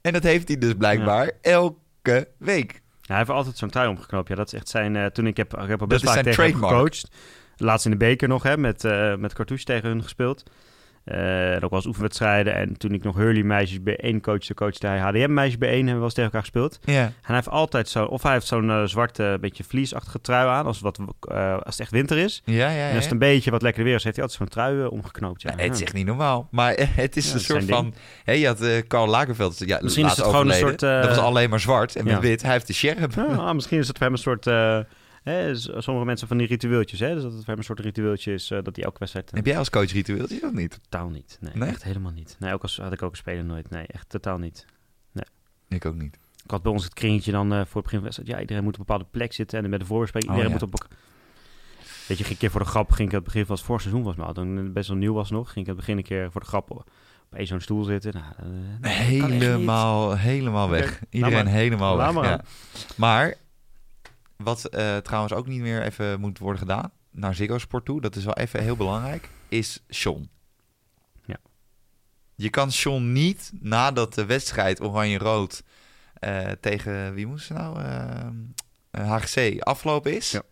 En 0.00 0.12
dat 0.12 0.22
heeft 0.22 0.48
hij 0.48 0.58
dus 0.58 0.74
blijkbaar 0.74 1.30
elke 1.40 2.28
week. 2.38 2.72
Ja, 2.72 2.80
hij 3.06 3.16
heeft 3.16 3.30
altijd 3.30 3.56
zo'n 3.56 3.70
trui 3.70 3.88
omgeknoopt. 3.88 4.28
Ja, 4.28 4.34
dat 4.34 4.46
is 4.46 4.52
echt 4.52 4.68
zijn... 4.68 4.96
eh, 4.96 5.06
toen 5.06 5.26
ik 5.26 5.36
heb, 5.36 5.56
ik 5.56 5.68
heb 5.68 5.80
al 5.80 5.86
best 5.86 6.04
vaak 6.04 6.22
tegen 6.22 6.42
hem 6.44 6.54
gecoacht. 6.54 7.10
Laatst 7.56 7.84
in 7.84 7.90
de 7.90 7.96
beker 7.96 8.28
nog, 8.28 8.42
hè, 8.42 8.56
met, 8.56 8.84
eh 8.84 9.14
met 9.16 9.32
Cartouche 9.32 9.64
tegen 9.64 9.88
hun 9.88 10.02
gespeeld. 10.02 10.42
En 11.10 11.62
ook 11.62 11.70
wel 11.70 11.78
eens 11.78 11.86
oefenwedstrijden. 11.86 12.54
En 12.54 12.76
toen 12.76 12.92
ik 12.92 13.02
nog 13.02 13.16
Hurley 13.16 13.42
meisjes 13.42 13.78
B1 13.78 14.20
coachte, 14.20 14.54
coachte 14.54 14.86
hij 14.86 14.98
HDM 14.98 15.32
meisjes 15.32 15.56
B1. 15.56 15.60
Hebben 15.60 15.86
we 15.86 15.92
wel 15.92 16.02
eens 16.02 16.14
tegen 16.14 16.24
elkaar 16.24 16.40
gespeeld. 16.40 16.78
En 16.84 17.14
hij 17.22 17.34
heeft 17.34 17.48
altijd 17.48 17.88
zo... 17.88 18.04
Of 18.04 18.22
hij 18.22 18.32
heeft 18.32 18.46
zo'n 18.46 18.70
eh, 18.70 18.84
zwarte, 18.84 19.38
beetje 19.40 19.64
vliesachtige 19.64 20.20
trui 20.20 20.48
aan. 20.48 20.66
Als, 20.66 20.80
het 20.80 20.84
wat, 20.84 21.16
eh, 21.30 21.52
als 21.52 21.60
het 21.64 21.80
echt 21.80 21.90
winter 21.90 22.18
is. 22.18 22.42
Ja, 22.44 22.54
ja, 22.54 22.68
En 22.68 22.88
ja. 22.88 22.94
als 22.94 23.04
het 23.04 23.12
een 23.12 23.18
beetje 23.18 23.50
wat 23.50 23.62
lekkerder 23.62 23.88
weer 23.88 23.98
is, 23.98 24.04
heeft 24.04 24.16
hij 24.16 24.24
altijd 24.24 24.50
zo'n 24.50 24.62
trui 24.62 24.86
omgeknoopt. 24.86 25.42
Ja. 25.42 25.52
Ja, 25.56 25.62
het 25.62 25.74
is 25.74 25.82
echt 25.82 25.92
niet 25.94 26.06
normaal. 26.06 26.48
Maar 26.50 26.74
het 26.78 27.16
is 27.16 27.32
een 27.32 27.40
soort 27.40 27.64
van... 27.64 27.94
Hé, 28.24 28.32
je 28.32 28.46
had 28.46 28.86
Karl 28.86 29.06
Lagerfeld, 29.06 29.58
ja, 29.58 29.78
Misschien 29.82 30.06
is 30.06 30.16
het 30.16 30.20
gewoon 30.20 30.34
een 30.34 30.52
overleden. 30.52 30.78
soort, 30.78 31.02
Dat 31.02 31.16
was 31.16 31.24
alleen 31.24 31.50
maar 31.50 31.60
zwart 31.60 31.96
en 31.96 32.04
met 32.04 32.20
wit. 32.20 32.42
Hij 32.42 32.52
heeft 32.52 32.66
de 32.66 32.72
sheriff. 32.72 33.16
Misschien 33.54 33.78
is 33.78 33.88
het 33.88 33.96
voor 33.98 34.06
hem 34.06 34.14
een 34.14 34.22
soort... 34.22 34.44
hè, 35.22 35.54
sommige 35.54 36.06
mensen 36.06 36.28
van 36.28 36.36
die 36.36 36.46
ritueeltjes, 36.46 37.00
hè? 37.00 37.14
Dus 37.14 37.22
dat 37.22 37.30
het 37.32 37.40
voor 37.40 37.48
hem 37.48 37.58
een 37.58 37.64
soort 37.64 37.80
ritueeltje 37.80 38.32
is 38.32 38.50
eh, 38.50 38.62
dat 38.62 38.76
hij 38.76 38.84
elke 38.84 38.98
wedstrijd... 38.98 39.30
Heb 39.30 39.46
jij 39.46 39.58
als 39.58 39.70
coach 39.70 39.92
ritueeltjes 39.92 40.42
of 40.42 40.52
niet? 40.52 40.78
Totaal 40.82 41.08
niet. 41.08 41.38
Nee, 41.40 41.52
Nee? 41.54 41.68
echt 41.68 41.82
helemaal 41.84 42.12
niet. 42.12 42.36
Nee, 42.38 42.52
ook 42.52 42.62
als 42.62 42.76
had 42.76 42.92
ik 42.92 43.02
ook 43.02 43.10
een 43.10 43.16
speler 43.16 43.44
nooit. 43.44 43.70
Nee, 43.70 43.86
echt 43.86 44.08
totaal 44.08 44.38
niet. 44.38 44.66
Ik 45.68 45.84
ook 45.84 45.94
niet. 45.94 46.18
Ik 46.44 46.50
had 46.50 46.62
bij 46.62 46.72
ons 46.72 46.84
het 46.84 46.94
kringetje 46.94 47.32
dan 47.32 47.52
eh, 47.52 47.56
voor 47.64 47.82
het 47.82 47.90
begin 47.90 47.90
van 47.90 47.98
de 47.98 48.04
wedstrijd. 48.04 48.28
Ja, 48.28 48.40
iedereen 48.40 48.64
moet 48.64 48.72
op 48.72 48.78
een 48.80 48.86
bepaalde 48.86 49.08
plek 49.10 49.32
zitten. 49.32 49.64
En 49.64 49.70
met 49.70 49.80
de 49.80 49.86
voorbespreking, 49.86 50.32
Oh, 50.32 50.38
iedereen 50.38 50.58
ja. 50.60 50.66
moet 50.70 50.80
op... 50.80 50.88
Weet 52.08 52.18
je, 52.18 52.24
ging 52.24 52.28
een 52.28 52.36
keer 52.36 52.50
voor 52.50 52.60
de 52.60 52.66
grap, 52.66 52.90
ging 52.90 53.08
ik 53.08 53.14
aan 53.14 53.20
het 53.20 53.24
begin 53.32 53.46
van 53.46 53.54
het 53.56 53.64
voorseizoen 53.64 54.02
was, 54.02 54.14
maar 54.16 54.32
toen 54.32 54.56
het 54.56 54.72
best 54.72 54.88
wel 54.88 54.96
nieuw 54.96 55.12
was 55.14 55.30
nog, 55.30 55.46
ging 55.46 55.60
ik 55.60 55.66
het 55.66 55.76
begin 55.76 55.96
een 55.96 56.02
keer 56.02 56.30
voor 56.30 56.40
de 56.40 56.46
grap 56.46 56.70
op, 56.70 56.84
één 57.32 57.46
zo'n 57.46 57.60
stoel 57.60 57.84
zitten. 57.84 58.12
Nou, 58.12 58.24
eh, 58.38 58.46
nee. 58.80 58.92
Helemaal, 59.22 60.16
helemaal 60.16 60.68
weg. 60.70 61.00
Iedereen 61.10 61.44
maar. 61.44 61.52
helemaal 61.52 61.96
weg. 61.96 62.24
ja. 62.24 62.40
Maar 62.96 63.34
wat 64.42 64.64
eh, 64.64 64.96
trouwens 64.96 65.32
ook 65.32 65.46
niet 65.46 65.60
meer 65.60 65.82
even 65.82 66.20
moet 66.20 66.38
worden 66.38 66.60
gedaan, 66.60 66.90
naar 67.10 67.34
Ziggo 67.34 67.58
Sport 67.58 67.84
toe, 67.84 68.00
dat 68.00 68.16
is 68.16 68.24
wel 68.24 68.34
even 68.34 68.62
heel 68.62 68.76
belangrijk, 68.76 69.28
is 69.48 69.84
Sean. 69.88 70.28
Ja. 71.24 71.36
Je 72.34 72.50
kan 72.50 72.72
Sean 72.72 73.12
niet, 73.12 73.52
nadat 73.60 74.14
de 74.14 74.26
wedstrijd 74.26 74.80
Oranje-Rood 74.80 75.62
eh, 76.14 76.50
tegen, 76.60 77.14
wie 77.14 77.26
moest 77.26 77.46
ze 77.46 77.52
nou? 77.52 77.80
Eh, 77.80 79.10
HGC 79.16 79.60
afgelopen 79.62 80.16
is, 80.16 80.30
Ja. 80.30 80.42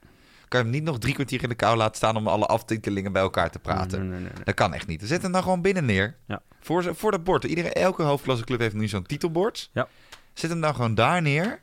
kan 0.48 0.59
je 0.61 0.66
hem 0.66 0.74
niet 0.74 0.85
nog 0.85 0.98
drie 0.98 1.14
kwartier 1.14 1.42
in 1.42 1.48
de 1.48 1.55
kou 1.55 1.77
laten 1.77 1.96
staan 1.96 2.16
om 2.16 2.27
alle 2.29 2.46
aftitelingen 2.46 3.12
bij 3.12 3.22
elkaar 3.22 3.51
te 3.51 3.59
praten. 3.59 3.98
Nee, 4.01 4.09
nee, 4.09 4.20
nee. 4.20 4.44
Dat 4.44 4.55
kan 4.55 4.74
echt 4.74 4.87
niet. 4.87 5.03
Zet 5.05 5.22
hem 5.22 5.33
dan 5.33 5.42
gewoon 5.42 5.62
binnen 5.62 5.85
neer. 5.85 6.16
Ja. 6.27 6.42
Voor, 6.61 6.94
voor 6.94 7.11
dat 7.11 7.24
bord. 7.24 7.44
Iedereen, 7.44 7.72
elke 7.72 8.03
hoofdklasseclub 8.03 8.61
heeft 8.61 8.74
nu 8.74 8.88
zo'n 8.88 9.03
titelbord. 9.07 9.70
Ja. 9.72 9.88
Zet 10.33 10.51
hem 10.51 10.61
dan 10.61 10.74
gewoon 10.74 10.94
daar 10.94 11.22
neer. 11.22 11.62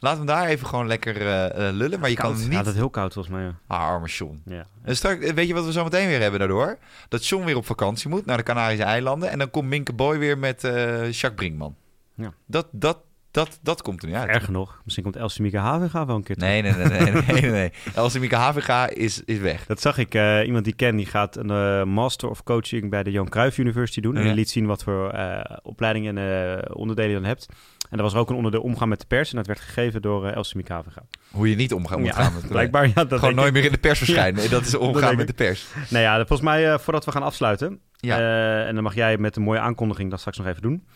Laat 0.00 0.16
hem 0.16 0.26
daar 0.26 0.46
even 0.46 0.66
gewoon 0.66 0.86
lekker 0.86 1.16
eh, 1.16 1.68
eh, 1.68 1.74
lullen. 1.74 2.00
Maar 2.00 2.10
je 2.10 2.16
Koud. 2.16 2.38
kan 2.38 2.48
niet... 2.48 2.58
dat 2.58 2.66
is 2.66 2.74
heel 2.74 2.90
koud 2.90 3.12
volgens 3.12 3.34
mij. 3.34 3.44
Ja. 3.44 3.54
Ah, 3.66 3.80
arme 3.80 4.08
Sean. 4.08 4.42
Ja. 4.44 4.66
En 4.82 4.96
straks, 4.96 5.24
eh, 5.24 5.34
weet 5.34 5.48
je 5.48 5.54
wat 5.54 5.64
we 5.64 5.72
zo 5.72 5.84
meteen 5.84 6.08
weer 6.08 6.20
hebben 6.20 6.38
daardoor? 6.38 6.78
Dat 7.08 7.22
Sean 7.22 7.44
weer 7.44 7.56
op 7.56 7.66
vakantie 7.66 8.08
moet 8.08 8.26
naar 8.26 8.36
de 8.36 8.42
Canarische 8.42 8.84
eilanden. 8.84 9.30
En 9.30 9.38
dan 9.38 9.50
komt 9.50 9.68
Minke 9.68 9.92
Boy 9.92 10.18
weer 10.18 10.38
met 10.38 10.60
Jacques 10.60 11.34
Brinkman. 11.34 11.76
Ja. 12.14 12.32
Dat, 12.46 12.66
dat, 12.70 12.98
dat, 13.30 13.58
dat 13.62 13.82
komt 13.82 14.02
er 14.02 14.08
nu 14.08 14.14
uit. 14.14 14.28
Erger 14.28 14.52
nog, 14.52 14.80
misschien 14.84 15.04
komt 15.04 15.16
Elsie 15.16 15.42
Mieke 15.42 15.58
Havenga 15.58 16.06
wel 16.06 16.16
een 16.16 16.22
keer 16.22 16.36
terug. 16.36 16.52
Nee, 16.52 16.62
nee, 16.62 16.72
nee, 16.72 16.86
nee, 16.86 17.12
nee, 17.12 17.40
nee. 17.40 17.50
nee. 17.50 17.72
Elsie 17.94 18.20
Mieke 18.20 18.36
Havenga 18.36 18.88
is, 18.88 19.22
is 19.24 19.38
weg. 19.38 19.66
Dat 19.66 19.80
zag 19.80 19.98
ik. 19.98 20.14
iemand 20.44 20.64
die 20.64 20.72
ik 20.72 20.78
ken, 20.78 20.96
die 20.96 21.06
gaat 21.06 21.36
een 21.36 21.88
Master 21.88 22.28
of 22.28 22.42
Coaching 22.42 22.90
bij 22.90 23.02
de 23.02 23.10
Johan 23.10 23.28
Cruijff 23.28 23.58
University 23.58 24.00
doen. 24.00 24.16
En 24.16 24.22
die 24.22 24.34
liet 24.34 24.50
zien 24.50 24.66
wat 24.66 24.82
voor 24.82 25.14
opleidingen 25.62 26.18
en 26.18 26.74
onderdelen 26.74 27.10
je 27.10 27.16
dan 27.16 27.28
hebt. 27.28 27.48
En 27.90 27.96
er 27.96 28.02
was 28.02 28.14
ook 28.14 28.30
een 28.30 28.36
onderdeel 28.36 28.60
omgaan 28.60 28.88
met 28.88 29.00
de 29.00 29.06
pers. 29.06 29.30
En 29.30 29.36
dat 29.36 29.46
werd 29.46 29.60
gegeven 29.60 30.02
door 30.02 30.26
eh, 30.26 30.34
Elsie 30.34 30.56
Mieke 30.56 30.72
Havenga. 30.72 31.02
Hoe 31.30 31.48
je 31.50 31.56
niet 31.56 31.72
omgaan 31.72 31.98
moet 31.98 32.08
Ja, 32.08 32.14
gaan. 32.14 32.34
met 32.34 32.48
Blijkbaar, 32.48 32.86
ja. 32.94 33.04
Dat 33.04 33.18
Gewoon 33.18 33.34
nooit 33.34 33.48
ik. 33.48 33.52
meer 33.54 33.64
in 33.64 33.72
de 33.72 33.78
pers 33.78 33.98
verschijnen. 33.98 34.50
Dat 34.50 34.66
is 34.66 34.74
omgaan 34.74 35.16
met 35.16 35.26
de 35.26 35.32
pers. 35.32 35.66
Nou 35.90 36.02
ja, 36.04 36.16
volgens 36.16 36.40
mij, 36.40 36.72
eh, 36.72 36.78
voordat 36.78 37.04
we 37.04 37.12
gaan 37.12 37.22
afsluiten. 37.22 37.80
Ja. 37.96 38.18
eh, 38.18 38.66
en 38.68 38.74
dan 38.74 38.82
mag 38.82 38.94
jij 38.94 39.18
met 39.18 39.36
een 39.36 39.42
mooie 39.42 39.58
aankondiging 39.60 40.10
dat 40.10 40.18
straks 40.18 40.38
nog 40.38 40.46
even 40.46 40.62
doen. 40.62 40.86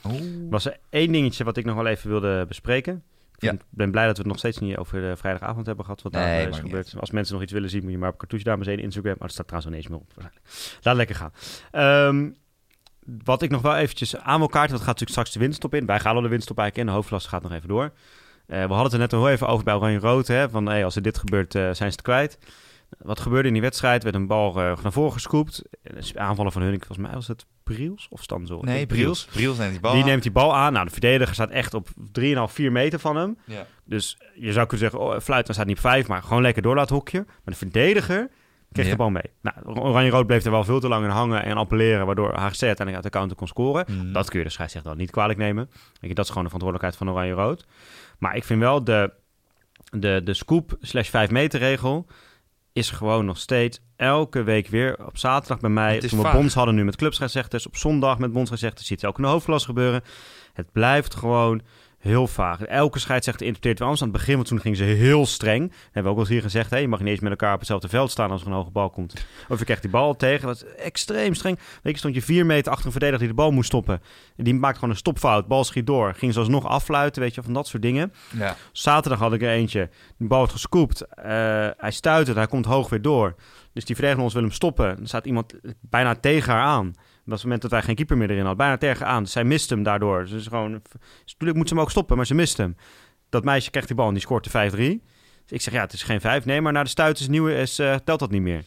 Was 0.51 0.65
er 0.65 0.77
één 0.91 1.13
dingetje 1.13 1.45
wat 1.45 1.57
ik 1.57 1.65
nog 1.65 1.75
wel 1.75 1.87
even 1.87 2.09
wilde 2.11 2.45
bespreken. 2.49 3.03
Ik 3.39 3.61
ben 3.71 3.91
blij 3.91 4.05
dat 4.07 4.13
we 4.17 4.23
het 4.23 4.31
nog 4.31 4.39
steeds 4.39 4.59
niet 4.59 4.77
over 4.77 5.01
de 5.01 5.17
vrijdagavond 5.17 5.67
hebben 5.67 5.85
gehad. 5.85 6.03
Wat 6.03 6.13
daar 6.13 6.27
Nee, 6.29 6.41
is 6.41 6.47
niet 6.47 6.61
gebeurd. 6.61 6.95
Als 6.99 7.11
mensen 7.11 7.35
nog 7.35 7.43
iets 7.43 7.53
willen 7.53 7.71
zien, 7.71 7.83
moet 7.83 7.91
je 7.93 7.99
maar 7.99 8.09
op 8.11 8.19
Cartouche 8.19 8.49
Dames 8.49 8.67
1 8.67 8.79
Instagram. 8.79 9.11
Maar 9.19 9.29
dat 9.29 9.33
staat 9.33 9.47
trouwens 9.49 9.73
nog 9.75 9.83
niet 9.83 9.91
eens 9.91 10.01
meer 10.17 10.27
op. 10.27 10.33
Laat 10.83 10.97
lekker 10.97 11.17
gaan. 11.17 11.33
Ehm, 11.71 12.31
wat 13.25 13.43
ik 13.43 13.51
nog 13.51 13.63
wel 13.63 13.77
eventjes 13.77 14.17
aan 14.17 14.39
wil 14.39 14.49
kaarten, 14.49 14.71
dat 14.71 14.79
gaat 14.79 14.87
natuurlijk 14.87 15.11
straks 15.11 15.33
de 15.33 15.39
winststop 15.39 15.75
in. 15.75 15.87
Wij 15.87 16.01
gaan 16.01 16.17
al 16.17 16.23
de 16.23 16.29
winststop 16.29 16.59
eigenlijk 16.59 16.89
in. 16.89 16.93
De 16.93 16.99
hoofdklasse 16.99 17.29
gaat 17.29 17.43
nog 17.43 17.53
even 17.53 17.69
door. 17.69 17.93
Eh, 18.47 18.57
we 18.67 18.73
hadden 18.73 18.83
het 18.83 18.93
er 18.93 18.99
net 18.99 19.13
al 19.13 19.29
even 19.29 19.49
over 19.49 19.65
bij 19.65 19.75
Oranje-Rood. 19.75 20.27
Hè, 20.27 20.51
van 20.51 20.67
hey, 20.67 20.85
als 20.85 20.97
er 20.97 21.03
dit 21.03 21.19
gebeurt, 21.19 21.55
eh, 21.55 21.63
zijn 21.63 21.77
ze 21.77 21.85
het 21.85 22.03
kwijt. 22.03 22.39
Wat 22.99 23.21
gebeurde 23.21 23.49
in 23.49 23.53
die 23.55 23.63
wedstrijd? 23.63 24.03
werd 24.03 24.15
een 24.15 24.27
bal 24.27 24.49
eh, 24.61 24.83
naar 24.83 24.93
voren 24.93 25.13
gescoopt. 25.13 25.63
Aanvallen 26.15 26.53
van 26.53 26.63
hun, 26.63 26.71
volgens 26.79 26.99
mij 26.99 27.13
was 27.13 27.29
het 27.29 27.47
Briels 27.63 28.07
of 28.11 28.23
Stanzel? 28.23 28.59
Ik 28.59 28.65
Nee, 28.65 28.87
Briels. 28.87 29.25
Briels 29.25 29.59
neemt 29.59 29.71
die 29.71 29.81
bal 29.81 29.93
Die 29.93 30.03
aan. 30.03 30.09
neemt 30.09 30.23
die 30.23 30.33
bal 30.33 30.55
aan. 30.55 30.73
Nou, 30.73 30.85
de 30.85 30.93
verdediger 30.93 31.35
staat 31.35 31.51
echt 31.51 31.75
op 31.75 31.89
3,5, 32.13 32.53
4 32.53 32.73
meter 32.73 32.99
van 32.99 33.17
hem. 33.17 33.39
Ja. 33.45 33.67
Dus 33.85 34.19
je 34.35 34.53
zou 34.53 34.67
kunnen 34.67 34.91
zeggen, 34.91 35.09
oh, 35.09 35.21
fluit, 35.21 35.47
dan 35.47 35.55
staat 35.55 35.67
niet 35.67 35.77
op 35.77 35.83
5, 35.83 36.09
maar 36.09 36.23
gewoon 36.23 36.43
lekker 36.43 36.63
door 36.63 36.75
laten 36.75 36.95
hokje. 36.95 37.25
Maar 37.27 37.39
de 37.45 37.55
verdediger 37.55 38.31
kreeg 38.73 38.85
Ja. 38.85 38.91
de 38.91 38.97
bal 38.97 39.11
mee. 39.11 39.31
Nou, 39.43 39.57
Oranje-Rood 39.81 40.27
bleef 40.27 40.45
er 40.45 40.51
wel 40.51 40.65
veel 40.65 40.81
te 40.81 40.89
lang 40.89 41.05
in 41.05 41.11
hangen 41.11 41.43
en 41.45 41.57
appelleren, 41.57 42.07
waardoor 42.07 42.29
HGC 42.35 42.41
uiteindelijk 42.43 42.95
uit 42.95 43.03
de 43.03 43.11
counter 43.11 43.37
kon 43.37 43.47
scoren. 43.47 43.85
Mhm. 43.89 44.13
Dat 44.13 44.31
kun 44.31 44.39
je 44.39 44.45
de 44.45 44.51
scheidsrechter 44.51 44.91
dan 44.91 45.01
niet 45.01 45.11
kwalijk 45.11 45.39
nemen. 45.39 45.71
Je, 46.01 46.15
dat 46.15 46.25
is 46.25 46.31
gewoon 46.31 46.45
de 46.45 46.51
verantwoordelijkheid 46.51 46.97
van 46.97 47.11
Oranje-Rood. 47.11 47.67
Maar 48.19 48.37
ik 48.37 48.45
vind 48.45 48.61
wel 48.61 48.85
de, 48.85 49.13
de, 49.91 50.21
de 50.25 50.35
scoop 50.35 50.77
slash 50.81 51.09
5 51.09 51.31
meter 51.31 51.61
regel 51.61 52.07
is 52.73 52.91
gewoon 52.91 53.25
nog 53.25 53.39
steeds 53.39 53.81
elke 53.97 54.43
week 54.43 54.67
weer 54.69 55.07
op 55.07 55.19
zaterdag 55.19 55.61
bij 55.61 55.71
mij. 55.71 55.95
Het 55.95 56.05
is 56.05 56.11
Toen 56.11 56.19
we 56.19 56.25
vaag. 56.25 56.35
bonds 56.35 56.55
hadden 56.55 56.75
nu 56.75 56.85
met 56.85 56.97
clubscheidsrechters, 56.97 57.67
op 57.67 57.77
zondag 57.77 58.19
met 58.19 58.33
bondsscheidsrechters, 58.33 58.87
ziet 58.87 59.01
het 59.01 59.11
ook 59.11 59.17
in 59.17 59.23
de 59.23 59.29
hoofdklasse 59.29 59.67
gebeuren. 59.67 60.03
Het 60.53 60.73
blijft 60.73 61.15
gewoon 61.15 61.61
Heel 62.03 62.27
vaag. 62.27 62.63
Elke 62.63 62.99
scheidsrechter 62.99 63.47
interpreteert 63.47 63.79
wel 63.79 63.89
anders. 63.89 64.07
Aan 64.07 64.13
het 64.13 64.19
begin, 64.19 64.35
want 64.35 64.49
toen 64.49 64.61
gingen 64.61 64.77
ze 64.79 64.85
heel 64.85 65.27
streng. 65.27 65.73
Hebben 65.85 66.03
we 66.03 66.09
ook 66.09 66.15
al 66.15 66.21
eens 66.21 66.29
hier 66.29 66.43
gezegd, 66.43 66.71
hè, 66.71 66.77
je 66.77 66.89
mag 66.89 66.99
niet 66.99 67.09
eens 67.09 67.21
met 67.21 67.31
elkaar 67.31 67.53
op 67.53 67.59
hetzelfde 67.59 67.89
veld 67.89 68.11
staan 68.11 68.31
als 68.31 68.41
er 68.41 68.47
een 68.47 68.53
hoge 68.53 68.71
bal 68.71 68.91
komt. 68.91 69.27
Of 69.49 69.59
je 69.59 69.65
krijgt 69.65 69.83
die 69.83 69.91
bal 69.91 70.17
tegen. 70.17 70.47
Dat 70.47 70.57
is 70.57 70.75
extreem 70.85 71.35
streng. 71.35 71.59
Weet 71.83 71.93
je, 71.93 71.99
stond 71.99 72.15
je 72.15 72.23
vier 72.23 72.47
meter 72.47 72.71
achter 72.71 72.87
een 72.87 72.93
verdediger 72.93 73.21
die 73.21 73.29
de 73.29 73.43
bal 73.43 73.51
moest 73.51 73.67
stoppen. 73.67 74.03
En 74.37 74.45
die 74.45 74.55
maakt 74.55 74.75
gewoon 74.75 74.91
een 74.91 74.97
stopfout. 74.97 75.47
Bal 75.47 75.65
schiet 75.65 75.87
door. 75.87 76.15
Ging 76.15 76.33
ze 76.33 76.39
alsnog 76.39 76.67
affluiten, 76.67 77.23
weet 77.23 77.35
je, 77.35 77.43
van 77.43 77.53
dat 77.53 77.67
soort 77.67 77.83
dingen. 77.83 78.13
Ja. 78.37 78.57
Zaterdag 78.73 79.21
had 79.21 79.33
ik 79.33 79.43
er 79.43 79.51
eentje. 79.51 79.89
De 80.17 80.27
bal 80.27 80.39
wordt 80.39 80.53
gescoopt. 80.53 81.01
Eh, 81.01 81.25
hij 81.77 81.91
stuit 81.91 82.27
het. 82.27 82.37
Hij 82.37 82.47
komt 82.47 82.65
hoog 82.65 82.89
weer 82.89 83.03
door. 83.03 83.35
Dus 83.73 83.85
die 83.85 83.95
verdediger 83.95 84.25
ons 84.25 84.35
wil 84.35 84.43
hem 84.43 84.53
stoppen. 84.53 84.97
Dan 84.97 85.07
staat 85.07 85.27
iemand 85.27 85.55
bijna 85.81 86.15
tegen 86.15 86.53
haar 86.53 86.63
aan. 86.63 86.95
Was 87.25 87.35
het 87.35 87.43
moment 87.43 87.63
dat 87.63 87.71
wij 87.71 87.83
geen 87.83 87.95
keeper 87.95 88.17
meer 88.17 88.31
erin 88.31 88.39
hadden. 88.39 88.57
Bijna 88.57 88.77
tegen 88.77 89.07
haar 89.07 89.15
aan. 89.15 89.23
Dus 89.23 89.33
zij 89.33 89.45
mist 89.45 89.71
hem 89.71 89.83
daardoor. 89.83 90.27
Dus 90.27 90.47
gewoon, 90.47 90.83
natuurlijk 91.27 91.59
moet 91.59 91.69
ze 91.69 91.75
hem 91.75 91.83
ook 91.83 91.91
stoppen, 91.91 92.17
maar 92.17 92.27
ze 92.27 92.35
mist 92.35 92.57
hem. 92.57 92.77
Dat 93.29 93.45
meisje 93.45 93.71
krijgt 93.71 93.89
die 93.89 93.97
bal 93.97 94.07
en 94.07 94.13
die 94.13 94.23
scoort 94.23 94.53
de 94.53 94.71
5-3. 94.71 95.03
Dus 95.43 95.53
ik 95.53 95.61
zeg, 95.61 95.75
ja, 95.75 95.81
het 95.81 95.93
is 95.93 96.03
geen 96.03 96.21
5. 96.21 96.45
Nee, 96.45 96.61
maar 96.61 96.73
na 96.73 96.83
de 96.83 96.89
stuit 96.89 97.19
is 97.19 97.29
nieuwe 97.29 97.55
is, 97.55 97.79
eh, 97.79 97.95
telt 98.05 98.19
dat 98.19 98.31
niet 98.31 98.43
meer. 98.43 98.65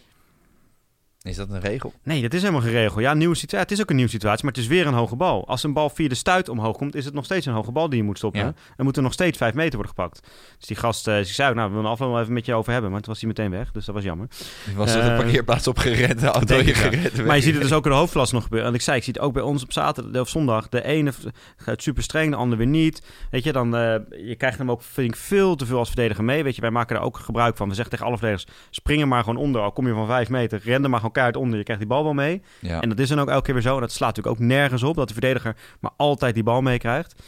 Is 1.25 1.35
dat 1.35 1.49
een 1.49 1.59
regel? 1.59 1.93
Nee, 2.03 2.21
dat 2.21 2.33
is 2.33 2.41
helemaal 2.41 2.61
geen 2.61 2.71
regel. 2.71 3.01
Ja, 3.01 3.13
nieuwe 3.13 3.35
situatie. 3.35 3.67
het 3.67 3.77
is 3.77 3.81
ook 3.81 3.89
een 3.89 3.95
nieuwe 3.95 4.11
situatie, 4.11 4.45
maar 4.45 4.53
het 4.53 4.61
is 4.61 4.67
weer 4.67 4.87
een 4.87 4.93
hoge 4.93 5.15
bal. 5.15 5.47
Als 5.47 5.63
een 5.63 5.73
bal 5.73 5.89
via 5.89 6.07
de 6.07 6.15
stuit 6.15 6.49
omhoog 6.49 6.77
komt, 6.77 6.95
is 6.95 7.05
het 7.05 7.13
nog 7.13 7.25
steeds 7.25 7.45
een 7.45 7.53
hoge 7.53 7.71
bal 7.71 7.89
die 7.89 7.97
je 7.99 8.03
moet 8.05 8.17
stoppen. 8.17 8.41
Ja. 8.41 8.53
En 8.77 8.83
moet 8.83 8.97
er 8.97 9.03
nog 9.03 9.13
steeds 9.13 9.37
5 9.37 9.53
meter 9.53 9.73
worden 9.73 9.93
gepakt. 9.95 10.27
Dus 10.57 10.67
die 10.67 10.77
gast, 10.77 11.07
uh, 11.07 11.19
zei 11.21 11.49
ook, 11.49 11.55
nou, 11.55 11.69
we 11.69 11.75
willen 11.75 11.91
afloop 11.91 12.11
wel 12.11 12.21
even 12.21 12.33
met 12.33 12.45
je 12.45 12.53
over 12.53 12.71
hebben. 12.71 12.91
Maar 12.91 13.01
toen 13.01 13.13
was 13.13 13.21
hij 13.21 13.29
meteen 13.29 13.51
weg, 13.51 13.71
dus 13.71 13.85
dat 13.85 13.95
was 13.95 14.03
jammer. 14.03 14.27
Was 14.75 14.95
er 14.95 15.03
de 15.03 15.09
Eh, 15.09 15.17
parkeerplaats 15.17 15.67
op 15.67 15.77
gerend, 15.77 16.19
de 16.19 16.27
auto 16.27 16.57
gerend. 16.63 17.25
Maar 17.25 17.35
je 17.35 17.41
ziet 17.41 17.53
het 17.53 17.61
dus 17.61 17.73
ook 17.73 17.85
in 17.85 17.91
de 17.91 17.97
hoofdklas 17.97 18.31
nog 18.31 18.43
gebeuren. 18.43 18.69
En 18.69 18.75
ik 18.75 18.81
zei, 18.81 18.97
ik 18.97 19.03
zie 19.03 19.13
het 19.13 19.21
ook 19.21 19.33
bij 19.33 19.41
ons 19.43 19.63
op 19.63 19.71
zaterdag 19.71 20.21
of 20.21 20.29
zondag. 20.29 20.69
De 20.69 20.83
ene 20.83 21.11
gaat 21.57 21.81
super 21.81 22.03
streng, 22.03 22.29
de 22.31 22.37
ander 22.37 22.57
weer 22.57 22.67
niet. 22.67 23.01
Weet 23.31 23.43
je, 23.43 23.51
dan 23.51 23.75
uh, 23.75 23.95
je 24.27 24.35
krijgt 24.37 24.57
hem 24.57 24.71
ook 24.71 24.81
vind 24.81 25.09
ik 25.09 25.15
veel 25.15 25.55
te 25.55 25.65
veel 25.65 25.77
als 25.77 25.87
verdediger 25.87 26.23
mee. 26.23 26.43
Weet 26.43 26.55
je, 26.55 26.61
wij 26.61 26.71
maken 26.71 26.95
daar 26.95 27.05
ook 27.05 27.17
gebruik 27.17 27.57
van. 27.57 27.67
We 27.67 27.73
zeggen 27.73 27.91
tegen 27.91 28.07
alle 28.07 28.17
verdedigers, 28.17 28.53
spring 28.69 29.01
er 29.01 29.07
maar 29.07 29.23
gewoon 29.23 29.43
onder. 29.43 29.61
Al 29.61 29.71
kom 29.71 29.87
je 29.87 29.93
van 29.93 30.07
vijf 30.07 30.29
meter, 30.29 30.61
ren 30.63 30.83
er 30.83 30.89
maar 30.89 30.99
gewoon 30.99 31.13
keihard 31.15 31.37
onder. 31.37 31.57
Je 31.57 31.63
krijgt 31.63 31.81
die 31.81 31.91
bal 31.91 32.03
wel 32.03 32.13
mee. 32.13 32.41
Ja. 32.59 32.81
En 32.81 32.89
dat 32.89 32.99
is 32.99 33.09
dan 33.09 33.19
ook 33.19 33.29
elke 33.29 33.43
keer 33.43 33.53
weer 33.53 33.63
zo. 33.63 33.75
En 33.75 33.81
dat 33.81 33.91
slaat 33.91 34.15
natuurlijk 34.15 34.41
ook 34.41 34.47
nergens 34.47 34.83
op 34.83 34.95
dat 34.95 35.07
de 35.07 35.13
verdediger 35.13 35.55
maar 35.79 35.91
altijd 35.97 36.33
die 36.33 36.43
bal 36.43 36.61
meekrijgt. 36.61 37.23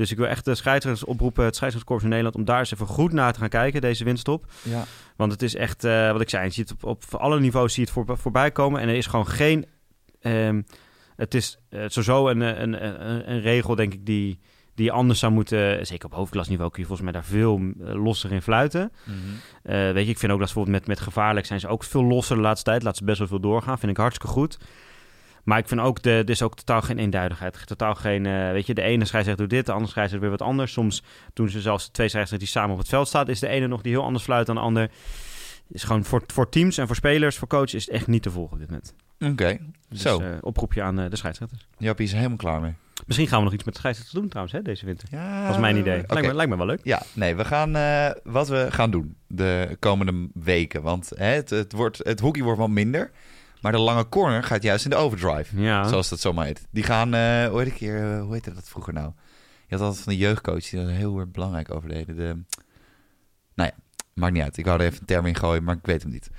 Dus 0.00 0.10
ik 0.10 0.16
wil 0.16 0.26
echt 0.26 0.44
de 0.44 0.54
scheidsrechters 0.54 1.08
oproepen, 1.08 1.44
het 1.44 1.56
scheidsrechterskorps 1.56 2.02
in 2.02 2.08
Nederland, 2.08 2.36
om 2.36 2.44
daar 2.44 2.58
eens 2.58 2.72
even 2.72 2.86
goed 2.86 3.12
naar 3.12 3.32
te 3.32 3.38
gaan 3.38 3.48
kijken, 3.48 3.80
deze 3.80 4.04
winststop. 4.04 4.44
ja. 4.62 4.84
Want 5.16 5.32
het 5.32 5.42
is 5.42 5.54
echt, 5.54 5.84
uh, 5.84 6.12
wat 6.12 6.20
ik 6.20 6.28
zei, 6.28 6.44
je 6.44 6.50
ziet 6.50 6.70
op, 6.70 6.84
op 6.84 7.04
alle 7.10 7.40
niveaus 7.40 7.74
zie 7.74 7.86
je 7.86 7.90
het 7.90 8.06
voor, 8.06 8.18
voorbij 8.18 8.50
komen. 8.50 8.80
En 8.80 8.88
er 8.88 8.94
is 8.94 9.06
gewoon 9.06 9.26
geen, 9.26 9.66
um, 10.20 10.66
het 11.16 11.34
is 11.34 11.58
uh, 11.70 11.80
sowieso 11.86 12.28
een, 12.28 12.40
een, 12.40 12.84
een, 12.84 13.30
een, 13.30 13.40
regel, 13.40 13.74
denk 13.74 13.92
ik, 13.92 14.06
die, 14.06 14.40
die 14.74 14.84
je 14.84 14.92
anders 14.92 15.18
zou 15.18 15.32
moeten... 15.32 15.86
Zeker 15.86 16.06
op 16.06 16.14
hoofdklasniveau 16.14 16.70
kun 16.70 16.80
je 16.80 16.86
volgens 16.86 17.10
mij 17.10 17.20
daar 17.20 17.28
veel 17.28 17.58
uh, 17.58 18.04
losser 18.04 18.32
in 18.32 18.42
fluiten. 18.42 18.92
Mm 19.04 19.14
-hmm. 19.14 19.92
weet 19.92 20.04
je, 20.04 20.10
ik 20.10 20.18
vind 20.18 20.32
ook 20.32 20.38
dat 20.38 20.48
ze 20.48 20.54
bijvoorbeeld 20.54 20.86
met, 20.86 20.86
met 20.86 21.00
gevaarlijk 21.00 21.46
zijn 21.46 21.60
ze 21.60 21.68
ook 21.68 21.84
veel 21.84 22.04
losser 22.04 22.36
de 22.36 22.42
laatste 22.42 22.70
tijd. 22.70 22.82
Laten 22.82 22.98
ze 22.98 23.04
best 23.04 23.18
wel 23.18 23.28
veel 23.28 23.40
doorgaan, 23.40 23.78
vind 23.78 23.92
ik 23.92 23.98
hartstikke 23.98 24.32
goed. 24.32 24.58
Maar 25.44 25.58
ik 25.58 25.68
vind 25.68 25.80
ook, 25.80 26.02
de, 26.02 26.10
er 26.10 26.30
is 26.30 26.42
ook 26.42 26.56
totaal 26.56 26.82
geen 26.82 26.98
eenduidigheid. 26.98 27.66
Totaal 27.66 27.94
geen, 27.94 28.24
uh, 28.24 28.50
weet 28.50 28.66
je, 28.66 28.74
de 28.74 28.82
ene 28.82 29.04
scheidsrechter 29.04 29.48
doet 29.48 29.56
dit, 29.56 29.66
de 29.66 29.72
andere 29.72 29.90
scheidsrechter 29.90 30.28
weer 30.28 30.38
wat 30.38 30.48
anders. 30.48 30.72
Soms 30.72 31.02
doen 31.32 31.48
ze 31.48 31.60
zelfs 31.60 31.88
twee 31.88 32.08
scheidsrechters 32.08 32.52
die 32.52 32.60
samen 32.60 32.72
op 32.72 32.78
het 32.78 32.88
veld 32.88 33.08
staan. 33.08 33.28
Is 33.28 33.40
de 33.40 33.48
ene 33.48 33.66
nog 33.66 33.82
die 33.82 33.92
heel 33.92 34.04
anders 34.04 34.24
fluit 34.24 34.46
dan 34.46 34.54
de 34.54 34.60
ander. 34.60 34.90
Is 35.68 35.82
gewoon 35.82 36.04
voor, 36.04 36.22
voor 36.26 36.48
teams 36.48 36.78
en 36.78 36.86
voor 36.86 36.96
spelers, 36.96 37.36
voor 37.36 37.48
coaches, 37.48 37.74
is 37.74 37.84
het 37.84 37.94
echt 37.94 38.06
niet 38.06 38.22
te 38.22 38.30
volgen 38.30 38.52
op 38.52 38.58
dit 38.58 38.68
moment. 38.68 38.94
Oké, 39.20 39.30
okay. 39.32 39.60
dus, 39.88 40.02
zo. 40.02 40.20
Uh, 40.20 40.28
oproepje 40.40 40.82
aan 40.82 41.00
uh, 41.00 41.10
de 41.10 41.16
scheidsrechters. 41.16 41.66
Jappie 41.78 42.04
is 42.04 42.10
er 42.10 42.16
helemaal 42.16 42.38
klaar 42.38 42.60
mee. 42.60 42.74
Misschien 43.06 43.28
gaan 43.28 43.38
we 43.38 43.44
nog 43.44 43.52
iets 43.52 43.64
met 43.64 43.76
scheidsrechters 43.76 44.20
doen 44.20 44.28
trouwens, 44.28 44.56
hè, 44.56 44.62
deze 44.62 44.86
winter. 44.86 45.08
Ja, 45.10 45.46
Dat 45.46 45.54
is 45.54 45.60
mijn 45.60 45.76
idee. 45.76 46.02
okay. 46.02 46.14
Lijkt, 46.14 46.28
me, 46.28 46.34
lijkt 46.34 46.50
me 46.50 46.56
wel 46.56 46.66
leuk. 46.66 46.80
Ja, 46.82 47.02
nee, 47.12 47.36
we 47.36 47.44
gaan 47.44 47.76
uh, 47.76 48.10
wat 48.22 48.48
we 48.48 48.66
gaan 48.70 48.90
doen 48.90 49.16
de 49.26 49.76
komende 49.78 50.28
weken. 50.34 50.82
Want 50.82 51.12
hè, 51.16 51.24
het, 51.24 51.50
het, 51.50 51.72
wordt, 51.72 51.98
het 51.98 52.20
hockey 52.20 52.42
wordt 52.42 52.58
wat 52.58 52.68
minder. 52.68 53.10
Maar 53.60 53.72
de 53.72 53.78
lange 53.78 54.08
corner 54.08 54.42
gaat 54.42 54.62
juist 54.62 54.84
in 54.84 54.90
de 54.90 54.96
overdrive. 54.96 55.60
Ja. 55.60 55.88
Zoals 55.88 56.08
dat 56.08 56.20
zomaar 56.20 56.46
heet. 56.46 56.66
Die 56.70 56.82
gaan, 56.82 57.14
uh, 57.14 57.46
hoe 57.46 57.58
heet 57.58 57.66
ik 57.66 57.74
keer, 57.74 58.16
uh, 58.16 58.22
hoe 58.22 58.32
heette 58.32 58.54
dat 58.54 58.68
vroeger 58.68 58.92
nou? 58.92 59.12
Je 59.66 59.76
had 59.76 59.84
altijd 59.84 60.04
van 60.04 60.12
de 60.12 60.18
jeugdcoach 60.18 60.68
die 60.68 60.80
dat 60.80 60.90
heel 60.90 61.18
erg 61.18 61.30
belangrijk 61.30 61.74
over 61.74 61.88
deden. 61.88 62.16
De, 62.16 62.42
nou 63.54 63.70
ja, 63.74 63.82
maakt 64.14 64.32
niet 64.32 64.42
uit. 64.42 64.56
Ik 64.56 64.64
wou 64.64 64.80
er 64.80 64.86
even 64.86 65.00
een 65.00 65.06
term 65.06 65.26
in 65.26 65.34
gooien, 65.34 65.64
maar 65.64 65.76
ik 65.76 65.86
weet 65.86 66.02
hem 66.02 66.12
niet. 66.12 66.30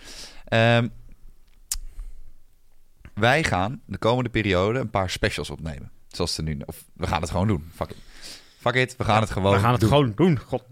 Um, 0.54 0.92
wij 3.14 3.44
gaan 3.44 3.82
de 3.86 3.98
komende 3.98 4.30
periode 4.30 4.80
een 4.80 4.90
paar 4.90 5.10
specials 5.10 5.50
opnemen. 5.50 5.92
Zoals 6.12 6.34
ze 6.34 6.42
nu, 6.42 6.60
of 6.66 6.84
we 6.94 7.08
gaan 7.08 7.22
het 7.22 7.30
gewoon 7.30 7.48
doen. 7.48 7.70
Fuck 7.76 7.90
it. 7.90 7.98
Fuck 8.60 8.74
it, 8.76 8.96
we 8.98 9.04
gaan 9.04 9.16
ja, 9.16 9.22
het 9.22 9.30
gewoon 9.30 9.54
We 9.54 9.60
gaan 9.60 9.72
het 9.72 9.80
doen. 9.80 9.90
gewoon 9.90 10.12
doen. 10.16 10.40
God, 10.40 10.64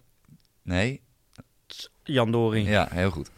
Nee, 0.64 1.02
Jan 2.04 2.32
Doring. 2.32 2.68
ja, 2.68 2.88
heel 2.92 3.10
goed. 3.12 3.30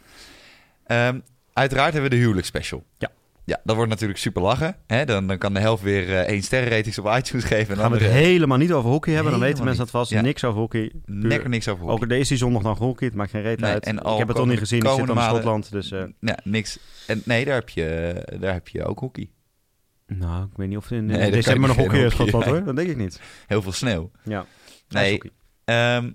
Um, 0.86 1.22
uiteraard 1.52 1.92
hebben 1.92 2.10
we 2.10 2.16
de 2.16 2.22
huwelijksspecial. 2.22 2.84
Ja. 2.98 3.10
Ja, 3.44 3.60
dat 3.64 3.76
wordt 3.76 3.90
natuurlijk 3.90 4.18
super 4.18 4.42
lachen. 4.42 4.76
Hè? 4.86 5.04
Dan, 5.04 5.26
dan 5.26 5.38
kan 5.38 5.54
de 5.54 5.60
helft 5.60 5.82
weer 5.82 6.08
uh, 6.08 6.18
één 6.20 6.42
sterrenratings 6.42 6.98
op 6.98 7.06
iTunes 7.16 7.44
geven. 7.44 7.74
En 7.74 7.80
gaan 7.80 7.90
we 7.92 7.98
het 7.98 8.12
helemaal 8.12 8.58
niet 8.58 8.72
over 8.72 8.90
hockey 8.90 9.12
hebben. 9.14 9.32
Dan 9.32 9.40
weten 9.40 9.64
mensen 9.64 9.82
dat 9.82 9.90
vast. 9.92 10.10
Ja. 10.10 10.20
Niks 10.20 10.44
over 10.44 10.60
hockey. 10.60 10.92
Lekker 11.06 11.48
niks 11.48 11.68
over 11.68 11.84
hockey. 11.84 12.02
Ook 12.02 12.08
deze 12.08 12.36
zondag 12.36 12.62
nog 12.62 12.78
hockey. 12.78 13.06
Het 13.06 13.16
maakt 13.16 13.30
geen 13.30 13.42
reet 13.42 13.60
Nee, 13.60 13.70
uit. 13.70 13.84
en 13.84 13.96
ik 13.96 14.02
al 14.02 14.18
heb 14.18 14.18
het 14.18 14.36
toch 14.36 14.36
komende- 14.36 14.60
niet 14.60 14.68
gezien. 14.68 14.78
Ik 14.84 14.98
zit 14.98 15.06
dan 15.06 15.16
in 15.16 15.22
Schotland. 15.22 15.70
Dus, 15.70 15.90
eh, 15.90 16.04
Ja, 16.20 16.38
niks. 16.44 16.78
En 17.06 17.22
nee, 17.24 17.44
daar 17.44 17.54
heb 17.54 17.68
je, 17.68 18.14
daar 18.40 18.52
heb 18.52 18.68
je 18.68 18.84
ook 18.84 18.98
hockey. 18.98 19.30
Nou, 20.18 20.44
ik 20.44 20.56
weet 20.56 20.68
niet 20.68 20.76
of 20.76 20.90
in 20.90 21.06
Nee, 21.06 21.30
december 21.30 21.68
nog 21.68 21.76
hockey 21.76 22.04
is 22.04 22.14
hockey, 22.18 22.50
hoor. 22.50 22.64
Dat 22.64 22.76
denk 22.76 22.88
ik 22.88 22.96
niet. 22.96 23.20
Heel 23.46 23.62
veel 23.62 23.72
sneeuw. 23.72 24.10
Ja. 24.24 24.46
Nee. 24.88 25.20
Ehm, 25.64 26.10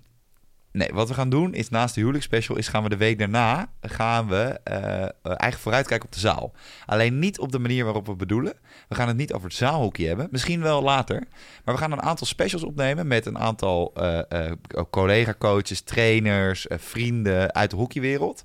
nee, 0.71 0.89
wat 0.93 1.07
we 1.07 1.13
gaan 1.13 1.29
doen 1.29 1.53
is 1.53 1.69
naast 1.69 1.93
de 1.93 1.99
huwelijksspecial... 1.99 2.57
is 2.57 2.67
gaan 2.67 2.83
we 2.83 2.89
de 2.89 2.97
week 2.97 3.19
daarna 3.19 3.69
gaan 3.81 4.27
we 4.27 4.60
eh, 4.63 5.03
eh, 5.03 5.10
eigenlijk 5.23 5.57
vooruitkijken 5.57 6.05
op 6.05 6.13
de 6.13 6.19
zaal. 6.19 6.53
Alleen 6.86 7.19
niet 7.19 7.39
op 7.39 7.51
de 7.51 7.60
manier 7.60 7.83
waarop 7.83 8.05
we 8.05 8.15
bedoelen. 8.15 8.53
We 8.88 8.95
gaan 8.95 9.07
het 9.07 9.17
niet 9.17 9.33
over 9.33 9.47
het 9.47 9.57
zaalhockey 9.57 10.05
hebben. 10.05 10.27
Misschien 10.31 10.62
wel 10.62 10.83
later. 10.83 11.23
Maar 11.63 11.75
we 11.75 11.81
gaan 11.81 11.91
een 11.91 12.01
aantal 12.01 12.27
specials 12.27 12.63
opnemen... 12.63 13.07
met 13.07 13.25
een 13.25 13.38
aantal 13.38 13.93
eh, 13.93 14.51
collega-coaches, 14.89 15.81
trainers, 15.81 16.65
vrienden 16.69 17.53
uit 17.53 17.69
de 17.69 17.75
hockeywereld. 17.75 18.43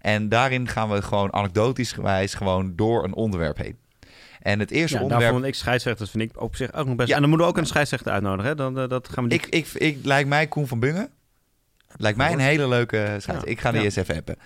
En 0.00 0.28
daarin 0.28 0.68
gaan 0.68 0.90
we 0.90 1.02
gewoon 1.02 1.32
anekdotisch 1.32 1.92
gewijs... 1.92 2.34
gewoon 2.34 2.76
door 2.76 3.04
een 3.04 3.14
onderwerp 3.14 3.56
heen. 3.56 3.82
En 4.44 4.58
het 4.58 4.70
eerste 4.70 4.96
Ja, 4.96 5.02
onderwerp... 5.02 5.32
daarvan 5.32 5.48
ik 5.48 5.54
scheidsrechters 5.54 6.10
vind 6.10 6.22
ik 6.22 6.40
op 6.40 6.56
zich 6.56 6.72
ook 6.72 6.86
nog 6.86 6.96
best. 6.96 7.08
Ja. 7.08 7.14
En 7.14 7.20
dan 7.20 7.28
moeten 7.30 7.46
we 7.46 7.52
ook 7.52 7.58
een 7.58 7.66
scheidsrechter 7.66 8.12
uitnodigen. 8.12 8.50
Hè? 8.50 8.54
Dan, 8.54 8.78
eh, 8.78 8.88
dat 8.88 9.08
gaan 9.08 9.28
we. 9.28 9.34
Ik, 9.34 9.46
ik, 9.46 9.66
ik, 9.66 9.98
lijkt 10.02 10.28
mij 10.28 10.46
Koen 10.46 10.66
van 10.66 10.80
Bungen. 10.80 11.10
Lijkt 11.96 12.18
mij 12.18 12.32
een 12.32 12.38
hele 12.38 12.68
leuke 12.68 13.16
scheids. 13.18 13.44
Ja. 13.44 13.50
Ik 13.50 13.60
ga 13.60 13.72
die 13.72 13.82
eens 13.82 13.96
even 13.96 14.16
appen. 14.16 14.36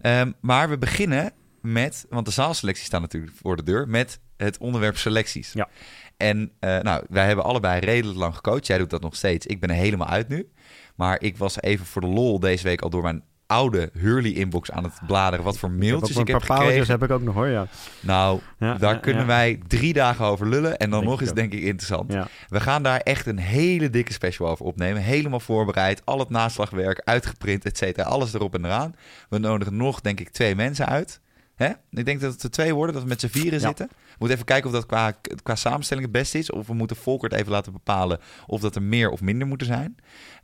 Ehm, 0.00 0.32
maar 0.40 0.68
we 0.68 0.78
beginnen 0.78 1.32
met, 1.60 2.06
want 2.08 2.26
de 2.26 2.32
zaalselectie 2.32 2.84
staat 2.84 3.00
natuurlijk 3.00 3.32
voor 3.42 3.56
de 3.56 3.62
deur, 3.62 3.88
met 3.88 4.20
het 4.36 4.58
onderwerp 4.58 4.96
selecties. 4.96 5.52
Ja. 5.52 5.68
En 6.16 6.52
eh, 6.58 6.78
nou, 6.78 7.04
wij 7.08 7.26
hebben 7.26 7.44
allebei 7.44 7.80
redelijk 7.80 8.18
lang 8.18 8.34
gecoacht. 8.34 8.66
Jij 8.66 8.78
doet 8.78 8.90
dat 8.90 9.02
nog 9.02 9.16
steeds. 9.16 9.46
Ik 9.46 9.60
ben 9.60 9.70
er 9.70 9.76
helemaal 9.76 10.08
uit 10.08 10.28
nu. 10.28 10.48
Maar 10.94 11.22
ik 11.22 11.36
was 11.36 11.60
even 11.60 11.86
voor 11.86 12.00
de 12.00 12.06
lol 12.06 12.40
deze 12.40 12.64
week 12.64 12.80
al 12.80 12.90
door 12.90 13.02
mijn 13.02 13.24
oude 13.48 13.90
Hurley-inbox 13.92 14.70
aan 14.70 14.84
het 14.84 14.92
bladeren. 15.06 15.44
Wat 15.44 15.58
voor 15.58 15.70
mailtjes 15.70 16.16
ik 16.16 16.26
heb 16.26 16.38
paar 16.38 16.46
paaltjes 16.46 16.68
gekregen. 16.68 16.92
heb 16.92 17.02
ik 17.02 17.10
ook 17.10 17.22
nog 17.22 17.34
hoor. 17.34 17.48
Ja. 17.48 17.66
Nou, 18.00 18.40
Ja, 18.58 18.74
daar 18.74 18.94
ja, 18.94 19.00
kunnen 19.00 19.22
ja. 19.22 19.28
wij 19.28 19.60
drie 19.66 19.92
dagen 19.92 20.24
over 20.24 20.48
lullen. 20.48 20.78
En 20.78 20.90
dan 20.90 20.98
Denk 21.00 21.10
nog 21.10 21.20
ik 21.20 21.26
eens 21.26 21.36
denk 21.36 21.52
ik 21.52 21.62
interessant. 21.62 22.14
We 22.48 22.60
gaan 22.60 22.82
daar 22.82 23.00
echt 23.00 23.26
een 23.26 23.38
hele 23.38 23.90
dikke 23.90 24.12
special 24.12 24.48
over 24.48 24.64
opnemen. 24.64 25.02
Helemaal 25.02 25.40
voorbereid. 25.40 26.02
Al 26.04 26.18
het 26.18 26.30
naslagwerk 26.30 27.02
uitgeprint, 27.04 27.64
et 27.64 27.78
cetera. 27.78 28.08
Alles 28.08 28.34
erop 28.34 28.54
en 28.54 28.64
eraan. 28.64 28.94
We 29.28 29.38
nodigen 29.38 29.76
nog, 29.76 30.00
denk 30.00 30.20
ik, 30.20 30.28
twee 30.28 30.54
mensen 30.54 30.86
uit. 30.86 31.20
Hè? 31.58 31.68
Ik 31.90 32.04
denk 32.04 32.20
dat 32.20 32.32
het 32.32 32.42
er 32.42 32.50
twee 32.50 32.74
worden, 32.74 32.94
dat 32.94 33.02
we 33.02 33.08
met 33.08 33.20
z'n 33.20 33.26
vieren 33.26 33.60
Ja. 33.60 33.66
zitten. 33.66 33.86
We 33.90 34.14
moeten 34.18 34.36
even 34.36 34.44
kijken 34.48 34.66
of 34.70 34.76
dat 34.76 34.86
qua, 34.86 35.12
qua 35.42 35.54
samenstelling 35.54 36.06
het 36.06 36.14
beste 36.16 36.38
is. 36.38 36.50
Of 36.50 36.66
we 36.66 36.74
moeten 36.74 36.96
Volkert 36.96 37.32
even 37.32 37.52
laten 37.52 37.72
bepalen 37.72 38.18
of 38.46 38.60
dat 38.60 38.74
er 38.76 38.82
meer 38.82 39.10
of 39.10 39.20
minder 39.20 39.46
moeten 39.46 39.66
zijn. 39.66 39.96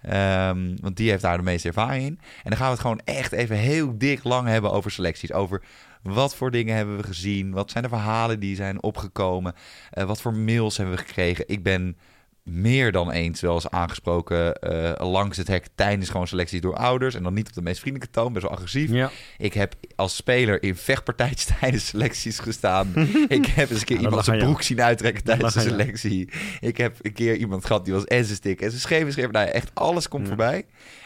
Ehm, 0.03 0.77
want 0.81 0.97
die 0.97 1.11
heeft 1.11 1.23
daar 1.23 1.37
de 1.37 1.43
meeste 1.43 1.69
ervaring 1.69 2.05
in. 2.05 2.19
En 2.43 2.51
dan 2.51 2.57
gaan 2.57 2.67
we 2.67 2.73
het 2.73 2.81
gewoon 2.81 3.01
echt 3.05 3.33
even 3.33 3.57
heel 3.57 3.99
dik 3.99 4.25
lang 4.25 4.49
hebben 4.49 4.73
over 4.73 4.91
selecties. 4.91 5.33
Over 5.33 5.63
wat 6.03 6.35
voor 6.37 6.51
dingen 6.51 6.77
hebben 6.77 6.97
we 6.97 7.03
gezien? 7.03 7.51
Wat 7.51 7.71
zijn 7.71 7.83
de 7.83 7.89
verhalen 7.89 8.41
die 8.41 8.57
zijn 8.57 8.83
opgekomen? 8.83 9.55
Eh, 9.91 10.05
wat 10.05 10.21
voor 10.21 10.35
mails 10.35 10.77
hebben 10.77 10.95
we 10.97 11.01
gekregen? 11.03 11.45
Ik 11.49 11.63
ben 11.63 11.97
meer 12.45 12.93
dan 12.93 13.11
eens 13.11 13.41
wel 13.41 13.55
eens 13.55 13.71
aangesproken 13.71 14.55
eh, 14.55 15.11
langs 15.11 15.37
het 15.37 15.49
hek 15.49 15.67
tijdens 15.75 16.11
gewoon 16.11 16.29
selecties 16.29 16.61
door 16.61 16.77
ouders. 16.77 17.15
En 17.15 17.23
dan 17.23 17.35
niet 17.35 17.49
op 17.49 17.55
de 17.55 17.63
meest 17.63 17.81
vriendelijke 17.81 18.15
toon, 18.15 18.33
best 18.33 18.45
wel 18.45 18.55
agressief. 18.55 18.91
Ja. 18.91 19.11
Ik 19.39 19.55
heb 19.55 19.75
als 19.97 20.17
speler 20.17 20.63
in 20.63 20.77
vechtpartijtjes 20.77 21.45
tijdens 21.61 21.87
selecties 21.87 22.39
gestaan. 22.39 22.93
ik 23.29 23.47
heb 23.47 23.71
eens 23.71 23.81
een 23.81 23.87
keer 23.87 23.97
Ja, 23.97 24.03
iemand 24.03 24.25
zijn 24.25 24.39
broek 24.39 24.63
zien 24.63 24.83
uittrekken 24.83 25.25
tijdens 25.25 25.55
de 25.55 25.61
selectie. 25.61 26.29
Ik 26.61 26.77
heb 26.77 26.97
een 27.03 27.13
keer 27.13 27.37
iemand 27.37 27.65
gehad 27.65 27.85
die 27.85 27.95
was 27.95 28.05
en 28.05 28.25
zijn 28.25 28.37
stick 28.37 28.61
en 28.61 28.71
ze 28.71 28.81
schreven, 28.81 29.13
schreven. 29.13 29.33
Nou, 29.33 29.49
echt 29.49 29.71
alles 29.75 30.09
komt 30.09 30.23
Ja. 30.23 30.29
voorbij. 30.29 30.65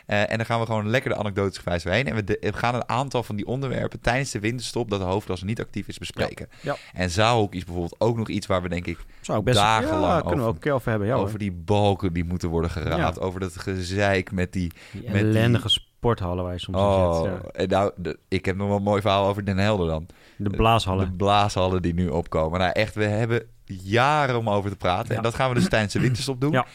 Eh, 0.08 0.30
en 0.30 0.36
dan 0.36 0.46
gaan 0.46 0.60
we 0.60 0.66
gewoon 0.66 0.88
lekker 0.90 1.10
de 1.10 1.16
anekdotes 1.16 1.58
gewijs 1.58 1.84
heen. 1.84 2.06
En 2.06 2.14
we, 2.14 2.24
de- 2.24 2.36
we 2.40 2.52
gaan 2.52 2.74
een 2.74 2.88
aantal 2.88 3.22
van 3.22 3.36
die 3.36 3.46
onderwerpen 3.46 4.00
tijdens 4.00 4.30
de 4.30 4.40
winterstop, 4.40 4.90
dat 4.90 5.00
de 5.00 5.06
hoofdklasse 5.06 5.44
niet 5.44 5.60
actief 5.60 5.88
is, 5.88 5.98
bespreken. 5.98 6.48
Ja. 6.60 6.76
En 6.92 7.10
zaalhoek 7.10 7.54
is 7.54 7.64
bijvoorbeeld 7.64 8.00
ook 8.00 8.16
nog 8.16 8.28
iets 8.28 8.46
waar 8.46 8.62
we 8.62 8.68
denk 8.68 8.86
ik 8.86 8.98
Zou 9.20 9.38
ik 9.38 9.44
best 9.44 9.56
Dagenlang 9.58 10.02
ja, 10.04 10.20
kunnen 10.20 10.30
we 10.30 10.34
over- 10.34 10.46
ook 10.48 10.54
een 10.54 10.60
keer 10.60 10.72
over 10.72 10.90
hebben. 10.90 11.08
Ja, 11.08 11.14
over 11.14 11.38
die 11.38 11.52
balken 11.52 12.12
die 12.12 12.24
moeten 12.24 12.48
worden 12.48 12.70
geraapt. 12.70 13.16
Ja. 13.16 13.22
Over 13.22 13.40
dat 13.40 13.56
gezeik 13.56 14.32
met 14.32 14.52
die... 14.52 14.72
Die 14.92 15.02
met 15.02 15.12
die- 15.12 15.20
ellendige 15.22 15.68
sporthallen 15.68 16.44
waar 16.44 16.52
je 16.52 16.58
soms 16.60 16.76
Oh, 16.76 17.22
zit. 17.22 17.30
ja. 17.30 17.48
en 17.52 17.68
nou, 17.68 17.92
de- 17.96 18.18
ik 18.28 18.44
heb 18.44 18.56
nog 18.56 18.68
wel 18.68 18.76
een 18.76 18.82
mooi 18.82 19.00
verhaal 19.00 19.28
over 19.28 19.44
Den 19.44 19.58
Helder 19.58 19.86
dan. 19.88 20.06
De 20.36 20.50
blaashallen. 20.50 21.06
De 21.10 21.16
blaashallen 21.16 21.82
die 21.82 21.94
nu 21.94 22.08
opkomen. 22.08 22.58
Nou 22.60 22.72
echt, 22.72 22.94
we 22.94 23.04
hebben 23.04 23.42
jaren 23.82 24.38
om 24.38 24.50
over 24.50 24.70
te 24.70 24.76
praten. 24.76 25.10
Ja. 25.10 25.16
En 25.16 25.22
dat 25.22 25.34
gaan 25.34 25.48
we 25.48 25.54
dus 25.54 25.68
tijdens 25.68 25.92
de 25.92 26.00
winterstop 26.00 26.40
doen. 26.40 26.52
Ja. 26.52 26.66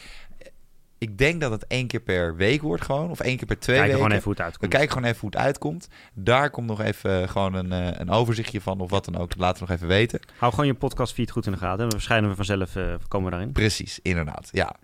Ik 1.03 1.17
denk 1.17 1.41
dat 1.41 1.51
het 1.51 1.67
één 1.67 1.87
keer 1.87 1.99
per 1.99 2.35
week 2.35 2.61
wordt 2.61 2.83
gewoon. 2.85 3.09
Of 3.09 3.19
één 3.19 3.37
keer 3.37 3.47
per 3.47 3.59
twee 3.59 3.75
Kijken 3.75 3.93
weken. 3.97 4.11
gewoon 4.11 4.11
even 4.11 4.23
hoe 4.23 4.31
het 4.33 4.39
We 4.41 4.43
uitkomt. 4.45 4.71
kijken 4.71 4.89
gewoon 4.91 5.07
even 5.07 5.19
hoe 5.21 5.29
het 5.29 5.39
uitkomt. 5.39 5.87
Daar 6.13 6.49
komt 6.49 6.67
nog 6.67 6.81
even 6.81 7.21
eh, 7.21 7.29
gewoon 7.29 7.53
een, 7.53 7.71
eh, 7.71 7.99
een 7.99 8.09
overzichtje 8.09 8.61
van 8.61 8.79
of 8.79 8.89
wat 8.89 9.05
dan 9.05 9.17
ook. 9.17 9.31
Laten 9.37 9.63
we 9.63 9.69
nog 9.69 9.75
even 9.77 9.87
weten. 9.87 10.19
Hou 10.37 10.51
gewoon 10.51 10.67
je 10.67 10.73
podcastfeed 10.73 11.31
goed 11.31 11.45
in 11.45 11.51
de 11.51 11.57
gaten. 11.57 11.73
En 11.83 11.89
dan 11.89 11.91
verschijnen 11.91 12.29
we 12.29 12.35
vanzelf, 12.35 12.75
eh, 12.75 12.93
komen 13.07 13.25
we 13.29 13.35
daarin. 13.35 13.51
Precies, 13.51 13.99
inderdaad. 14.01 14.49
Ja. 14.51 14.75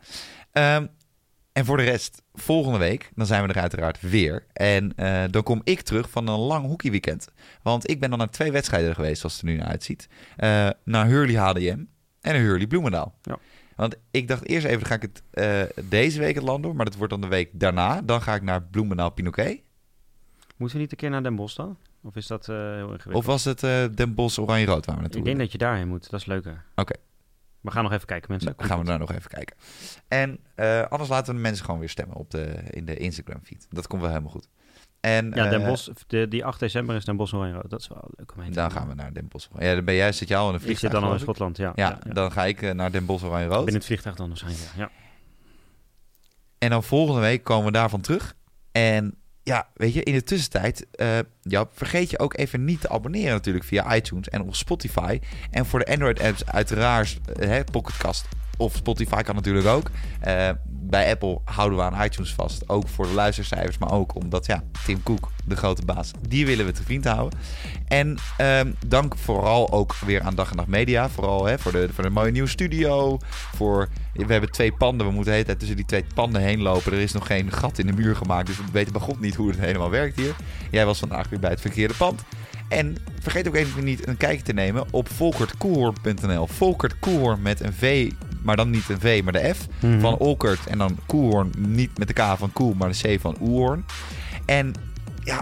Ehm, 0.52 0.86
en 1.54 1.66
voor 1.66 1.78
de 1.78 1.84
rest, 1.84 2.22
volgende 2.34 2.78
week, 2.78 3.12
dan 3.16 3.26
zijn 3.26 3.48
we 3.48 3.54
er 3.54 3.60
uiteraard 3.62 4.02
weer. 4.02 4.46
En 4.54 4.94
eh, 4.96 5.24
dan 5.30 5.44
kom 5.44 5.62
ik 5.64 5.82
terug 5.82 6.10
van 6.10 6.28
een 6.28 6.40
lang 6.40 6.66
hockeyweekend. 6.66 7.28
Want 7.62 7.90
ik 7.90 8.00
ben 8.00 8.10
dan 8.10 8.20
naar 8.20 8.30
twee 8.30 8.52
wedstrijden 8.52 8.96
geweest, 8.96 9.20
zoals 9.20 9.36
het 9.36 9.44
er 9.46 9.50
nu 9.52 9.58
naar 9.58 9.68
uitziet. 9.68 10.08
Eh, 10.36 10.70
naar 10.84 11.06
Hurley 11.06 11.36
HDM 11.36 11.80
en 12.22 12.34
naar 12.34 12.42
Hurley 12.42 12.68
Bloemendaal. 12.68 13.16
Ja. 13.22 13.38
Want 13.80 13.96
ik 14.12 14.28
dacht 14.28 14.48
eerst 14.48 14.66
even, 14.66 14.86
ga 14.86 14.96
ik 14.96 15.02
het 15.02 15.24
eh, 15.32 15.84
deze 15.84 16.20
week 16.20 16.36
het 16.36 16.44
land 16.44 16.64
door. 16.64 16.76
Maar 16.76 16.86
dat 16.86 16.96
wordt 16.96 17.12
dan 17.12 17.22
de 17.22 17.28
week 17.28 17.50
daarna. 17.52 18.02
Dan 18.02 18.22
ga 18.22 18.36
ik 18.36 18.42
naar 18.42 18.64
Bloemendaal 18.64 19.10
Pinoquet. 19.10 19.62
Moeten 20.58 20.78
we 20.78 20.84
niet 20.84 20.92
een 20.92 20.98
keer 20.98 21.10
naar 21.10 21.24
Den 21.24 21.36
Bosch 21.36 21.56
dan? 21.56 21.78
Of 22.04 22.16
is 22.16 22.28
dat 22.28 22.50
eh, 22.50 22.56
heel 22.56 22.82
ingewikkeld? 22.82 23.16
Of 23.16 23.26
was 23.26 23.44
het 23.44 23.64
eh, 23.64 23.86
Den 23.96 24.14
Bosch 24.14 24.38
Oranje-Rood 24.38 24.86
waar 24.86 24.96
we 24.96 25.02
naartoe 25.02 25.20
ik 25.20 25.26
denk 25.26 25.38
dat 25.38 25.52
je 25.52 25.58
daarheen 25.58 25.88
moet. 25.88 26.10
Dat 26.10 26.20
is 26.20 26.26
leuker. 26.26 26.66
Oké. 26.76 26.96
We 27.62 27.72
gaan 27.72 27.84
nog 27.84 27.92
even 27.92 28.08
kijken, 28.08 28.32
mensen. 28.32 28.54
Dan 28.58 28.68
gaan 28.68 28.80
we 28.80 28.86
daar 28.86 29.00
nog 29.00 29.12
even 29.12 29.30
kijken. 29.30 29.56
En 30.08 30.40
anders 30.90 31.10
laten 31.10 31.28
we 31.28 31.34
de 31.34 31.46
mensen 31.48 31.66
gewoon 31.66 31.80
weer 31.80 31.90
stemmen 31.90 32.18
op 32.18 32.32
de, 32.32 32.46
in 32.70 32.86
de 32.86 32.98
Instagram 32.98 33.40
feed. 33.44 33.68
Dat 33.70 33.88
komt 33.88 34.02
wel 34.02 34.10
helemaal 34.12 34.32
goed. 34.32 34.48
En, 35.02 35.32
Ja, 35.36 35.50
Den 35.50 35.62
eh, 35.62 35.68
Bosch, 35.68 35.88
de, 36.08 36.28
die 36.28 36.46
8 36.46 36.60
december 36.60 36.96
is 36.96 37.06
Den 37.06 37.18
Bosch 37.18 37.34
Oranje 37.34 37.54
Rood. 37.54 37.70
Dat 37.70 37.80
is 37.80 37.88
wel 37.88 38.10
leuk 38.18 38.34
om 38.36 38.42
heen 38.42 38.52
te 38.52 38.60
Dan 38.60 38.72
gaan 38.72 38.88
we 38.88 38.94
naar 38.94 39.14
Den 39.14 39.28
Bosch. 39.28 39.48
Ja, 39.60 39.76
dan 39.76 39.86
ben 39.86 39.96
jij, 39.96 40.12
zit 40.12 40.28
jij 40.28 40.38
al 40.38 40.48
in 40.48 40.54
een 40.54 40.60
Ik 40.60 40.66
vliegtuig. 40.66 40.92
zit 40.94 41.02
dan 41.02 41.10
al 41.10 41.16
in 41.16 41.16
ik? 41.16 41.22
Schotland, 41.24 41.58
ja. 41.58 41.72
Ja, 41.76 42.00
dan 42.14 42.32
ga 42.32 42.46
ik 42.46 42.62
eh, 42.62 42.72
naar 42.74 42.92
Den 42.92 43.06
Bosch 43.06 43.24
Oranje 43.24 43.46
Rood. 43.48 43.56
Binnen 43.58 43.74
het 43.76 43.86
vliegtuig 43.86 44.16
dan 44.16 44.28
waarschijnlijk, 44.28 44.64
ja. 44.76 44.82
ja. 44.82 44.90
En 46.58 46.70
dan 46.70 46.84
volgende 46.84 47.22
week 47.22 47.44
komen 47.44 47.66
we 47.66 47.72
daarvan 47.72 48.02
terug. 48.02 48.36
En 48.72 49.16
ja, 49.44 49.68
weet 49.74 49.94
je, 49.94 50.04
in 50.04 50.14
de 50.14 50.24
tussentijd, 50.24 50.88
eh 50.92 51.20
ja, 51.42 51.66
vergeet 51.72 52.10
je 52.10 52.20
ook 52.20 52.38
even 52.38 52.66
niet 52.66 52.82
te 52.82 52.90
abonneren 52.90 53.32
natuurlijk 53.32 53.66
via 53.66 53.96
iTunes 53.96 54.30
en 54.30 54.42
op 54.42 54.56
Spotify. 54.56 55.20
En 55.52 55.66
voor 55.66 55.80
de 55.80 55.86
Android-apps 55.92 56.46
uiteraard 56.46 57.20
hè, 57.40 57.64
Pocketcast 57.64 58.28
of 58.60 58.76
Spotify 58.76 59.22
kan 59.22 59.36
natuurlijk 59.36 59.68
ook. 59.68 59.90
Eh, 60.20 60.50
bij 60.66 61.12
Apple 61.12 61.40
houden 61.44 61.78
we 61.78 61.84
aan 61.84 62.04
iTunes 62.04 62.34
vast, 62.34 62.70
ook 62.70 62.88
voor 62.88 63.06
de 63.06 63.14
luistercijfers, 63.14 63.78
maar 63.78 63.92
ook 63.92 64.16
omdat 64.16 64.46
ja, 64.46 64.64
Tim 64.86 65.04
Cook, 65.04 65.30
de 65.46 65.56
grote 65.56 65.86
baas, 65.86 66.12
die 66.28 66.46
willen 66.46 66.66
we 66.66 66.72
te 66.72 66.84
vriend 66.84 67.06
houden. 67.06 67.40
En 67.88 68.18
ehm, 68.38 68.72
dank 68.88 69.16
vooral 69.18 69.72
ook 69.72 69.96
weer 69.96 70.22
aan 70.22 70.36
Dag 70.36 70.50
en 70.50 70.56
Nacht 70.56 70.68
Media, 70.68 71.10
vooral 71.10 71.46
hè, 71.46 71.60
voor, 71.60 71.72
de, 71.72 71.90
voor 71.94 72.04
de 72.04 72.10
mooie 72.10 72.32
nieuwe 72.32 72.50
studio, 72.50 73.18
voor 73.56 73.90
we 74.14 74.32
hebben 74.32 74.52
twee 74.52 74.72
panden. 74.72 75.08
We 75.08 75.14
moeten 75.14 75.32
de 75.32 75.38
hele 75.38 75.46
tijd 75.46 75.60
tussen 75.60 75.78
die 75.78 75.86
twee 75.86 76.06
panden 76.14 76.42
heen 76.42 76.62
lopen. 76.62 76.92
Er 76.92 77.00
is 77.00 77.12
nog 77.12 77.28
geen 77.28 77.52
gat 77.52 77.78
in 77.78 77.88
de 77.88 77.94
muur 77.94 78.16
gemaakt. 78.16 78.48
Dus 78.48 78.58
we 78.58 78.64
weten 78.72 78.94
bij 78.94 79.02
God 79.02 79.20
niet 79.20 79.36
hoe 79.36 79.50
het 79.50 79.60
helemaal 79.60 79.90
werkt 79.90 80.20
hier. 80.20 80.36
Jij 80.72 80.86
was 80.86 81.00
vandaag 81.00 81.30
weer 81.30 81.40
bij 81.40 81.50
het 81.50 81.62
verkeerde 81.62 81.94
pand. 81.94 82.24
En 82.70 82.96
vergeet 83.22 83.48
ook 83.48 83.56
even 83.56 83.84
niet 83.84 84.08
een 84.08 84.18
kijkje 84.18 84.44
te 84.44 84.54
nemen 84.54 84.86
op 84.92 85.10
volkertkoelhoorn.nl. 85.10 86.48
Volkert 86.48 86.96
met 87.42 87.60
een 87.60 87.74
V, 87.74 88.12
maar 88.42 88.56
dan 88.56 88.70
niet 88.70 88.90
een 88.90 89.00
V, 89.00 89.22
maar 89.24 89.34
de 89.34 89.54
F. 89.54 89.68
Mhm. 89.82 90.00
Van 90.00 90.18
Olkert 90.18 90.68
en 90.68 90.78
dan 90.78 90.98
Koelhoorn, 91.06 91.52
niet 91.58 91.98
met 91.98 92.08
de 92.08 92.14
K 92.14 92.22
van 92.38 92.54
Koel, 92.54 92.74
maar 92.74 92.92
de 92.92 93.16
C 93.16 93.22
van 93.22 93.38
Oehoorn. 93.42 93.86
En 94.46 94.74
ja, 95.24 95.42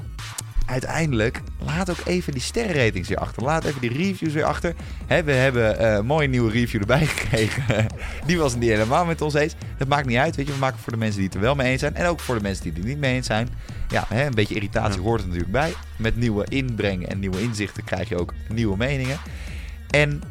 uiteindelijk, 0.66 1.42
laat 1.66 1.90
ook 1.90 1.98
even 2.06 2.34
die 2.34 2.42
sterrenratings 2.42 3.08
weer 3.08 3.18
achter. 3.18 3.44
Laat 3.44 3.64
even 3.66 3.82
die 3.82 3.94
reviews 3.94 4.34
weer 4.34 4.44
achter. 4.44 4.76
We 5.08 5.32
hebben 5.32 5.80
eh, 5.80 5.94
een 5.94 6.06
mooie 6.06 6.28
nieuwe 6.28 6.52
review 6.52 6.82
erbij 6.82 7.06
gekregen. 7.16 7.86
die 8.26 8.38
was 8.38 8.56
niet 8.56 8.70
helemaal 8.70 9.06
met 9.06 9.22
ons 9.22 9.34
eens. 9.34 9.56
Dat 9.78 9.88
maakt 9.88 10.06
niet 10.08 10.18
uit, 10.18 10.36
weet 10.36 10.48
je. 10.48 10.54
We 10.54 10.60
maken 10.60 10.80
voor 10.80 10.92
de 10.92 10.98
mensen 11.00 11.16
die 11.18 11.26
het 11.26 11.36
er 11.36 11.42
wel 11.42 11.56
mee 11.56 11.72
eens 11.72 11.80
zijn. 11.80 11.96
En 11.96 12.06
ook 12.08 12.20
voor 12.20 12.36
de 12.36 12.42
mensen 12.42 12.64
die 12.64 12.72
het 12.74 12.82
er 12.82 12.88
niet 12.88 13.00
mee 13.00 13.14
eens 13.16 13.26
zijn. 13.28 13.50
Ja, 13.90 14.08
een 14.12 14.34
beetje 14.34 14.56
irritatie 14.56 14.98
Ja. 15.00 15.06
hoort 15.06 15.20
er 15.22 15.26
natuurlijk 15.28 15.54
bij. 15.54 15.74
Met 15.98 16.16
nieuwe 16.16 16.46
inbrengen 16.50 17.10
en 17.10 17.20
nieuwe 17.20 17.42
inzichten 17.42 17.84
krijg 17.84 18.10
je 18.10 18.20
ook 18.20 18.34
nieuwe 18.50 18.78
meningen. 18.78 19.18
En 19.90 20.22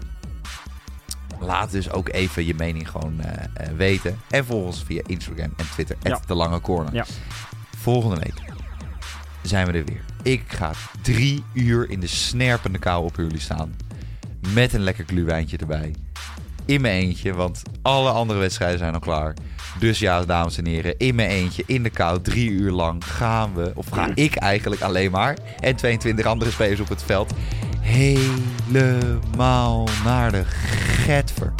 laat 1.40 1.70
dus 1.70 1.90
ook 1.90 2.08
even 2.08 2.46
je 2.46 2.54
mening 2.54 2.90
gewoon 2.90 3.20
eh, 3.20 3.44
eh, 3.54 3.76
weten. 3.76 4.18
En 4.30 4.44
volg 4.44 4.64
ons 4.64 4.82
via 4.82 5.02
Instagram 5.06 5.52
en 5.56 5.70
Twitter. 5.70 5.96
Ja. 6.02 6.20
De 6.26 6.34
Lange 6.34 6.60
Corner. 6.60 6.94
Ja. 6.94 7.04
Volgende 7.76 8.16
week 8.16 8.54
zijn 9.42 9.66
we 9.66 9.72
er 9.72 9.84
weer. 9.84 10.04
Ik 10.22 10.42
ga 10.46 10.72
drie 11.02 11.44
uur 11.52 11.90
in 11.90 12.00
de 12.00 12.06
snerpende 12.06 12.78
kou 12.78 13.04
op 13.04 13.16
jullie 13.16 13.40
staan. 13.40 13.76
Met 14.54 14.72
een 14.72 14.80
lekker 14.80 15.04
gluwijntje 15.06 15.56
erbij. 15.56 15.94
In 16.66 16.80
mijn 16.80 17.02
eentje, 17.02 17.34
want 17.34 17.62
alle 17.82 18.10
andere 18.10 18.38
wedstrijden 18.38 18.78
zijn 18.78 18.94
al 18.94 19.00
klaar. 19.00 19.34
Dus 19.78 19.98
ja, 19.98 20.24
dames 20.24 20.58
en 20.58 20.66
heren, 20.66 20.94
in 20.98 21.14
mijn 21.14 21.30
eentje, 21.30 21.62
in 21.66 21.82
de 21.82 21.90
kou, 21.90 22.22
drie 22.22 22.50
uur 22.50 22.70
lang 22.70 23.04
gaan 23.04 23.54
we, 23.54 23.72
of 23.74 23.86
ga 23.90 24.08
ik 24.14 24.36
eigenlijk 24.36 24.82
alleen 24.82 25.10
maar, 25.10 25.36
en 25.60 25.76
22 25.76 26.26
andere 26.26 26.50
spelers 26.50 26.80
op 26.80 26.88
het 26.88 27.02
veld, 27.02 27.32
helemaal 27.80 29.88
naar 30.04 30.32
de 30.32 30.44
getver. 30.44 31.52